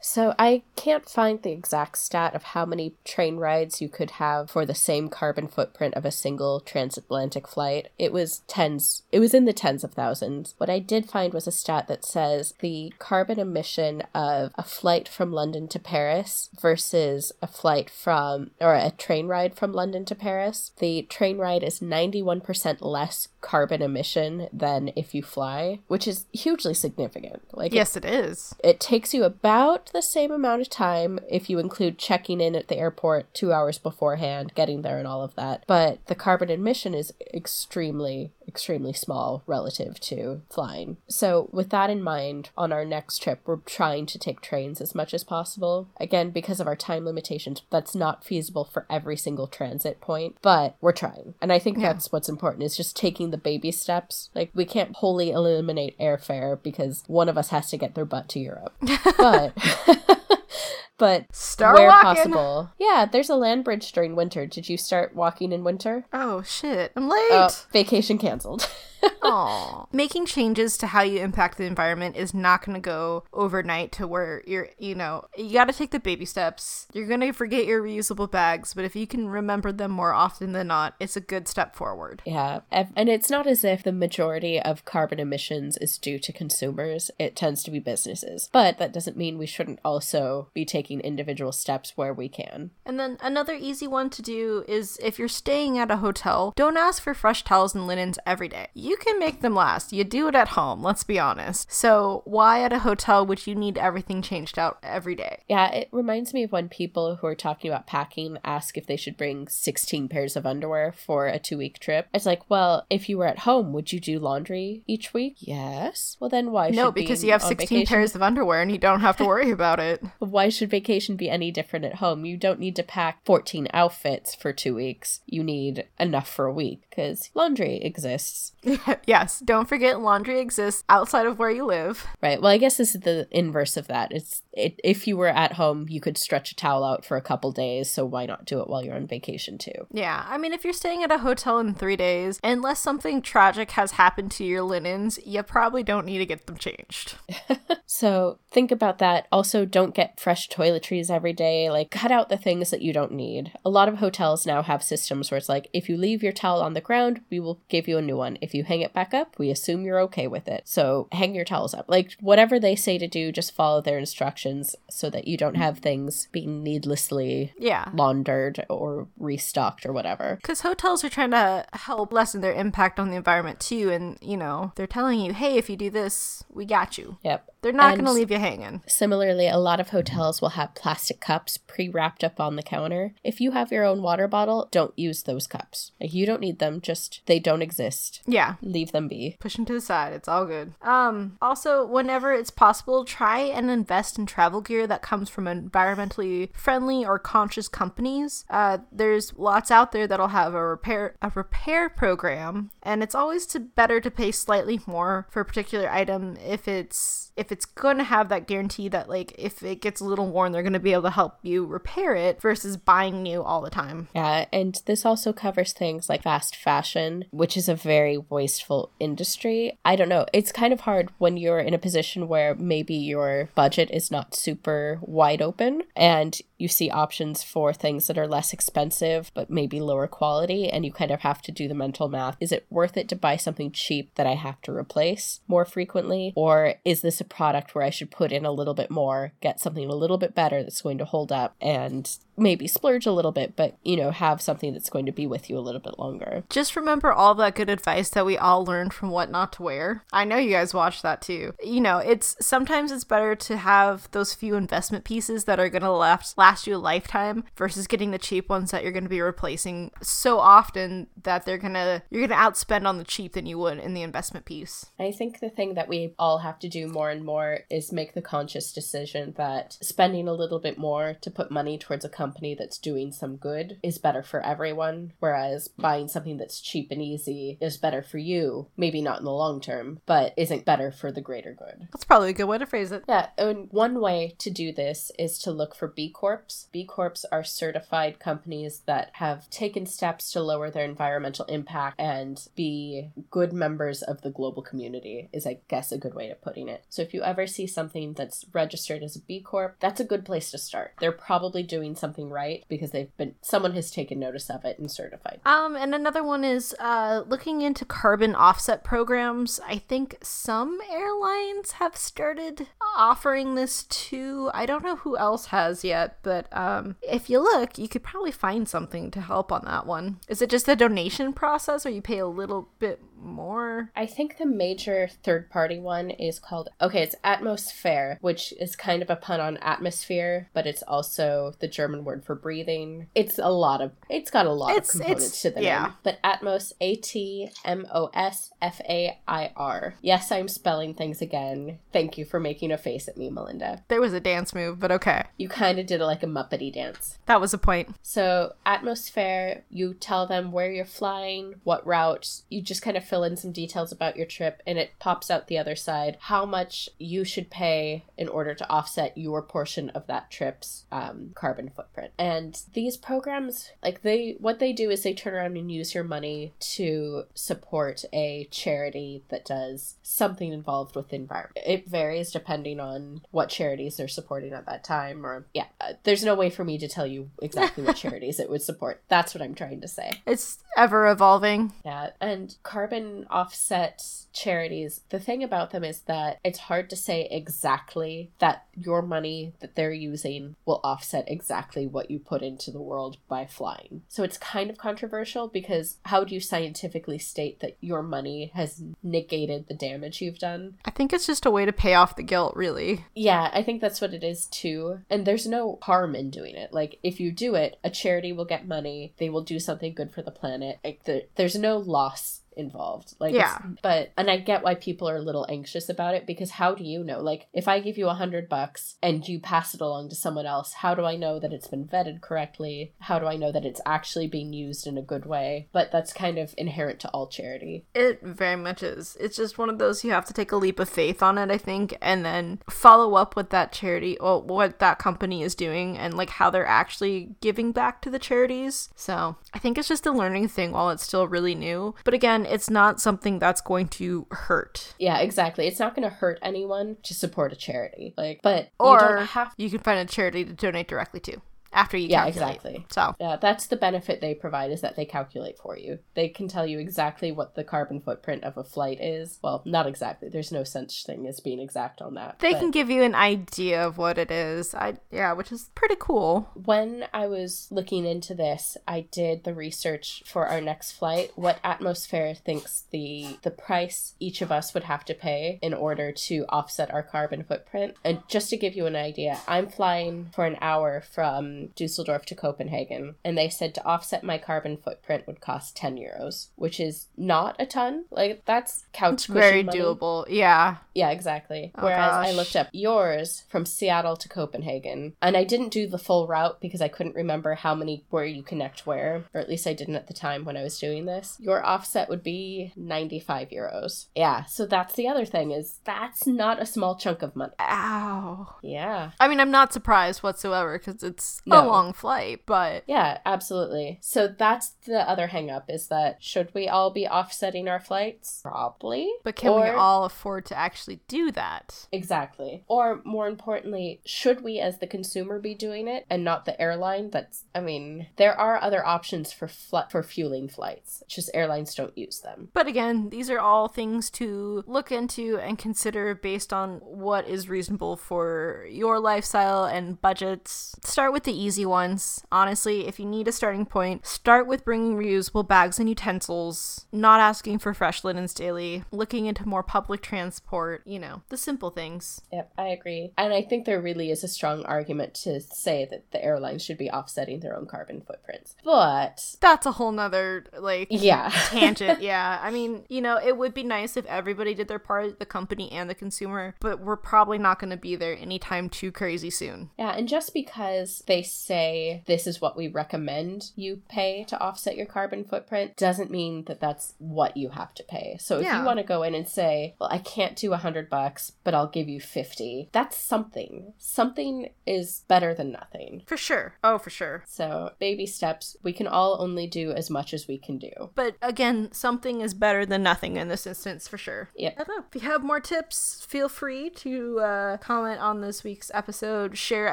So 0.00 0.34
I 0.38 0.62
can't 0.76 1.08
find 1.08 1.42
the 1.42 1.52
exact 1.52 1.98
stat 1.98 2.34
of 2.34 2.42
how 2.42 2.64
many 2.64 2.94
train 3.04 3.36
rides 3.36 3.80
you 3.80 3.88
could 3.88 4.12
have 4.12 4.50
for 4.50 4.64
the 4.64 4.74
same 4.74 5.08
carbon 5.08 5.48
footprint 5.48 5.94
of 5.94 6.04
a 6.04 6.10
single 6.10 6.60
transatlantic 6.60 7.46
flight. 7.46 7.88
It 7.98 8.12
was 8.12 8.40
tens, 8.46 9.02
it 9.12 9.20
was 9.20 9.34
in 9.34 9.44
the 9.44 9.52
tens 9.52 9.84
of 9.84 9.92
thousands. 9.92 10.54
What 10.58 10.70
I 10.70 10.78
did 10.78 11.10
find 11.10 11.34
was 11.34 11.46
a 11.46 11.52
stat 11.52 11.88
that 11.88 12.04
says 12.04 12.54
the 12.60 12.92
carbon 12.98 13.38
emission 13.38 14.02
of 14.14 14.52
a 14.56 14.62
flight 14.62 15.08
from 15.08 15.32
London 15.32 15.68
to 15.68 15.78
Paris 15.78 16.48
versus 16.60 17.32
a 17.42 17.46
flight 17.46 17.90
from, 17.90 18.50
or 18.60 18.74
a 18.74 18.90
train 18.90 19.26
ride 19.26 19.56
from 19.56 19.72
London 19.72 20.04
to 20.06 20.14
Paris. 20.14 20.72
The 20.78 21.02
train 21.02 21.38
ride 21.38 21.62
is 21.62 21.80
91% 21.80 22.78
less 22.80 23.28
carbon 23.40 23.82
emission 23.82 24.48
than 24.52 24.90
if 24.96 25.14
you 25.14 25.22
fly, 25.22 25.80
which 25.86 26.08
is 26.08 26.26
hugely 26.32 26.72
significant. 26.72 26.93
Like, 26.96 27.72
it 27.72 27.76
Yes, 27.76 27.96
it 27.96 28.04
is. 28.04 28.54
it 28.62 28.80
takes 28.80 29.12
you 29.14 29.24
about 29.24 29.86
the 29.92 30.02
same 30.02 30.30
amount 30.30 30.62
of 30.62 30.70
time 30.70 31.18
if 31.28 31.48
you 31.50 31.58
include 31.58 31.98
checking 31.98 32.40
in 32.40 32.54
at 32.54 32.68
the 32.68 32.76
airport 32.78 33.32
two 33.34 33.52
hours 33.52 33.78
beforehand, 33.78 34.52
getting 34.54 34.82
there, 34.82 34.98
and 34.98 35.06
all 35.06 35.22
of 35.22 35.34
that. 35.36 35.64
But 35.66 36.04
the 36.06 36.14
carbon 36.14 36.50
emission 36.50 36.94
is 36.94 37.12
extremely, 37.32 38.32
extremely 38.48 38.92
small 38.92 39.42
relative 39.46 40.00
to 40.00 40.42
flying. 40.50 40.96
So, 41.08 41.48
with 41.52 41.70
that 41.70 41.90
in 41.90 42.02
mind, 42.02 42.50
on 42.56 42.72
our 42.72 42.84
next 42.84 43.18
trip, 43.22 43.40
we're 43.46 43.56
trying 43.56 44.06
to 44.06 44.18
take 44.18 44.40
trains 44.40 44.80
as 44.80 44.94
much 44.94 45.14
as 45.14 45.24
possible. 45.24 45.88
Again, 45.98 46.30
because 46.30 46.60
of 46.60 46.66
our 46.66 46.76
time 46.76 47.04
limitations, 47.04 47.62
that's 47.70 47.94
not 47.94 48.24
feasible 48.24 48.64
for 48.64 48.86
every 48.90 49.16
single 49.16 49.46
transit 49.46 50.00
point, 50.00 50.36
but 50.42 50.76
we're 50.80 50.92
trying. 50.92 51.34
And 51.40 51.52
I 51.52 51.58
think 51.58 51.78
Yeah. 51.78 51.92
that's 51.92 52.10
what's 52.12 52.28
important 52.28 52.64
is 52.64 52.76
just 52.76 52.96
taking 52.96 53.30
the 53.30 53.36
baby 53.38 53.70
steps. 53.70 54.30
Like, 54.34 54.50
we 54.54 54.64
can't 54.64 54.96
wholly 54.96 55.30
eliminate 55.30 55.98
airfare 55.98 56.60
because 56.62 56.83
one 57.06 57.28
of 57.28 57.38
us 57.38 57.48
has 57.50 57.70
to 57.70 57.76
get 57.76 57.94
their 57.94 58.04
butt 58.04 58.28
to 58.30 58.38
Europe. 58.38 58.74
But. 59.16 59.52
but 60.98 61.34
Start 61.34 61.76
where 61.76 61.88
walking. 61.88 62.14
possible. 62.16 62.70
Yeah, 62.78 63.06
there's 63.10 63.30
a 63.30 63.36
land 63.36 63.64
bridge 63.64 63.90
during 63.92 64.16
winter. 64.16 64.46
Did 64.46 64.68
you 64.68 64.76
start 64.76 65.14
walking 65.14 65.52
in 65.52 65.64
winter? 65.64 66.04
Oh 66.12 66.42
shit, 66.42 66.92
I'm 66.96 67.04
oh, 67.04 67.08
late. 67.08 67.28
Oh, 67.32 67.48
vacation 67.72 68.18
canceled. 68.18 68.68
Making 69.92 70.26
changes 70.26 70.76
to 70.78 70.88
how 70.88 71.02
you 71.02 71.20
impact 71.20 71.58
the 71.58 71.64
environment 71.64 72.16
is 72.16 72.34
not 72.34 72.64
going 72.64 72.74
to 72.74 72.80
go 72.80 73.24
overnight 73.32 73.92
to 73.92 74.06
where 74.06 74.42
you're, 74.46 74.68
you 74.78 74.94
know, 74.94 75.26
you 75.36 75.52
got 75.52 75.66
to 75.66 75.72
take 75.72 75.90
the 75.90 76.00
baby 76.00 76.24
steps. 76.24 76.86
You're 76.92 77.06
going 77.06 77.20
to 77.20 77.32
forget 77.32 77.66
your 77.66 77.82
reusable 77.82 78.30
bags, 78.30 78.74
but 78.74 78.84
if 78.84 78.94
you 78.96 79.06
can 79.06 79.28
remember 79.28 79.72
them 79.72 79.90
more 79.90 80.12
often 80.12 80.52
than 80.52 80.68
not, 80.68 80.94
it's 81.00 81.16
a 81.16 81.20
good 81.20 81.48
step 81.48 81.74
forward. 81.74 82.22
yeah, 82.24 82.60
and 82.70 83.08
it's 83.08 83.30
not 83.30 83.46
as 83.46 83.64
if 83.64 83.82
the 83.82 83.92
majority 83.92 84.60
of 84.60 84.84
carbon 84.84 85.20
emissions 85.20 85.76
is 85.78 85.98
due 85.98 86.18
to 86.18 86.32
consumers. 86.32 87.10
It 87.18 87.36
tends 87.36 87.62
to 87.64 87.70
be 87.70 87.78
businesses. 87.78 88.48
But 88.52 88.78
that 88.78 88.92
doesn't 88.92 89.16
mean 89.16 89.38
we 89.38 89.46
shouldn't 89.46 89.80
also 89.84 90.48
be 90.54 90.64
taking 90.64 91.00
individual 91.00 91.52
steps 91.52 91.96
where 91.96 92.12
we 92.12 92.28
can. 92.28 92.70
And 92.84 92.98
then 92.98 93.18
another 93.22 93.54
easy 93.54 93.86
one 93.86 94.10
to 94.10 94.22
do 94.22 94.64
is 94.68 94.98
if 95.02 95.18
you're 95.18 95.28
staying 95.28 95.78
at 95.78 95.90
a 95.90 95.96
hotel, 95.98 96.52
don't 96.56 96.76
ask 96.76 97.02
for 97.02 97.14
fresh 97.14 97.44
towels 97.44 97.74
and 97.74 97.86
linens 97.86 98.18
every 98.26 98.48
day. 98.48 98.68
You 98.74 98.93
can 98.96 99.18
make 99.18 99.40
them 99.40 99.54
last. 99.54 99.92
You 99.92 100.04
do 100.04 100.28
it 100.28 100.34
at 100.34 100.48
home, 100.48 100.82
let's 100.82 101.04
be 101.04 101.18
honest. 101.18 101.72
So, 101.72 102.22
why 102.24 102.62
at 102.62 102.72
a 102.72 102.80
hotel 102.80 103.24
would 103.26 103.46
you 103.46 103.54
need 103.54 103.78
everything 103.78 104.22
changed 104.22 104.58
out 104.58 104.78
every 104.82 105.14
day? 105.14 105.42
Yeah, 105.48 105.70
it 105.70 105.88
reminds 105.92 106.32
me 106.34 106.42
of 106.44 106.52
when 106.52 106.68
people 106.68 107.16
who 107.16 107.26
are 107.26 107.34
talking 107.34 107.70
about 107.70 107.86
packing 107.86 108.38
ask 108.44 108.76
if 108.76 108.86
they 108.86 108.96
should 108.96 109.16
bring 109.16 109.48
16 109.48 110.08
pairs 110.08 110.36
of 110.36 110.46
underwear 110.46 110.92
for 110.92 111.26
a 111.26 111.38
two 111.38 111.58
week 111.58 111.78
trip. 111.78 112.08
It's 112.12 112.26
like, 112.26 112.48
well, 112.48 112.86
if 112.90 113.08
you 113.08 113.18
were 113.18 113.26
at 113.26 113.40
home, 113.40 113.72
would 113.72 113.92
you 113.92 114.00
do 114.00 114.18
laundry 114.18 114.82
each 114.86 115.12
week? 115.12 115.36
Yes. 115.38 116.16
Well, 116.20 116.30
then 116.30 116.50
why 116.50 116.70
no, 116.70 116.90
because 116.92 117.20
being 117.20 117.28
you 117.28 117.32
have 117.32 117.42
16 117.42 117.66
vacation- 117.66 117.86
pairs 117.86 118.14
of 118.14 118.22
underwear 118.22 118.62
and 118.62 118.70
you 118.70 118.78
don't 118.78 119.00
have 119.00 119.16
to 119.18 119.24
worry 119.24 119.50
about 119.50 119.80
it. 119.80 120.02
Why 120.18 120.48
should 120.48 120.70
vacation 120.70 121.16
be 121.16 121.30
any 121.30 121.50
different 121.50 121.84
at 121.84 121.96
home? 121.96 122.24
You 122.24 122.36
don't 122.36 122.58
need 122.58 122.76
to 122.76 122.82
pack 122.82 123.24
14 123.24 123.68
outfits 123.72 124.34
for 124.34 124.52
two 124.52 124.74
weeks. 124.74 125.20
You 125.26 125.42
need 125.44 125.86
enough 125.98 126.28
for 126.28 126.46
a 126.46 126.52
week 126.52 126.82
because 126.90 127.30
laundry 127.34 127.76
exists. 127.82 128.52
yes, 129.06 129.40
don't 129.40 129.68
forget 129.68 130.00
laundry 130.00 130.40
exists 130.40 130.84
outside 130.88 131.26
of 131.26 131.38
where 131.38 131.50
you 131.50 131.64
live. 131.64 132.06
Right. 132.22 132.40
Well, 132.40 132.52
I 132.52 132.58
guess 132.58 132.76
this 132.76 132.94
is 132.94 133.00
the 133.02 133.28
inverse 133.30 133.76
of 133.76 133.86
that. 133.88 134.12
It's 134.12 134.42
it, 134.52 134.78
if 134.84 135.06
you 135.06 135.16
were 135.16 135.28
at 135.28 135.52
home, 135.52 135.86
you 135.88 136.00
could 136.00 136.16
stretch 136.16 136.52
a 136.52 136.56
towel 136.56 136.84
out 136.84 137.04
for 137.04 137.16
a 137.16 137.22
couple 137.22 137.52
days, 137.52 137.90
so 137.90 138.04
why 138.04 138.26
not 138.26 138.44
do 138.44 138.60
it 138.60 138.68
while 138.68 138.84
you're 138.84 138.94
on 138.94 139.06
vacation 139.06 139.58
too? 139.58 139.86
Yeah, 139.92 140.24
I 140.28 140.38
mean, 140.38 140.52
if 140.52 140.64
you're 140.64 140.72
staying 140.72 141.02
at 141.02 141.12
a 141.12 141.18
hotel 141.18 141.58
in 141.58 141.74
three 141.74 141.96
days, 141.96 142.38
unless 142.44 142.80
something 142.80 143.22
tragic 143.22 143.72
has 143.72 143.92
happened 143.92 144.30
to 144.32 144.44
your 144.44 144.62
linens, 144.62 145.18
you 145.24 145.42
probably 145.42 145.82
don't 145.82 146.06
need 146.06 146.18
to 146.18 146.26
get 146.26 146.46
them 146.46 146.56
changed. 146.56 147.16
so 147.86 148.38
think 148.50 148.70
about 148.70 148.98
that. 148.98 149.26
Also, 149.32 149.64
don't 149.64 149.94
get 149.94 150.20
fresh 150.20 150.48
toiletries 150.48 151.10
every 151.10 151.32
day. 151.32 151.70
Like, 151.70 151.90
cut 151.90 152.12
out 152.12 152.28
the 152.28 152.36
things 152.36 152.70
that 152.70 152.82
you 152.82 152.92
don't 152.92 153.12
need. 153.12 153.52
A 153.64 153.70
lot 153.70 153.88
of 153.88 153.98
hotels 153.98 154.46
now 154.46 154.62
have 154.62 154.82
systems 154.82 155.30
where 155.30 155.38
it's 155.38 155.48
like, 155.48 155.68
if 155.72 155.88
you 155.88 155.96
leave 155.96 156.22
your 156.22 156.32
towel 156.32 156.60
on 156.60 156.74
the 156.74 156.80
ground, 156.80 157.22
we 157.30 157.40
will 157.40 157.60
give 157.68 157.88
you 157.88 157.98
a 157.98 158.02
new 158.02 158.16
one. 158.16 158.38
If 158.40 158.54
you 158.54 158.63
hang 158.64 158.80
it 158.80 158.92
back 158.92 159.14
up, 159.14 159.38
we 159.38 159.50
assume 159.50 159.84
you're 159.84 160.00
okay 160.00 160.26
with 160.26 160.48
it. 160.48 160.62
So 160.66 161.08
hang 161.12 161.34
your 161.34 161.44
towels 161.44 161.74
up. 161.74 161.86
Like, 161.88 162.12
whatever 162.20 162.58
they 162.58 162.76
say 162.76 162.98
to 162.98 163.08
do, 163.08 163.32
just 163.32 163.54
follow 163.54 163.80
their 163.80 163.98
instructions 163.98 164.76
so 164.90 165.10
that 165.10 165.26
you 165.26 165.36
don't 165.36 165.56
have 165.56 165.78
things 165.78 166.28
being 166.32 166.62
needlessly 166.62 167.52
yeah. 167.58 167.90
laundered 167.94 168.64
or 168.68 169.08
restocked 169.18 169.86
or 169.86 169.92
whatever. 169.92 170.38
Because 170.40 170.60
hotels 170.60 171.04
are 171.04 171.10
trying 171.10 171.30
to 171.30 171.66
help 171.72 172.12
lessen 172.12 172.40
their 172.40 172.54
impact 172.54 172.98
on 172.98 173.10
the 173.10 173.16
environment 173.16 173.60
too. 173.60 173.90
And, 173.90 174.18
you 174.20 174.36
know, 174.36 174.72
they're 174.76 174.86
telling 174.86 175.20
you, 175.20 175.32
hey, 175.32 175.56
if 175.56 175.68
you 175.70 175.76
do 175.76 175.90
this, 175.90 176.44
we 176.50 176.64
got 176.64 176.98
you. 176.98 177.18
Yep. 177.22 177.50
They're 177.64 177.72
not 177.72 177.94
going 177.94 178.04
to 178.04 178.12
leave 178.12 178.30
you 178.30 178.38
hanging. 178.38 178.82
Similarly, 178.86 179.48
a 179.48 179.56
lot 179.56 179.80
of 179.80 179.88
hotels 179.88 180.42
will 180.42 180.50
have 180.50 180.74
plastic 180.74 181.18
cups 181.18 181.56
pre 181.56 181.88
wrapped 181.88 182.22
up 182.22 182.38
on 182.38 182.56
the 182.56 182.62
counter. 182.62 183.14
If 183.24 183.40
you 183.40 183.52
have 183.52 183.72
your 183.72 183.84
own 183.84 184.02
water 184.02 184.28
bottle, 184.28 184.68
don't 184.70 184.92
use 184.98 185.22
those 185.22 185.46
cups. 185.46 185.92
Like, 185.98 186.12
you 186.12 186.26
don't 186.26 186.42
need 186.42 186.58
them, 186.58 186.82
just 186.82 187.22
they 187.24 187.38
don't 187.38 187.62
exist. 187.62 188.20
Yeah. 188.26 188.56
Leave 188.60 188.92
them 188.92 189.08
be. 189.08 189.38
Push 189.40 189.56
them 189.56 189.64
to 189.64 189.72
the 189.72 189.80
side. 189.80 190.12
It's 190.12 190.28
all 190.28 190.44
good. 190.44 190.74
Um, 190.82 191.38
also, 191.40 191.86
whenever 191.86 192.34
it's 192.34 192.50
possible, 192.50 193.02
try 193.06 193.38
and 193.38 193.70
invest 193.70 194.18
in 194.18 194.26
travel 194.26 194.60
gear 194.60 194.86
that 194.86 195.00
comes 195.00 195.30
from 195.30 195.46
environmentally 195.46 196.54
friendly 196.54 197.02
or 197.02 197.18
conscious 197.18 197.68
companies. 197.68 198.44
Uh, 198.50 198.78
there's 198.92 199.32
lots 199.38 199.70
out 199.70 199.92
there 199.92 200.06
that'll 200.06 200.28
have 200.28 200.52
a 200.52 200.62
repair 200.62 201.16
a 201.22 201.32
repair 201.34 201.88
program, 201.88 202.70
and 202.82 203.02
it's 203.02 203.14
always 203.14 203.46
to 203.46 203.60
better 203.60 204.00
to 204.00 204.10
pay 204.10 204.30
slightly 204.30 204.80
more 204.86 205.26
for 205.30 205.40
a 205.40 205.44
particular 205.46 205.88
item 205.88 206.36
if 206.44 206.68
it's 206.68 207.23
if 207.36 207.50
it's 207.50 207.64
going 207.64 207.98
to 207.98 208.04
have 208.04 208.28
that 208.28 208.46
guarantee 208.46 208.88
that 208.88 209.08
like 209.08 209.34
if 209.38 209.62
it 209.62 209.80
gets 209.80 210.00
a 210.00 210.04
little 210.04 210.30
worn 210.30 210.52
they're 210.52 210.62
going 210.62 210.72
to 210.72 210.80
be 210.80 210.92
able 210.92 211.02
to 211.02 211.10
help 211.10 211.38
you 211.42 211.64
repair 211.64 212.14
it 212.14 212.40
versus 212.40 212.76
buying 212.76 213.22
new 213.22 213.42
all 213.42 213.60
the 213.60 213.70
time. 213.70 214.08
Yeah 214.14 214.46
and 214.52 214.80
this 214.86 215.04
also 215.04 215.32
covers 215.32 215.72
things 215.72 216.08
like 216.08 216.22
fast 216.22 216.56
fashion 216.56 217.24
which 217.30 217.56
is 217.56 217.68
a 217.68 217.74
very 217.74 218.18
wasteful 218.18 218.90
industry. 219.00 219.78
I 219.84 219.96
don't 219.96 220.08
know. 220.08 220.26
It's 220.32 220.52
kind 220.52 220.72
of 220.72 220.80
hard 220.80 221.10
when 221.18 221.36
you're 221.36 221.58
in 221.58 221.74
a 221.74 221.78
position 221.78 222.28
where 222.28 222.54
maybe 222.54 222.94
your 222.94 223.50
budget 223.54 223.90
is 223.90 224.10
not 224.10 224.34
super 224.34 224.98
wide 225.02 225.42
open 225.42 225.82
and 225.96 226.38
you 226.58 226.68
see 226.68 226.88
options 226.90 227.42
for 227.42 227.72
things 227.72 228.06
that 228.06 228.18
are 228.18 228.28
less 228.28 228.52
expensive 228.52 229.30
but 229.34 229.50
maybe 229.50 229.80
lower 229.80 230.06
quality 230.06 230.68
and 230.70 230.84
you 230.84 230.92
kind 230.92 231.10
of 231.10 231.20
have 231.20 231.42
to 231.42 231.52
do 231.52 231.68
the 231.68 231.74
mental 231.74 232.08
math. 232.08 232.36
Is 232.40 232.52
it 232.52 232.66
worth 232.70 232.96
it 232.96 233.08
to 233.08 233.16
buy 233.16 233.36
something 233.36 233.72
cheap 233.72 234.14
that 234.14 234.26
i 234.26 234.34
have 234.34 234.60
to 234.62 234.72
replace 234.72 235.40
more 235.48 235.64
frequently? 235.64 236.32
Or 236.36 236.74
is 236.84 237.02
this 237.02 237.20
a 237.24 237.28
product 237.34 237.74
where 237.74 237.84
i 237.84 237.90
should 237.90 238.10
put 238.10 238.32
in 238.32 238.44
a 238.44 238.52
little 238.52 238.74
bit 238.74 238.90
more 238.90 239.32
get 239.40 239.60
something 239.60 239.88
a 239.88 239.94
little 239.94 240.18
bit 240.18 240.34
better 240.34 240.62
that's 240.62 240.82
going 240.82 240.98
to 240.98 241.04
hold 241.04 241.32
up 241.32 241.56
and 241.60 242.18
maybe 242.36 242.66
splurge 242.66 243.06
a 243.06 243.12
little 243.12 243.32
bit, 243.32 243.56
but 243.56 243.76
you 243.82 243.96
know, 243.96 244.10
have 244.10 244.40
something 244.40 244.72
that's 244.72 244.90
going 244.90 245.06
to 245.06 245.12
be 245.12 245.26
with 245.26 245.48
you 245.48 245.58
a 245.58 245.60
little 245.60 245.80
bit 245.80 245.98
longer. 245.98 246.44
Just 246.48 246.76
remember 246.76 247.12
all 247.12 247.34
that 247.36 247.54
good 247.54 247.70
advice 247.70 248.10
that 248.10 248.26
we 248.26 248.36
all 248.36 248.64
learned 248.64 248.92
from 248.92 249.10
What 249.10 249.30
Not 249.30 249.52
to 249.54 249.62
Wear. 249.62 250.04
I 250.12 250.24
know 250.24 250.36
you 250.36 250.50
guys 250.50 250.74
watched 250.74 251.02
that 251.02 251.22
too. 251.22 251.54
You 251.62 251.80
know, 251.80 251.98
it's 251.98 252.36
sometimes 252.40 252.90
it's 252.90 253.04
better 253.04 253.34
to 253.34 253.56
have 253.56 254.10
those 254.12 254.34
few 254.34 254.56
investment 254.56 255.04
pieces 255.04 255.44
that 255.44 255.60
are 255.60 255.68
going 255.68 255.82
to 255.82 255.90
last 255.90 256.36
last 256.36 256.66
you 256.66 256.76
a 256.76 256.78
lifetime 256.78 257.44
versus 257.56 257.86
getting 257.86 258.10
the 258.10 258.18
cheap 258.18 258.48
ones 258.48 258.70
that 258.70 258.82
you're 258.82 258.92
going 258.92 259.04
to 259.04 259.10
be 259.10 259.20
replacing 259.20 259.90
so 260.02 260.38
often 260.38 261.06
that 261.22 261.44
they're 261.44 261.58
going 261.58 261.74
to 261.74 262.02
you're 262.10 262.26
going 262.26 262.30
to 262.30 262.44
outspend 262.44 262.86
on 262.86 262.98
the 262.98 263.04
cheap 263.04 263.32
than 263.32 263.46
you 263.46 263.58
would 263.58 263.78
in 263.78 263.94
the 263.94 264.02
investment 264.02 264.44
piece. 264.44 264.86
I 264.98 265.12
think 265.12 265.40
the 265.40 265.50
thing 265.50 265.74
that 265.74 265.88
we 265.88 266.14
all 266.18 266.38
have 266.38 266.58
to 266.60 266.68
do 266.68 266.86
more 266.88 267.10
and 267.10 267.24
more 267.24 267.60
is 267.70 267.92
make 267.92 268.14
the 268.14 268.22
conscious 268.22 268.72
decision 268.72 269.34
that 269.36 269.76
spending 269.80 270.28
a 270.28 270.32
little 270.32 270.58
bit 270.58 270.78
more 270.78 271.14
to 271.20 271.30
put 271.30 271.50
money 271.50 271.78
towards 271.78 272.04
a 272.04 272.08
company 272.08 272.23
company 272.24 272.54
that's 272.54 272.78
doing 272.78 273.12
some 273.12 273.36
good 273.36 273.78
is 273.82 273.98
better 273.98 274.22
for 274.22 274.40
everyone, 274.40 275.12
whereas 275.18 275.68
buying 275.68 276.08
something 276.08 276.38
that's 276.38 276.60
cheap 276.60 276.90
and 276.90 277.02
easy 277.02 277.58
is 277.60 277.76
better 277.76 278.02
for 278.02 278.16
you, 278.16 278.68
maybe 278.78 279.02
not 279.02 279.18
in 279.18 279.26
the 279.26 279.30
long 279.30 279.60
term, 279.60 280.00
but 280.06 280.32
isn't 280.38 280.64
better 280.64 280.90
for 280.90 281.12
the 281.12 281.20
greater 281.20 281.52
good. 281.52 281.86
That's 281.92 282.04
probably 282.04 282.30
a 282.30 282.32
good 282.32 282.44
way 282.44 282.56
to 282.56 282.64
phrase 282.64 282.92
it. 282.92 283.04
Yeah, 283.06 283.26
and 283.36 283.68
one 283.70 284.00
way 284.00 284.36
to 284.38 284.50
do 284.50 284.72
this 284.72 285.10
is 285.18 285.38
to 285.40 285.50
look 285.50 285.74
for 285.74 285.88
B 285.88 286.10
Corps. 286.10 286.66
B 286.72 286.86
Corps 286.86 287.26
are 287.30 287.44
certified 287.44 288.18
companies 288.18 288.82
that 288.86 289.10
have 289.14 289.50
taken 289.50 289.84
steps 289.84 290.32
to 290.32 290.40
lower 290.40 290.70
their 290.70 290.86
environmental 290.86 291.44
impact 291.46 292.00
and 292.00 292.48
be 292.54 293.10
good 293.30 293.52
members 293.52 294.02
of 294.02 294.22
the 294.22 294.30
global 294.30 294.62
community, 294.62 295.28
is 295.32 295.46
I 295.46 295.58
guess 295.68 295.92
a 295.92 295.98
good 295.98 296.14
way 296.14 296.30
of 296.30 296.40
putting 296.40 296.68
it. 296.68 296.84
So 296.88 297.02
if 297.02 297.12
you 297.12 297.22
ever 297.22 297.46
see 297.46 297.66
something 297.66 298.14
that's 298.14 298.46
registered 298.52 299.02
as 299.02 299.16
a 299.16 299.20
B 299.20 299.40
Corp, 299.40 299.76
that's 299.80 300.00
a 300.00 300.04
good 300.04 300.24
place 300.24 300.50
to 300.52 300.58
start. 300.58 300.92
They're 301.00 301.12
probably 301.12 301.62
doing 301.62 301.96
something 301.96 302.13
something 302.14 302.30
right 302.30 302.64
because 302.68 302.90
they've 302.90 303.14
been 303.16 303.34
someone 303.42 303.72
has 303.72 303.90
taken 303.90 304.18
notice 304.18 304.50
of 304.50 304.64
it 304.64 304.78
and 304.78 304.90
certified. 304.90 305.40
Um, 305.44 305.76
and 305.76 305.94
another 305.94 306.22
one 306.22 306.44
is 306.44 306.74
uh, 306.78 307.22
looking 307.26 307.62
into 307.62 307.84
carbon 307.84 308.34
offset 308.34 308.84
programs. 308.84 309.60
I 309.66 309.78
think 309.78 310.16
some 310.22 310.78
airlines 310.90 311.72
have 311.72 311.96
started 311.96 312.68
offering 312.96 313.54
this 313.54 313.84
too. 313.84 314.50
I 314.54 314.66
don't 314.66 314.84
know 314.84 314.96
who 314.96 315.16
else 315.16 315.46
has 315.46 315.84
yet, 315.84 316.18
but 316.22 316.46
um, 316.56 316.96
if 317.02 317.28
you 317.28 317.40
look, 317.40 317.78
you 317.78 317.88
could 317.88 318.02
probably 318.02 318.32
find 318.32 318.68
something 318.68 319.10
to 319.10 319.20
help 319.20 319.50
on 319.50 319.64
that 319.64 319.86
one. 319.86 320.18
Is 320.28 320.40
it 320.42 320.50
just 320.50 320.68
a 320.68 320.76
donation 320.76 321.32
process, 321.32 321.84
or 321.84 321.90
you 321.90 322.02
pay 322.02 322.18
a 322.18 322.26
little 322.26 322.68
bit 322.78 323.00
more? 323.16 323.90
I 323.96 324.06
think 324.06 324.38
the 324.38 324.46
major 324.46 325.08
third 325.22 325.50
party 325.50 325.78
one 325.78 326.10
is 326.10 326.38
called, 326.38 326.68
okay, 326.80 327.02
it's 327.02 327.14
Atmosfair, 327.24 328.18
which 328.20 328.52
is 328.60 328.76
kind 328.76 329.02
of 329.02 329.10
a 329.10 329.16
pun 329.16 329.40
on 329.40 329.56
atmosphere, 329.58 330.48
but 330.52 330.66
it's 330.66 330.82
also 330.82 331.54
the 331.60 331.68
German 331.68 332.04
word 332.04 332.24
for 332.24 332.34
breathing. 332.34 333.08
It's 333.14 333.38
a 333.38 333.50
lot 333.50 333.80
of, 333.80 333.92
it's 334.08 334.30
got 334.30 334.46
a 334.46 334.52
lot 334.52 334.76
it's, 334.76 334.94
of 334.94 335.00
components 335.00 335.42
to 335.42 335.50
the 335.50 335.62
yeah. 335.62 335.82
name. 335.82 335.92
But 336.02 336.22
Atmos, 336.22 336.72
A 336.80 336.96
T 336.96 337.50
M 337.64 337.86
O 337.92 338.10
S 338.14 338.52
F 338.60 338.80
A 338.88 339.18
I 339.26 339.52
R. 339.56 339.94
Yes, 340.02 340.30
I'm 340.32 340.48
spelling 340.48 340.94
things 340.94 341.20
again. 341.22 341.78
Thank 341.92 342.18
you 342.18 342.24
for 342.24 342.40
making 342.40 342.72
a 342.72 342.78
face 342.78 343.08
at 343.08 343.16
me, 343.16 343.30
Melinda. 343.30 343.82
There 343.88 344.00
was 344.00 344.12
a 344.12 344.20
dance 344.20 344.54
move, 344.54 344.80
but 344.80 344.92
okay. 344.92 345.24
You 345.36 345.48
kind 345.48 345.78
of 345.78 345.86
did 345.86 346.00
it 346.00 346.04
like 346.04 346.22
a 346.22 346.26
Muppety 346.26 346.72
dance. 346.72 347.18
That 347.26 347.40
was 347.40 347.54
a 347.54 347.58
point. 347.58 347.94
So, 348.02 348.54
Atmosfair, 348.66 349.62
you 349.70 349.94
tell 349.94 350.26
them 350.26 350.52
where 350.52 350.70
you're 350.70 350.84
flying, 350.84 351.56
what 351.64 351.86
route, 351.86 352.42
you 352.48 352.62
just 352.62 352.82
kind 352.82 352.96
of 352.96 353.03
fill 353.04 353.24
in 353.24 353.36
some 353.36 353.52
details 353.52 353.92
about 353.92 354.16
your 354.16 354.26
trip 354.26 354.62
and 354.66 354.78
it 354.78 354.92
pops 354.98 355.30
out 355.30 355.48
the 355.48 355.58
other 355.58 355.76
side 355.76 356.16
how 356.20 356.44
much 356.44 356.88
you 356.98 357.24
should 357.24 357.50
pay 357.50 358.04
in 358.16 358.28
order 358.28 358.54
to 358.54 358.68
offset 358.68 359.16
your 359.16 359.42
portion 359.42 359.90
of 359.90 360.06
that 360.06 360.30
trip's 360.30 360.84
um, 360.90 361.30
carbon 361.34 361.70
footprint. 361.74 362.12
And 362.18 362.60
these 362.72 362.96
programs, 362.96 363.70
like 363.82 364.02
they, 364.02 364.36
what 364.40 364.58
they 364.58 364.72
do 364.72 364.90
is 364.90 365.02
they 365.02 365.14
turn 365.14 365.34
around 365.34 365.56
and 365.56 365.70
use 365.70 365.94
your 365.94 366.04
money 366.04 366.52
to 366.58 367.24
support 367.34 368.04
a 368.12 368.48
charity 368.50 369.22
that 369.28 369.44
does 369.44 369.96
something 370.02 370.52
involved 370.52 370.96
with 370.96 371.08
the 371.08 371.16
environment. 371.16 371.66
It 371.66 371.88
varies 371.88 372.30
depending 372.30 372.80
on 372.80 373.22
what 373.30 373.48
charities 373.48 373.96
they're 373.96 374.08
supporting 374.08 374.52
at 374.52 374.66
that 374.66 374.84
time, 374.84 375.26
or 375.26 375.46
yeah, 375.52 375.66
uh, 375.80 375.94
there's 376.04 376.24
no 376.24 376.34
way 376.34 376.50
for 376.50 376.64
me 376.64 376.78
to 376.78 376.88
tell 376.88 377.06
you 377.06 377.30
exactly 377.42 377.84
what 377.84 377.96
charities 378.04 378.38
it 378.38 378.48
would 378.48 378.62
support. 378.62 379.02
That's 379.08 379.34
what 379.34 379.42
I'm 379.42 379.54
trying 379.54 379.80
to 379.80 379.88
say. 379.88 380.22
It's 380.26 380.58
ever 380.76 381.08
evolving. 381.08 381.72
Yeah, 381.84 382.10
and 382.20 382.54
carbon 382.62 382.93
offset 383.30 384.02
charities, 384.32 385.02
the 385.10 385.20
thing 385.20 385.42
about 385.42 385.70
them 385.70 385.84
is 385.84 386.00
that 386.02 386.38
it's 386.44 386.58
hard 386.58 386.90
to 386.90 386.96
say 386.96 387.28
exactly 387.30 388.30
that 388.38 388.66
your 388.74 389.02
money 389.02 389.52
that 389.60 389.74
they're 389.76 389.92
using 389.92 390.56
will 390.66 390.80
offset 390.82 391.24
exactly 391.28 391.86
what 391.86 392.10
you 392.10 392.18
put 392.18 392.42
into 392.42 392.70
the 392.70 392.80
world 392.80 393.16
by 393.28 393.46
flying. 393.46 394.02
So 394.08 394.22
it's 394.22 394.38
kind 394.38 394.70
of 394.70 394.78
controversial 394.78 395.48
because 395.48 395.98
how 396.06 396.24
do 396.24 396.34
you 396.34 396.40
scientifically 396.40 397.18
state 397.18 397.60
that 397.60 397.76
your 397.80 398.02
money 398.02 398.50
has 398.54 398.82
negated 399.02 399.68
the 399.68 399.74
damage 399.74 400.20
you've 400.20 400.38
done? 400.38 400.74
I 400.84 400.90
think 400.90 401.12
it's 401.12 401.26
just 401.26 401.46
a 401.46 401.50
way 401.50 401.64
to 401.64 401.72
pay 401.72 401.94
off 401.94 402.16
the 402.16 402.22
guilt, 402.22 402.56
really. 402.56 403.04
Yeah, 403.14 403.50
I 403.52 403.62
think 403.62 403.80
that's 403.80 404.00
what 404.00 404.14
it 404.14 404.24
is 404.24 404.46
too. 404.46 405.00
And 405.08 405.26
there's 405.26 405.46
no 405.46 405.78
harm 405.82 406.14
in 406.14 406.30
doing 406.30 406.56
it. 406.56 406.72
Like, 406.72 406.98
if 407.02 407.20
you 407.20 407.30
do 407.32 407.54
it, 407.54 407.78
a 407.84 407.90
charity 407.90 408.32
will 408.32 408.44
get 408.44 408.66
money, 408.66 409.12
they 409.18 409.28
will 409.28 409.42
do 409.42 409.60
something 409.60 409.94
good 409.94 410.12
for 410.12 410.22
the 410.22 410.30
planet. 410.30 410.78
Like, 410.84 411.08
there's 411.36 411.56
no 411.56 411.78
loss 411.78 412.40
involved. 412.56 413.14
Like, 413.18 413.34
Yeah. 413.34 413.58
but 413.82 414.12
and 414.16 414.30
I 414.30 414.38
get 414.38 414.62
why 414.62 414.74
people 414.74 415.08
are 415.08 415.16
a 415.16 415.20
little 415.22 415.46
anxious 415.48 415.88
about 415.88 416.14
it 416.14 416.26
because 416.26 416.52
how 416.52 416.74
do 416.74 416.84
you 416.84 417.02
know? 417.04 417.20
Like, 417.20 417.46
if 417.52 417.68
I 417.68 417.80
give 417.80 417.98
you 417.98 418.08
a 418.08 418.14
hundred 418.14 418.48
bucks 418.48 418.96
and 419.02 419.26
you 419.26 419.40
pass 419.40 419.74
it 419.74 419.80
along 419.80 420.08
to 420.10 420.14
someone 420.14 420.46
else, 420.46 420.74
how 420.74 420.94
do 420.94 421.04
I 421.04 421.16
know 421.16 421.38
that 421.38 421.52
it's 421.52 421.66
been 421.68 421.86
vetted 421.86 422.20
correctly? 422.20 422.92
How 423.00 423.18
do 423.18 423.26
I 423.26 423.36
know 423.36 423.52
that 423.52 423.64
it's 423.64 423.80
actually 423.86 424.26
being 424.26 424.52
used 424.52 424.86
in 424.86 424.96
a 424.98 425.02
good 425.02 425.26
way? 425.26 425.68
But 425.72 425.90
that's 425.92 426.12
kind 426.12 426.38
of 426.38 426.54
inherent 426.56 427.00
to 427.00 427.08
all 427.10 427.26
charity. 427.28 427.84
It 427.94 428.20
very 428.22 428.56
much 428.56 428.82
is. 428.82 429.16
It's 429.20 429.36
just 429.36 429.58
one 429.58 429.70
of 429.70 429.78
those 429.78 430.04
you 430.04 430.10
have 430.12 430.26
to 430.26 430.32
take 430.34 430.52
a 430.52 430.56
leap 430.56 430.78
of 430.78 430.88
faith 430.88 431.22
on 431.22 431.38
it, 431.38 431.50
I 431.50 431.58
think, 431.58 431.96
and 432.00 432.24
then 432.24 432.60
follow 432.68 433.14
up 433.14 433.36
with 433.36 433.50
that 433.50 433.72
charity 433.72 434.18
or 434.18 434.40
what 434.42 434.78
that 434.78 434.98
company 434.98 435.42
is 435.42 435.54
doing 435.54 435.96
and 435.96 436.14
like 436.14 436.30
how 436.30 436.50
they're 436.50 436.66
actually 436.66 437.34
giving 437.40 437.72
back 437.72 438.00
to 438.02 438.10
the 438.10 438.18
charities. 438.18 438.88
So 438.94 439.36
I 439.52 439.58
think 439.58 439.78
it's 439.78 439.88
just 439.88 440.06
a 440.06 440.12
learning 440.12 440.48
thing 440.48 440.72
while 440.72 440.90
it's 440.90 441.04
still 441.04 441.26
really 441.28 441.54
new. 441.54 441.94
But 442.04 442.14
again, 442.14 442.43
it's 442.46 442.68
not 442.70 443.00
something 443.00 443.38
that's 443.38 443.60
going 443.60 443.88
to 443.88 444.26
hurt. 444.30 444.94
Yeah, 444.98 445.18
exactly. 445.18 445.66
It's 445.66 445.78
not 445.78 445.94
going 445.94 446.08
to 446.08 446.14
hurt 446.14 446.38
anyone 446.42 446.96
to 447.04 447.14
support 447.14 447.52
a 447.52 447.56
charity. 447.56 448.14
Like, 448.16 448.40
but 448.42 448.70
Or 448.78 448.94
you 448.94 448.98
don't 449.00 449.26
have. 449.28 449.54
you 449.56 449.70
can 449.70 449.80
find 449.80 449.98
a 450.00 450.04
charity 450.04 450.44
to 450.44 450.52
donate 450.52 450.88
directly 450.88 451.20
to 451.20 451.40
after 451.74 451.96
you 451.96 452.08
Yeah, 452.08 452.24
calculate. 452.24 452.54
exactly. 452.56 452.86
So 452.90 453.14
Yeah, 453.20 453.36
that's 453.36 453.66
the 453.66 453.76
benefit 453.76 454.20
they 454.20 454.34
provide 454.34 454.70
is 454.70 454.80
that 454.80 454.96
they 454.96 455.04
calculate 455.04 455.58
for 455.58 455.76
you. 455.76 455.98
They 456.14 456.28
can 456.28 456.48
tell 456.48 456.66
you 456.66 456.78
exactly 456.78 457.32
what 457.32 457.54
the 457.54 457.64
carbon 457.64 458.00
footprint 458.00 458.44
of 458.44 458.56
a 458.56 458.64
flight 458.64 459.00
is. 459.00 459.38
Well, 459.42 459.62
not 459.64 459.86
exactly. 459.86 460.28
There's 460.28 460.52
no 460.52 460.64
such 460.64 461.04
thing 461.04 461.26
as 461.26 461.40
being 461.40 461.58
exact 461.60 462.00
on 462.00 462.14
that. 462.14 462.38
they 462.38 462.52
but- 462.52 462.60
can 462.60 462.70
give 462.70 462.88
you 462.90 463.02
an 463.02 463.14
idea 463.14 463.84
of 463.86 463.98
what 463.98 464.18
it 464.18 464.30
is. 464.30 464.74
I 464.74 464.94
yeah, 465.10 465.32
which 465.32 465.52
is 465.52 465.70
pretty 465.74 465.96
cool. 465.98 466.48
When 466.54 467.06
I 467.12 467.26
was 467.26 467.68
looking 467.70 468.06
into 468.06 468.34
this, 468.34 468.76
I 468.86 469.00
did 469.10 469.44
the 469.44 469.54
research 469.54 470.22
for 470.26 470.46
our 470.46 470.60
next 470.60 470.92
flight. 470.92 471.32
What 471.34 471.62
Atmosfair 471.62 472.36
thinks 472.38 472.84
the 472.90 473.36
the 473.42 473.50
price 473.50 474.14
each 474.20 474.40
of 474.42 474.52
us 474.52 474.74
would 474.74 474.84
have 474.84 475.04
to 475.06 475.14
pay 475.14 475.58
in 475.62 475.74
order 475.74 476.12
to 476.12 476.44
offset 476.48 476.92
our 476.92 477.02
carbon 477.02 477.42
footprint. 477.44 477.94
And 478.04 478.22
just 478.28 478.50
to 478.50 478.56
give 478.56 478.74
you 478.76 478.86
an 478.86 478.96
idea, 478.96 479.40
I'm 479.48 479.68
flying 479.68 480.30
for 480.34 480.44
an 480.44 480.56
hour 480.60 481.00
from 481.00 481.63
Dusseldorf 481.76 482.24
to 482.26 482.34
Copenhagen, 482.34 483.16
and 483.24 483.36
they 483.36 483.48
said 483.48 483.74
to 483.74 483.84
offset 483.84 484.22
my 484.24 484.38
carbon 484.38 484.76
footprint 484.76 485.26
would 485.26 485.40
cost 485.40 485.76
10 485.76 485.96
euros, 485.96 486.48
which 486.56 486.80
is 486.80 487.06
not 487.16 487.56
a 487.58 487.66
ton. 487.66 488.04
Like 488.10 488.42
that's 488.44 488.84
couch 488.92 489.26
cushion 489.26 489.34
Very 489.34 489.62
money. 489.62 489.78
doable. 489.78 490.26
Yeah. 490.28 490.76
Yeah, 490.94 491.10
exactly. 491.10 491.72
Oh, 491.76 491.84
Whereas 491.84 492.12
I 492.12 492.32
looked 492.32 492.56
up 492.56 492.68
yours 492.72 493.44
from 493.48 493.66
Seattle 493.66 494.16
to 494.16 494.28
Copenhagen, 494.28 495.14
and 495.20 495.36
I 495.36 495.44
didn't 495.44 495.70
do 495.70 495.86
the 495.86 495.98
full 495.98 496.26
route 496.26 496.60
because 496.60 496.80
I 496.80 496.88
couldn't 496.88 497.16
remember 497.16 497.54
how 497.54 497.74
many 497.74 498.04
where 498.10 498.24
you 498.24 498.42
connect 498.42 498.86
where, 498.86 499.24
or 499.34 499.40
at 499.40 499.48
least 499.48 499.66
I 499.66 499.72
didn't 499.74 499.96
at 499.96 500.06
the 500.06 500.14
time 500.14 500.44
when 500.44 500.56
I 500.56 500.62
was 500.62 500.78
doing 500.78 501.06
this. 501.06 501.36
Your 501.40 501.64
offset 501.64 502.08
would 502.08 502.22
be 502.22 502.72
95 502.76 503.48
euros. 503.48 504.06
Yeah, 504.14 504.44
so 504.44 504.66
that's 504.66 504.94
the 504.94 505.08
other 505.08 505.24
thing 505.24 505.50
is 505.50 505.80
that's 505.84 506.26
not 506.26 506.60
a 506.62 506.66
small 506.66 506.96
chunk 506.96 507.22
of 507.22 507.34
money. 507.34 507.52
Ow. 507.60 508.56
Yeah. 508.62 509.10
I 509.18 509.28
mean, 509.28 509.40
I'm 509.40 509.50
not 509.50 509.72
surprised 509.72 510.22
whatsoever 510.22 510.78
because 510.78 511.02
it's 511.02 511.40
a 511.46 511.66
long 511.66 511.92
flight, 511.92 512.42
but 512.46 512.84
Yeah, 512.86 513.18
absolutely. 513.26 513.98
So 514.00 514.28
that's 514.28 514.70
the 514.86 515.08
other 515.08 515.28
hang 515.28 515.50
up 515.50 515.66
is 515.68 515.88
that 515.88 516.22
should 516.22 516.52
we 516.54 516.68
all 516.68 516.90
be 516.90 517.06
offsetting 517.06 517.68
our 517.68 517.80
flights? 517.80 518.40
Probably. 518.42 519.10
but 519.22 519.36
can 519.36 519.54
we 519.54 519.68
all 519.68 520.04
afford 520.04 520.46
to 520.46 520.56
actually 520.58 521.00
do 521.08 521.30
that? 521.32 521.86
Exactly. 521.92 522.64
Or 522.68 523.00
more 523.04 523.28
importantly, 523.28 524.00
should 524.04 524.42
we 524.42 524.58
as 524.58 524.78
the 524.78 524.86
consumer 524.86 525.38
be 525.38 525.54
doing 525.54 525.88
it 525.88 526.06
and 526.10 526.24
not 526.24 526.44
the 526.44 526.60
airline? 526.60 527.10
That's 527.10 527.44
I 527.54 527.60
mean, 527.60 528.08
there 528.16 528.38
are 528.38 528.60
other 528.60 528.84
options 528.84 529.32
for 529.32 529.48
fl- 529.48 529.88
for 529.90 530.02
fueling 530.02 530.48
flights. 530.48 531.02
It's 531.02 531.14
just 531.14 531.30
airlines 531.34 531.74
don't 531.74 531.96
use 531.96 532.20
them. 532.20 532.48
But 532.52 532.66
again, 532.66 533.10
these 533.10 533.30
are 533.30 533.38
all 533.40 533.68
things 533.68 534.10
to 534.12 534.64
look 534.66 534.90
into 534.92 535.38
and 535.38 535.58
consider 535.58 536.14
based 536.14 536.52
on 536.52 536.76
what 536.78 537.26
is 537.28 537.48
reasonable 537.48 537.96
for 537.96 538.66
your 538.70 538.98
lifestyle 539.00 539.64
and 539.64 540.00
budgets. 540.00 540.74
Start 540.82 541.12
with 541.12 541.24
the 541.24 541.33
easy 541.34 541.66
ones. 541.66 542.22
Honestly, 542.30 542.86
if 542.86 542.98
you 542.98 543.06
need 543.06 543.28
a 543.28 543.32
starting 543.32 543.66
point, 543.66 544.06
start 544.06 544.46
with 544.46 544.64
bringing 544.64 544.96
reusable 544.96 545.46
bags 545.46 545.78
and 545.78 545.88
utensils, 545.88 546.86
not 546.92 547.20
asking 547.20 547.58
for 547.58 547.74
fresh 547.74 548.04
linens 548.04 548.34
daily, 548.34 548.84
looking 548.90 549.26
into 549.26 549.48
more 549.48 549.62
public 549.62 550.00
transport, 550.02 550.82
you 550.86 550.98
know, 550.98 551.22
the 551.28 551.36
simple 551.36 551.70
things. 551.70 552.20
Yep, 552.32 552.52
I 552.56 552.68
agree. 552.68 553.12
And 553.18 553.32
I 553.32 553.42
think 553.42 553.64
there 553.64 553.80
really 553.80 554.10
is 554.10 554.24
a 554.24 554.28
strong 554.28 554.64
argument 554.64 555.14
to 555.14 555.40
say 555.40 555.86
that 555.90 556.10
the 556.10 556.24
airlines 556.24 556.64
should 556.64 556.78
be 556.78 556.90
offsetting 556.90 557.40
their 557.40 557.56
own 557.56 557.66
carbon 557.66 558.00
footprints. 558.00 558.54
But 558.64 559.36
That's 559.40 559.66
a 559.66 559.72
whole 559.72 559.92
nother, 559.92 560.46
like, 560.58 560.88
yeah. 560.90 561.30
tangent. 561.48 562.00
Yeah. 562.00 562.38
I 562.42 562.50
mean, 562.50 562.84
you 562.88 563.00
know, 563.00 563.18
it 563.18 563.36
would 563.36 563.54
be 563.54 563.62
nice 563.62 563.96
if 563.96 564.06
everybody 564.06 564.54
did 564.54 564.68
their 564.68 564.78
part, 564.78 565.18
the 565.18 565.26
company 565.26 565.70
and 565.72 565.88
the 565.88 565.94
consumer, 565.94 566.54
but 566.60 566.80
we're 566.80 566.96
probably 566.96 567.38
not 567.38 567.58
going 567.58 567.70
to 567.70 567.76
be 567.76 567.96
there 567.96 568.16
anytime 568.16 568.68
too 568.68 568.92
crazy 568.92 569.30
soon. 569.30 569.70
Yeah, 569.78 569.90
and 569.96 570.08
just 570.08 570.32
because 570.34 571.02
they 571.06 571.22
say 571.24 572.02
this 572.06 572.26
is 572.26 572.40
what 572.40 572.56
we 572.56 572.68
recommend 572.68 573.50
you 573.56 573.82
pay 573.88 574.24
to 574.28 574.38
offset 574.40 574.76
your 574.76 574.86
carbon 574.86 575.24
footprint 575.24 575.76
doesn't 575.76 576.10
mean 576.10 576.44
that 576.44 576.60
that's 576.60 576.94
what 576.98 577.36
you 577.36 577.50
have 577.50 577.74
to 577.74 577.82
pay. 577.82 578.16
So 578.20 578.38
if 578.38 578.44
Yeah. 578.44 578.60
you 578.60 578.66
want 578.66 578.78
to 578.78 578.84
go 578.84 579.02
in 579.02 579.14
and 579.14 579.28
say, 579.28 579.74
"Well, 579.80 579.88
I 579.92 579.98
can't 579.98 580.36
do 580.36 580.52
a 580.52 580.56
100 580.56 580.88
bucks, 580.88 581.32
but 581.42 581.54
I'll 581.54 581.66
give 581.66 581.88
you 581.88 582.00
50." 582.00 582.68
That's 582.72 582.96
something. 582.96 583.72
Something 583.78 584.50
is 584.66 585.02
better 585.08 585.34
than 585.34 585.50
nothing. 585.52 586.02
For 586.06 586.16
sure. 586.16 586.54
Oh, 586.62 586.78
for 586.78 586.90
sure. 586.90 587.24
So, 587.26 587.72
baby 587.78 588.06
steps. 588.06 588.56
We 588.62 588.72
can 588.72 588.86
all 588.86 589.16
only 589.20 589.46
do 589.46 589.72
as 589.72 589.90
much 589.90 590.12
as 590.14 590.28
we 590.28 590.38
can 590.38 590.58
do. 590.58 590.90
But 590.94 591.16
again, 591.22 591.70
something 591.72 592.20
is 592.20 592.34
better 592.34 592.64
than 592.66 592.82
nothing 592.82 593.16
in 593.16 593.28
this 593.28 593.46
instance, 593.46 593.88
for 593.88 593.98
sure. 593.98 594.30
Yeah. 594.36 594.50
I 594.58 594.64
don't 594.64 594.76
know. 594.78 594.84
If 594.92 595.02
you 595.02 595.08
have 595.08 595.22
more 595.22 595.40
tips, 595.40 596.04
feel 596.08 596.28
free 596.28 596.70
to 596.70 597.20
uh, 597.20 597.56
comment 597.58 598.00
on 598.00 598.20
this 598.20 598.44
week's 598.44 598.70
episode, 598.74 599.36
share 599.38 599.72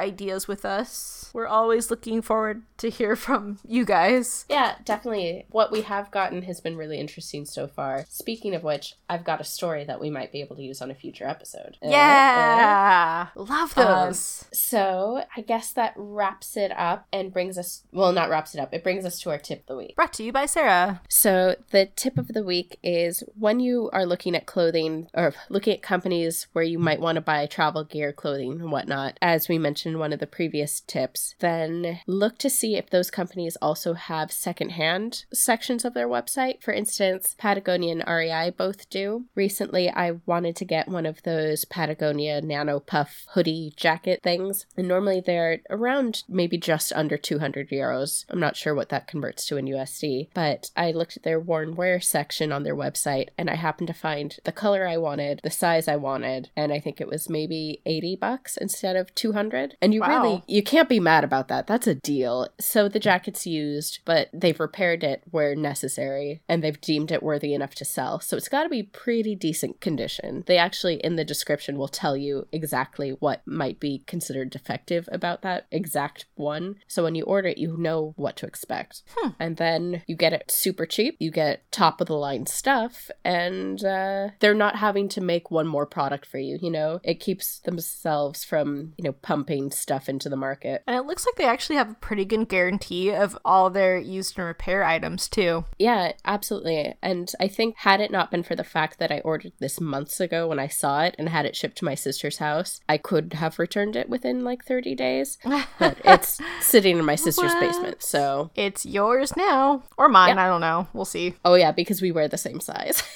ideas 0.00 0.48
with 0.48 0.64
us. 0.64 1.30
We're 1.32 1.41
always 1.46 1.90
looking 1.90 2.22
forward 2.22 2.62
to 2.78 2.90
hear 2.90 3.16
from 3.16 3.58
you 3.66 3.84
guys. 3.84 4.44
Yeah, 4.48 4.76
definitely. 4.84 5.46
What 5.50 5.70
we 5.72 5.82
have 5.82 6.10
gotten 6.10 6.42
has 6.42 6.60
been 6.60 6.76
really 6.76 6.98
interesting 6.98 7.44
so 7.44 7.66
far. 7.66 8.04
Speaking 8.08 8.54
of 8.54 8.62
which, 8.62 8.94
I've 9.08 9.24
got 9.24 9.40
a 9.40 9.44
story 9.44 9.84
that 9.84 10.00
we 10.00 10.10
might 10.10 10.32
be 10.32 10.40
able 10.40 10.56
to 10.56 10.62
use 10.62 10.82
on 10.82 10.90
a 10.90 10.94
future 10.94 11.26
episode. 11.26 11.76
Uh, 11.82 11.86
uh. 11.86 11.90
Yeah. 11.90 13.26
Love 13.36 13.76
Um, 13.78 13.84
those. 14.08 14.44
so 14.52 15.24
I 15.36 15.40
guess 15.40 15.72
that 15.72 15.94
wraps 15.96 16.56
it 16.56 16.72
up 16.72 17.06
and 17.12 17.32
brings 17.32 17.56
us 17.58 17.82
well, 17.92 18.12
not 18.12 18.30
wraps 18.30 18.54
it 18.54 18.60
up, 18.60 18.72
it 18.72 18.82
brings 18.82 19.04
us 19.04 19.20
to 19.20 19.30
our 19.30 19.38
tip 19.38 19.60
of 19.60 19.66
the 19.66 19.76
week. 19.76 19.96
Brought 19.96 20.12
to 20.14 20.22
you 20.22 20.32
by 20.32 20.46
Sarah. 20.46 21.00
So 21.08 21.56
the 21.70 21.86
tip 21.96 22.18
of 22.18 22.28
the 22.28 22.42
week 22.42 22.78
is 22.82 23.22
when 23.38 23.60
you 23.60 23.90
are 23.92 24.06
looking 24.06 24.34
at 24.34 24.46
clothing 24.46 25.08
or 25.14 25.34
looking 25.48 25.74
at 25.74 25.82
companies 25.82 26.46
where 26.52 26.64
you 26.64 26.78
might 26.78 27.00
want 27.00 27.16
to 27.16 27.20
buy 27.20 27.46
travel 27.46 27.84
gear, 27.84 28.12
clothing, 28.12 28.52
and 28.60 28.70
whatnot, 28.72 29.18
as 29.22 29.48
we 29.48 29.58
mentioned 29.58 29.94
in 29.94 29.98
one 29.98 30.12
of 30.12 30.20
the 30.20 30.26
previous 30.26 30.80
tips, 30.80 31.31
then 31.38 32.00
look 32.06 32.38
to 32.38 32.50
see 32.50 32.76
if 32.76 32.90
those 32.90 33.10
companies 33.10 33.56
also 33.60 33.94
have 33.94 34.32
secondhand 34.32 35.24
sections 35.32 35.84
of 35.84 35.94
their 35.94 36.08
website. 36.08 36.62
For 36.62 36.72
instance, 36.72 37.34
Patagonia 37.38 37.92
and 37.92 38.04
REI 38.06 38.50
both 38.50 38.88
do. 38.90 39.26
Recently, 39.34 39.90
I 39.90 40.12
wanted 40.26 40.56
to 40.56 40.64
get 40.64 40.88
one 40.88 41.06
of 41.06 41.22
those 41.22 41.64
Patagonia 41.64 42.40
Nano 42.42 42.80
Puff 42.80 43.24
hoodie 43.34 43.72
jacket 43.76 44.20
things, 44.22 44.66
and 44.76 44.88
normally 44.88 45.20
they're 45.24 45.60
around 45.70 46.22
maybe 46.28 46.58
just 46.58 46.92
under 46.94 47.16
200 47.16 47.70
euros. 47.70 48.24
I'm 48.28 48.40
not 48.40 48.56
sure 48.56 48.74
what 48.74 48.88
that 48.90 49.06
converts 49.06 49.46
to 49.46 49.56
in 49.56 49.66
USD, 49.66 50.28
but 50.34 50.70
I 50.76 50.92
looked 50.92 51.16
at 51.16 51.22
their 51.22 51.40
worn 51.40 51.74
wear 51.76 52.00
section 52.00 52.52
on 52.52 52.62
their 52.62 52.76
website 52.76 53.28
and 53.38 53.48
I 53.50 53.54
happened 53.54 53.88
to 53.88 53.94
find 53.94 54.36
the 54.44 54.52
color 54.52 54.86
I 54.86 54.96
wanted, 54.96 55.40
the 55.42 55.50
size 55.50 55.88
I 55.88 55.96
wanted, 55.96 56.50
and 56.56 56.72
I 56.72 56.80
think 56.80 57.00
it 57.00 57.08
was 57.08 57.28
maybe 57.28 57.80
80 57.86 58.16
bucks 58.16 58.56
instead 58.56 58.96
of 58.96 59.14
200. 59.14 59.76
And 59.80 59.94
you 59.94 60.00
Wow. 60.00 60.08
really 60.08 60.42
you 60.46 60.62
can't 60.62 60.88
be 60.88 61.00
mad 61.00 61.21
about 61.24 61.48
that. 61.48 61.66
That's 61.66 61.86
a 61.86 61.94
deal. 61.94 62.48
So 62.60 62.88
the 62.88 62.98
jacket's 62.98 63.46
used, 63.46 64.00
but 64.04 64.28
they've 64.32 64.58
repaired 64.58 65.04
it 65.04 65.22
where 65.30 65.54
necessary 65.54 66.42
and 66.48 66.62
they've 66.62 66.80
deemed 66.80 67.10
it 67.10 67.22
worthy 67.22 67.54
enough 67.54 67.74
to 67.76 67.84
sell. 67.84 68.20
So 68.20 68.36
it's 68.36 68.48
got 68.48 68.64
to 68.64 68.68
be 68.68 68.82
pretty 68.82 69.34
decent 69.34 69.80
condition. 69.80 70.44
They 70.46 70.58
actually 70.58 70.96
in 70.96 71.16
the 71.16 71.24
description 71.24 71.78
will 71.78 71.88
tell 71.88 72.16
you 72.16 72.46
exactly 72.52 73.10
what 73.10 73.46
might 73.46 73.80
be 73.80 74.02
considered 74.06 74.50
defective 74.50 75.08
about 75.12 75.42
that 75.42 75.66
exact 75.70 76.26
one. 76.34 76.76
So 76.86 77.02
when 77.02 77.14
you 77.14 77.24
order 77.24 77.48
it, 77.48 77.58
you 77.58 77.76
know 77.76 78.14
what 78.16 78.36
to 78.36 78.46
expect. 78.46 79.02
And 79.38 79.56
then 79.56 80.02
you 80.06 80.16
get 80.16 80.32
it 80.32 80.50
super 80.50 80.86
cheap. 80.86 81.16
You 81.18 81.30
get 81.30 81.70
top 81.72 82.00
of 82.00 82.06
the 82.06 82.14
line 82.14 82.46
stuff 82.46 83.10
and 83.24 83.84
uh, 83.84 84.28
they're 84.40 84.54
not 84.54 84.76
having 84.76 85.08
to 85.10 85.20
make 85.20 85.50
one 85.50 85.66
more 85.66 85.86
product 85.86 86.26
for 86.26 86.38
you, 86.38 86.58
you 86.60 86.70
know? 86.70 87.00
It 87.02 87.20
keeps 87.20 87.60
themselves 87.60 88.44
from, 88.44 88.92
you 88.96 89.04
know, 89.04 89.12
pumping 89.12 89.70
stuff 89.70 90.08
into 90.08 90.28
the 90.28 90.36
market. 90.36 90.82
And 90.86 90.96
it 90.96 91.06
looks 91.12 91.26
like 91.26 91.36
they 91.36 91.44
actually 91.44 91.76
have 91.76 91.90
a 91.90 91.94
pretty 91.94 92.24
good 92.24 92.48
guarantee 92.48 93.10
of 93.12 93.36
all 93.44 93.68
their 93.68 93.98
used 93.98 94.38
and 94.38 94.46
repair 94.46 94.82
items 94.82 95.28
too. 95.28 95.66
Yeah, 95.78 96.12
absolutely. 96.24 96.94
And 97.02 97.30
I 97.38 97.48
think 97.48 97.76
had 97.76 98.00
it 98.00 98.10
not 98.10 98.30
been 98.30 98.42
for 98.42 98.56
the 98.56 98.64
fact 98.64 98.98
that 98.98 99.12
I 99.12 99.18
ordered 99.20 99.52
this 99.58 99.78
months 99.78 100.20
ago 100.20 100.48
when 100.48 100.58
I 100.58 100.68
saw 100.68 101.02
it 101.02 101.14
and 101.18 101.28
had 101.28 101.44
it 101.44 101.54
shipped 101.54 101.76
to 101.78 101.84
my 101.84 101.94
sister's 101.94 102.38
house, 102.38 102.80
I 102.88 102.96
could 102.96 103.34
have 103.34 103.58
returned 103.58 103.94
it 103.94 104.08
within 104.08 104.42
like 104.42 104.64
30 104.64 104.94
days. 104.94 105.36
But 105.78 105.98
it's 106.02 106.40
sitting 106.62 106.96
in 106.98 107.04
my 107.04 107.16
sister's 107.16 107.52
What? 107.52 107.60
basement. 107.60 108.02
So, 108.02 108.50
It's 108.54 108.86
yours 108.86 109.36
now. 109.36 109.82
Or 109.98 110.08
mine, 110.08 110.36
Yeah. 110.36 110.44
I 110.44 110.48
don't 110.48 110.62
know. 110.62 110.88
We'll 110.94 111.04
see. 111.04 111.34
oh 111.44 111.56
yeah, 111.56 111.72
because 111.72 112.00
we 112.00 112.10
wear 112.10 112.26
the 112.28 112.38
same 112.38 112.60
size. 112.60 113.02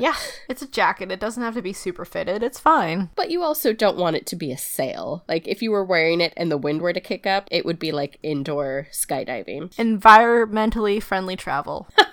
Yeah, 0.10 0.16
it's 0.48 0.62
a 0.62 0.66
jacket. 0.66 1.12
It 1.12 1.20
doesn't 1.20 1.42
have 1.42 1.54
to 1.54 1.62
be 1.62 1.74
super 1.74 2.06
fitted. 2.06 2.42
It's 2.42 2.58
fine. 2.58 3.10
But 3.16 3.30
you 3.30 3.42
also 3.42 3.74
don't 3.74 3.98
want 3.98 4.16
it 4.16 4.24
to 4.28 4.36
be 4.36 4.50
a 4.50 4.56
sail. 4.56 5.24
Like 5.28 5.46
if 5.46 5.60
you 5.60 5.70
were 5.70 5.84
wearing 5.84 6.22
it 6.22 6.32
and 6.38 6.50
the 6.50 6.56
wind 6.56 6.80
were 6.80 6.94
to 6.94 7.00
kick 7.00 7.26
up, 7.26 7.48
it 7.50 7.66
would 7.66 7.78
be 7.78 7.92
like 7.92 8.18
indoor 8.22 8.88
skydiving. 8.92 9.74
Environmentally 9.76 11.02
friendly 11.02 11.36
travel. 11.36 11.86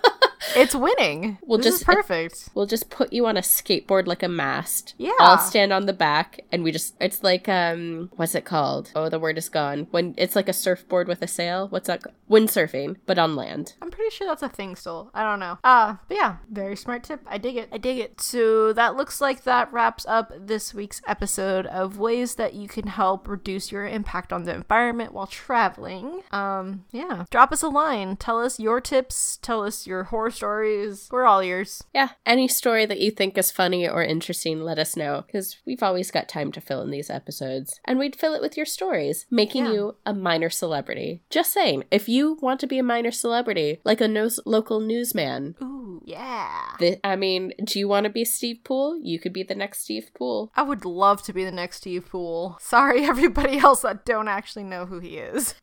it's 0.55 0.75
winning. 0.75 1.37
We'll 1.45 1.57
this 1.57 1.65
just- 1.67 1.77
is 1.81 1.83
perfect. 1.83 2.49
We'll 2.53 2.65
just 2.65 2.89
put 2.89 3.11
you 3.13 3.25
on 3.25 3.37
a 3.37 3.41
skateboard 3.41 4.07
like 4.07 4.23
a 4.23 4.27
mast. 4.27 4.93
Yeah. 4.97 5.11
I'll 5.19 5.37
stand 5.37 5.71
on 5.73 5.85
the 5.85 5.93
back 5.93 6.41
and 6.51 6.63
we 6.63 6.71
just 6.71 6.95
it's 6.99 7.23
like 7.23 7.47
um 7.49 8.09
what's 8.15 8.35
it 8.35 8.45
called? 8.45 8.91
Oh, 8.95 9.09
the 9.09 9.19
word 9.19 9.37
is 9.37 9.49
gone. 9.49 9.87
When 9.91 10.13
it's 10.17 10.35
like 10.35 10.49
a 10.49 10.53
surfboard 10.53 11.07
with 11.07 11.21
a 11.21 11.27
sail. 11.27 11.67
What's 11.69 11.87
that? 11.87 12.01
Windsurfing, 12.29 12.97
but 13.05 13.17
on 13.17 13.35
land. 13.35 13.73
I'm 13.81 13.89
pretty 13.91 14.13
sure 14.15 14.27
that's 14.27 14.43
a 14.43 14.49
thing 14.49 14.75
still. 14.75 15.09
I 15.13 15.23
don't 15.23 15.39
know. 15.39 15.57
Uh, 15.63 15.95
but 16.07 16.17
yeah, 16.17 16.37
very 16.51 16.75
smart 16.75 17.03
tip. 17.03 17.21
I 17.25 17.37
dig 17.37 17.55
it. 17.55 17.69
I 17.71 17.77
dig 17.77 17.97
it. 17.99 18.19
So 18.21 18.73
that 18.73 18.95
looks 18.95 19.21
like 19.21 19.43
that 19.43 19.71
wraps 19.71 20.05
up 20.07 20.31
this 20.37 20.73
week's 20.73 21.01
episode 21.07 21.65
of 21.67 21.97
ways 21.97 22.35
that 22.35 22.53
you 22.53 22.67
can 22.67 22.87
help 22.87 23.27
reduce 23.27 23.71
your 23.71 23.87
impact 23.87 24.33
on 24.33 24.43
the 24.43 24.53
environment 24.53 25.13
while 25.13 25.27
traveling. 25.27 26.21
Um, 26.31 26.85
yeah. 26.91 27.25
Drop 27.31 27.51
us 27.51 27.63
a 27.63 27.69
line. 27.69 28.17
Tell 28.17 28.39
us 28.41 28.59
your 28.59 28.81
tips. 28.81 29.37
Tell 29.41 29.63
us 29.63 29.87
your 29.87 30.05
horror 30.05 30.26
stories. 30.31 31.07
We're 31.11 31.25
all 31.25 31.41
ears. 31.41 31.83
Yeah, 31.93 32.09
any 32.25 32.47
story 32.47 32.85
that 32.85 32.99
you 32.99 33.11
think 33.11 33.37
is 33.37 33.51
funny 33.51 33.87
or 33.87 34.03
interesting, 34.03 34.61
let 34.61 34.79
us 34.79 34.95
know 34.95 35.23
because 35.25 35.57
we've 35.65 35.83
always 35.83 36.11
got 36.11 36.27
time 36.29 36.51
to 36.53 36.61
fill 36.61 36.81
in 36.81 36.91
these 36.91 37.09
episodes. 37.09 37.79
And 37.85 37.99
we'd 37.99 38.15
fill 38.15 38.33
it 38.33 38.41
with 38.41 38.57
your 38.57 38.65
stories, 38.65 39.25
making 39.29 39.65
Yeah. 39.65 39.71
you 39.73 39.95
a 40.05 40.13
minor 40.13 40.49
celebrity. 40.49 41.21
Just 41.29 41.53
saying, 41.53 41.83
if 41.91 42.07
you 42.09 42.37
want 42.41 42.59
to 42.61 42.67
be 42.67 42.79
a 42.79 42.83
minor 42.83 43.11
celebrity, 43.11 43.79
like 43.83 44.01
a 44.01 44.07
nos- 44.07 44.39
local 44.45 44.79
newsman, 44.79 45.55
Ooh, 45.61 45.76
yeah. 46.05 46.75
th- 46.79 46.99
I 47.03 47.15
mean, 47.15 47.53
do 47.63 47.79
you 47.79 47.87
want 47.87 48.05
to 48.05 48.09
be 48.09 48.25
Steve 48.25 48.59
Pool? 48.63 48.99
You 49.01 49.19
could 49.19 49.33
be 49.33 49.43
the 49.43 49.55
next 49.55 49.81
Steve 49.83 50.09
Pool. 50.15 50.51
I 50.55 50.63
would 50.63 50.85
love 50.85 51.21
to 51.23 51.33
be 51.33 51.43
the 51.43 51.51
next 51.51 51.77
Steve 51.77 52.07
Pool. 52.09 52.57
Sorry, 52.61 53.03
everybody 53.05 53.57
else 53.57 53.81
that 53.81 54.05
don't 54.05 54.27
actually 54.27 54.63
know 54.63 54.85
who 54.85 54.99
he 54.99 55.17
is. 55.17 55.55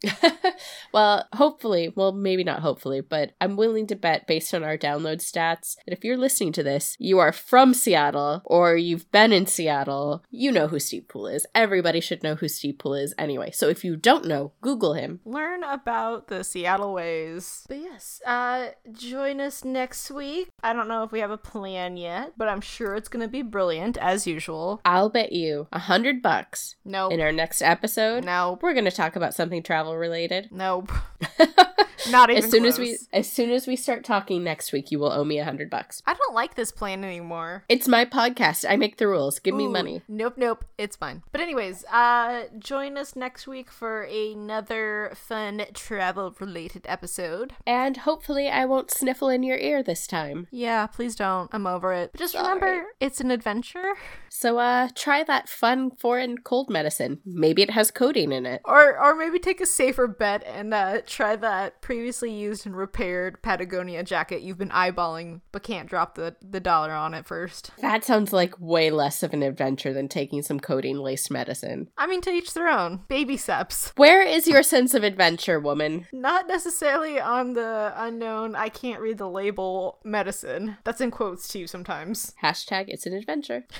well, 0.93 1.26
hopefully, 1.35 1.93
well, 1.95 2.12
maybe 2.12 2.45
not 2.45 2.61
hopefully, 2.61 3.01
but 3.01 3.32
I'm 3.41 3.57
willing 3.57 3.87
to 3.89 3.97
bet 3.97 4.26
based 4.26 4.55
on 4.55 4.62
our 4.64 4.76
download 4.78 5.18
stats 5.18 5.76
that 5.87 5.93
if 5.93 6.05
you're 6.05 6.16
listening 6.16 6.53
to 6.53 6.62
this, 6.62 6.97
you 6.99 7.18
are 7.18 7.32
from 7.32 7.74
Seattle 7.74 8.43
or 8.45 8.76
you've 8.76 9.11
been 9.11 9.32
in 9.32 9.47
Seattle, 9.47 10.24
you 10.30 10.51
know 10.53 10.68
who 10.68 10.78
Steve 10.78 11.09
Pool 11.09 11.26
is. 11.26 11.47
Everybody 11.55 12.01
should 12.01 12.22
know 12.22 12.35
who 12.35 12.49
Steve 12.49 12.78
Pool 12.78 12.95
is 12.95 13.14
anyway. 13.18 13.51
So 13.51 13.68
if 13.68 13.85
you 13.85 13.97
don't 13.97 14.26
know, 14.26 14.53
Google 14.61 14.95
him. 14.95 15.20
learn 15.24 15.62
about 15.64 16.28
the 16.28 16.45
Seattle 16.45 16.93
ways. 16.95 17.64
But 17.68 17.78
yes, 17.78 18.20
uh 18.26 18.68
join 18.93 19.41
us 19.41 19.64
next 19.64 20.11
week. 20.11 20.24
I 20.62 20.72
don't 20.72 20.89
know 20.89 21.03
if 21.03 21.12
we 21.12 21.20
have 21.20 21.31
a 21.31 21.37
plan 21.37 21.97
yet, 21.97 22.33
but 22.37 22.49
I'm 22.49 22.61
sure 22.61 22.95
it's 22.95 23.09
going 23.09 23.25
to 23.25 23.31
be 23.31 23.43
brilliant 23.43 23.97
as 23.99 24.27
usual. 24.27 24.81
I'll 24.85 25.11
bet 25.11 25.33
you 25.33 25.66
a 25.72 25.79
hundred 25.79 26.22
bucks 26.22 26.77
Nope. 26.85 27.12
in 27.12 27.20
our 27.20 27.33
next 27.33 27.62
episode. 27.62 28.25
Nope. 28.25 28.62
We're 28.62 28.72
going 28.72 28.85
to 28.85 28.91
talk 28.91 29.16
about 29.16 29.35
something 29.35 29.62
travel 29.62 29.97
related. 29.97 30.49
Nope. 30.51 30.91
Not 32.11 32.31
even 32.31 32.45
as 32.45 32.51
soon 32.51 32.64
as 32.66 32.79
we 32.79 32.99
as 33.12 33.31
soon 33.31 33.51
as 33.51 33.66
we 33.66 33.77
start 33.77 34.05
talking 34.05 34.45
next 34.45 34.72
week, 34.72 34.91
you 34.91 34.99
will 34.99 35.12
owe 35.12 35.25
me 35.25 35.39
a 35.39 35.45
hundred 35.45 35.70
bucks. 35.70 36.03
I 36.07 36.14
don't 36.14 36.35
like 36.35 36.55
this 36.55 36.70
plan 36.70 37.03
anymore. 37.05 37.64
It's 37.68 37.89
my 37.89 38.05
podcast. 38.05 38.64
I 38.68 38.77
make 38.77 38.99
the 38.99 39.09
rules. 39.09 39.39
Give 39.39 39.55
me 39.55 39.68
money. 39.68 40.03
Nope, 40.09 40.35
nope. 40.37 40.64
It's 40.77 40.97
fine. 40.97 41.22
But 41.33 41.41
anyways, 41.41 41.85
uh 41.87 42.45
join 42.59 42.99
us 42.99 43.16
next 43.16 43.47
week 43.47 43.70
for 43.70 44.03
another 44.03 45.12
fun 45.14 45.64
travel 45.72 46.35
related 46.39 46.85
episode. 46.89 47.55
And 47.66 47.99
hopefully 47.99 48.49
I 48.49 48.66
won't 48.66 48.91
sniffle 48.91 49.29
in 49.29 49.43
your 49.43 49.59
ear 49.59 49.83
this 49.83 50.07
time. 50.07 50.14
Yeah, 50.51 50.87
please 50.87 51.17
don't. 51.17 51.51
I'm 51.53 51.67
over 51.67 51.93
it. 51.93 52.12
But 52.12 52.19
just 52.19 52.33
Sorry. 52.33 52.55
remember, 52.55 52.87
it's 53.01 53.21
an 53.21 53.31
adventure. 53.31 53.95
So 54.29 54.59
uh 54.59 54.89
try 54.95 55.25
that 55.25 55.49
fun 55.49 55.91
foreign 55.91 56.39
cold 56.39 56.71
medicine. 56.71 57.21
Maybe 57.25 57.62
it 57.62 57.71
has 57.71 57.91
codeine 57.91 58.33
in 58.33 58.47
it. 58.47 58.61
Or 58.65 58.99
or 58.99 59.15
maybe 59.15 59.39
take 59.39 59.61
a 59.61 59.67
safer 59.67 60.07
bet 60.07 60.45
and 60.45 60.73
uh, 60.75 61.03
try 61.07 61.37
that 61.37 61.81
previously 61.81 62.33
used 62.33 62.67
and 62.67 62.77
repaired 62.77 63.43
Patagonia 63.43 64.03
jacket 64.03 64.43
you've 64.43 64.59
been 64.59 64.71
eyeballing 64.71 65.41
but 65.53 65.62
can't 65.62 65.89
drop 65.89 66.15
the, 66.15 66.37
the 66.43 66.61
dollar 66.61 66.93
on 66.93 67.15
it 67.15 67.27
first. 67.27 67.71
That 67.81 68.05
sounds 68.05 68.33
like 68.33 68.59
way 68.61 68.91
less 68.91 69.23
of 69.23 69.33
an 69.33 69.43
adventure 69.43 69.93
than 69.93 70.09
taking 70.09 70.43
some 70.43 70.61
codeine 70.61 71.01
laced 71.01 71.31
medicine. 71.31 71.89
I 71.97 72.07
mean, 72.07 72.21
to 72.23 72.31
each 72.31 72.55
their 72.55 72.69
own. 72.69 73.03
Baby 73.09 73.37
steps. 73.37 73.93
Where 73.97 74.23
is 74.23 74.47
your 74.47 74.62
sense 74.62 74.95
of 74.95 75.05
adventure, 75.05 75.61
woman? 75.61 76.07
Not 76.12 76.49
necessarily 76.49 77.21
on 77.21 77.55
the 77.55 77.93
unknown, 77.97 78.57
I 78.57 78.69
can't 78.69 79.01
read 79.01 79.19
the 79.19 79.29
label 79.29 79.99
medicine. 80.05 80.79
That's 80.85 81.01
in 81.01 81.11
quotes 81.11 81.49
too 81.49 81.67
sometimes. 81.67 82.33
Hashtag 82.43 82.87
it's 82.89 83.07
an 83.07 83.15
adventure. 83.15 83.65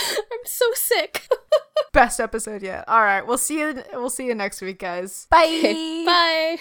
I'm 0.32 0.44
so 0.44 0.66
sick. 0.74 1.28
Best 1.92 2.20
episode 2.20 2.62
yet. 2.62 2.84
All 2.88 3.02
right, 3.02 3.26
we'll 3.26 3.38
see 3.38 3.58
you. 3.60 3.82
We'll 3.92 4.10
see 4.10 4.26
you 4.26 4.34
next 4.34 4.60
week, 4.60 4.78
guys. 4.78 5.26
Bye. 5.30 6.04
Bye. 6.06 6.58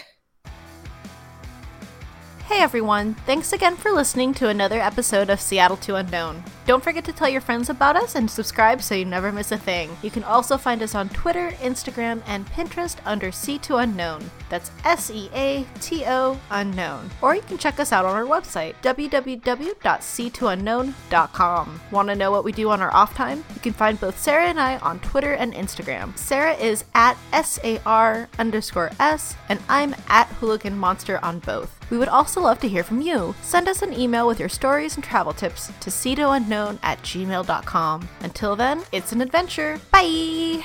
Hey 2.49 2.61
everyone, 2.63 3.13
thanks 3.27 3.53
again 3.53 3.77
for 3.77 3.91
listening 3.91 4.33
to 4.33 4.47
another 4.47 4.81
episode 4.81 5.29
of 5.29 5.39
Seattle 5.39 5.77
to 5.77 5.97
Unknown. 5.97 6.43
Don't 6.65 6.83
forget 6.83 7.05
to 7.05 7.13
tell 7.13 7.29
your 7.29 7.41
friends 7.41 7.69
about 7.69 7.95
us 7.95 8.15
and 8.15 8.27
subscribe 8.29 8.81
so 8.81 8.95
you 8.95 9.05
never 9.05 9.31
miss 9.31 9.51
a 9.51 9.57
thing. 9.57 9.95
You 10.01 10.09
can 10.09 10.23
also 10.23 10.57
find 10.57 10.81
us 10.81 10.95
on 10.95 11.09
Twitter, 11.09 11.51
Instagram, 11.61 12.23
and 12.25 12.47
Pinterest 12.47 12.97
under 13.05 13.27
C2 13.27 13.83
Unknown. 13.83 14.31
That's 14.49 14.71
S 14.83 15.11
E 15.11 15.29
A 15.35 15.63
T 15.79 16.03
O 16.07 16.39
Unknown. 16.49 17.11
Or 17.21 17.35
you 17.35 17.43
can 17.43 17.59
check 17.59 17.79
us 17.79 17.91
out 17.91 18.05
on 18.05 18.15
our 18.15 18.25
website, 18.25 18.73
www.c2unknown.com. 18.81 21.81
Want 21.91 22.09
to 22.09 22.15
know 22.15 22.31
what 22.31 22.43
we 22.43 22.51
do 22.51 22.71
on 22.71 22.81
our 22.81 22.91
off 22.95 23.13
time? 23.13 23.45
You 23.53 23.61
can 23.61 23.73
find 23.73 23.99
both 23.99 24.17
Sarah 24.17 24.47
and 24.47 24.59
I 24.59 24.79
on 24.79 24.99
Twitter 25.01 25.33
and 25.33 25.53
Instagram. 25.53 26.17
Sarah 26.17 26.55
is 26.55 26.83
at 26.95 27.15
S 27.31 27.59
A 27.63 27.79
R 27.85 28.27
underscore 28.39 28.89
S, 28.99 29.35
and 29.49 29.59
I'm 29.69 29.95
at 30.07 30.25
Hooligan 30.39 30.75
Monster 30.75 31.23
on 31.23 31.37
both. 31.37 31.78
We 31.89 31.97
would 31.97 32.07
also 32.07 32.41
love 32.41 32.59
to 32.59 32.67
hear 32.67 32.83
from 32.83 33.01
you. 33.01 33.33
Send 33.41 33.67
us 33.67 33.81
an 33.81 33.93
email 33.93 34.27
with 34.27 34.39
your 34.39 34.49
stories 34.49 34.95
and 34.95 35.03
travel 35.03 35.33
tips 35.33 35.71
to 35.79 35.89
seatounknown 35.89 36.79
at 36.83 37.01
gmail.com. 37.01 38.09
Until 38.21 38.55
then, 38.55 38.83
it's 38.91 39.11
an 39.11 39.21
adventure. 39.21 39.79
Bye! 39.91 40.63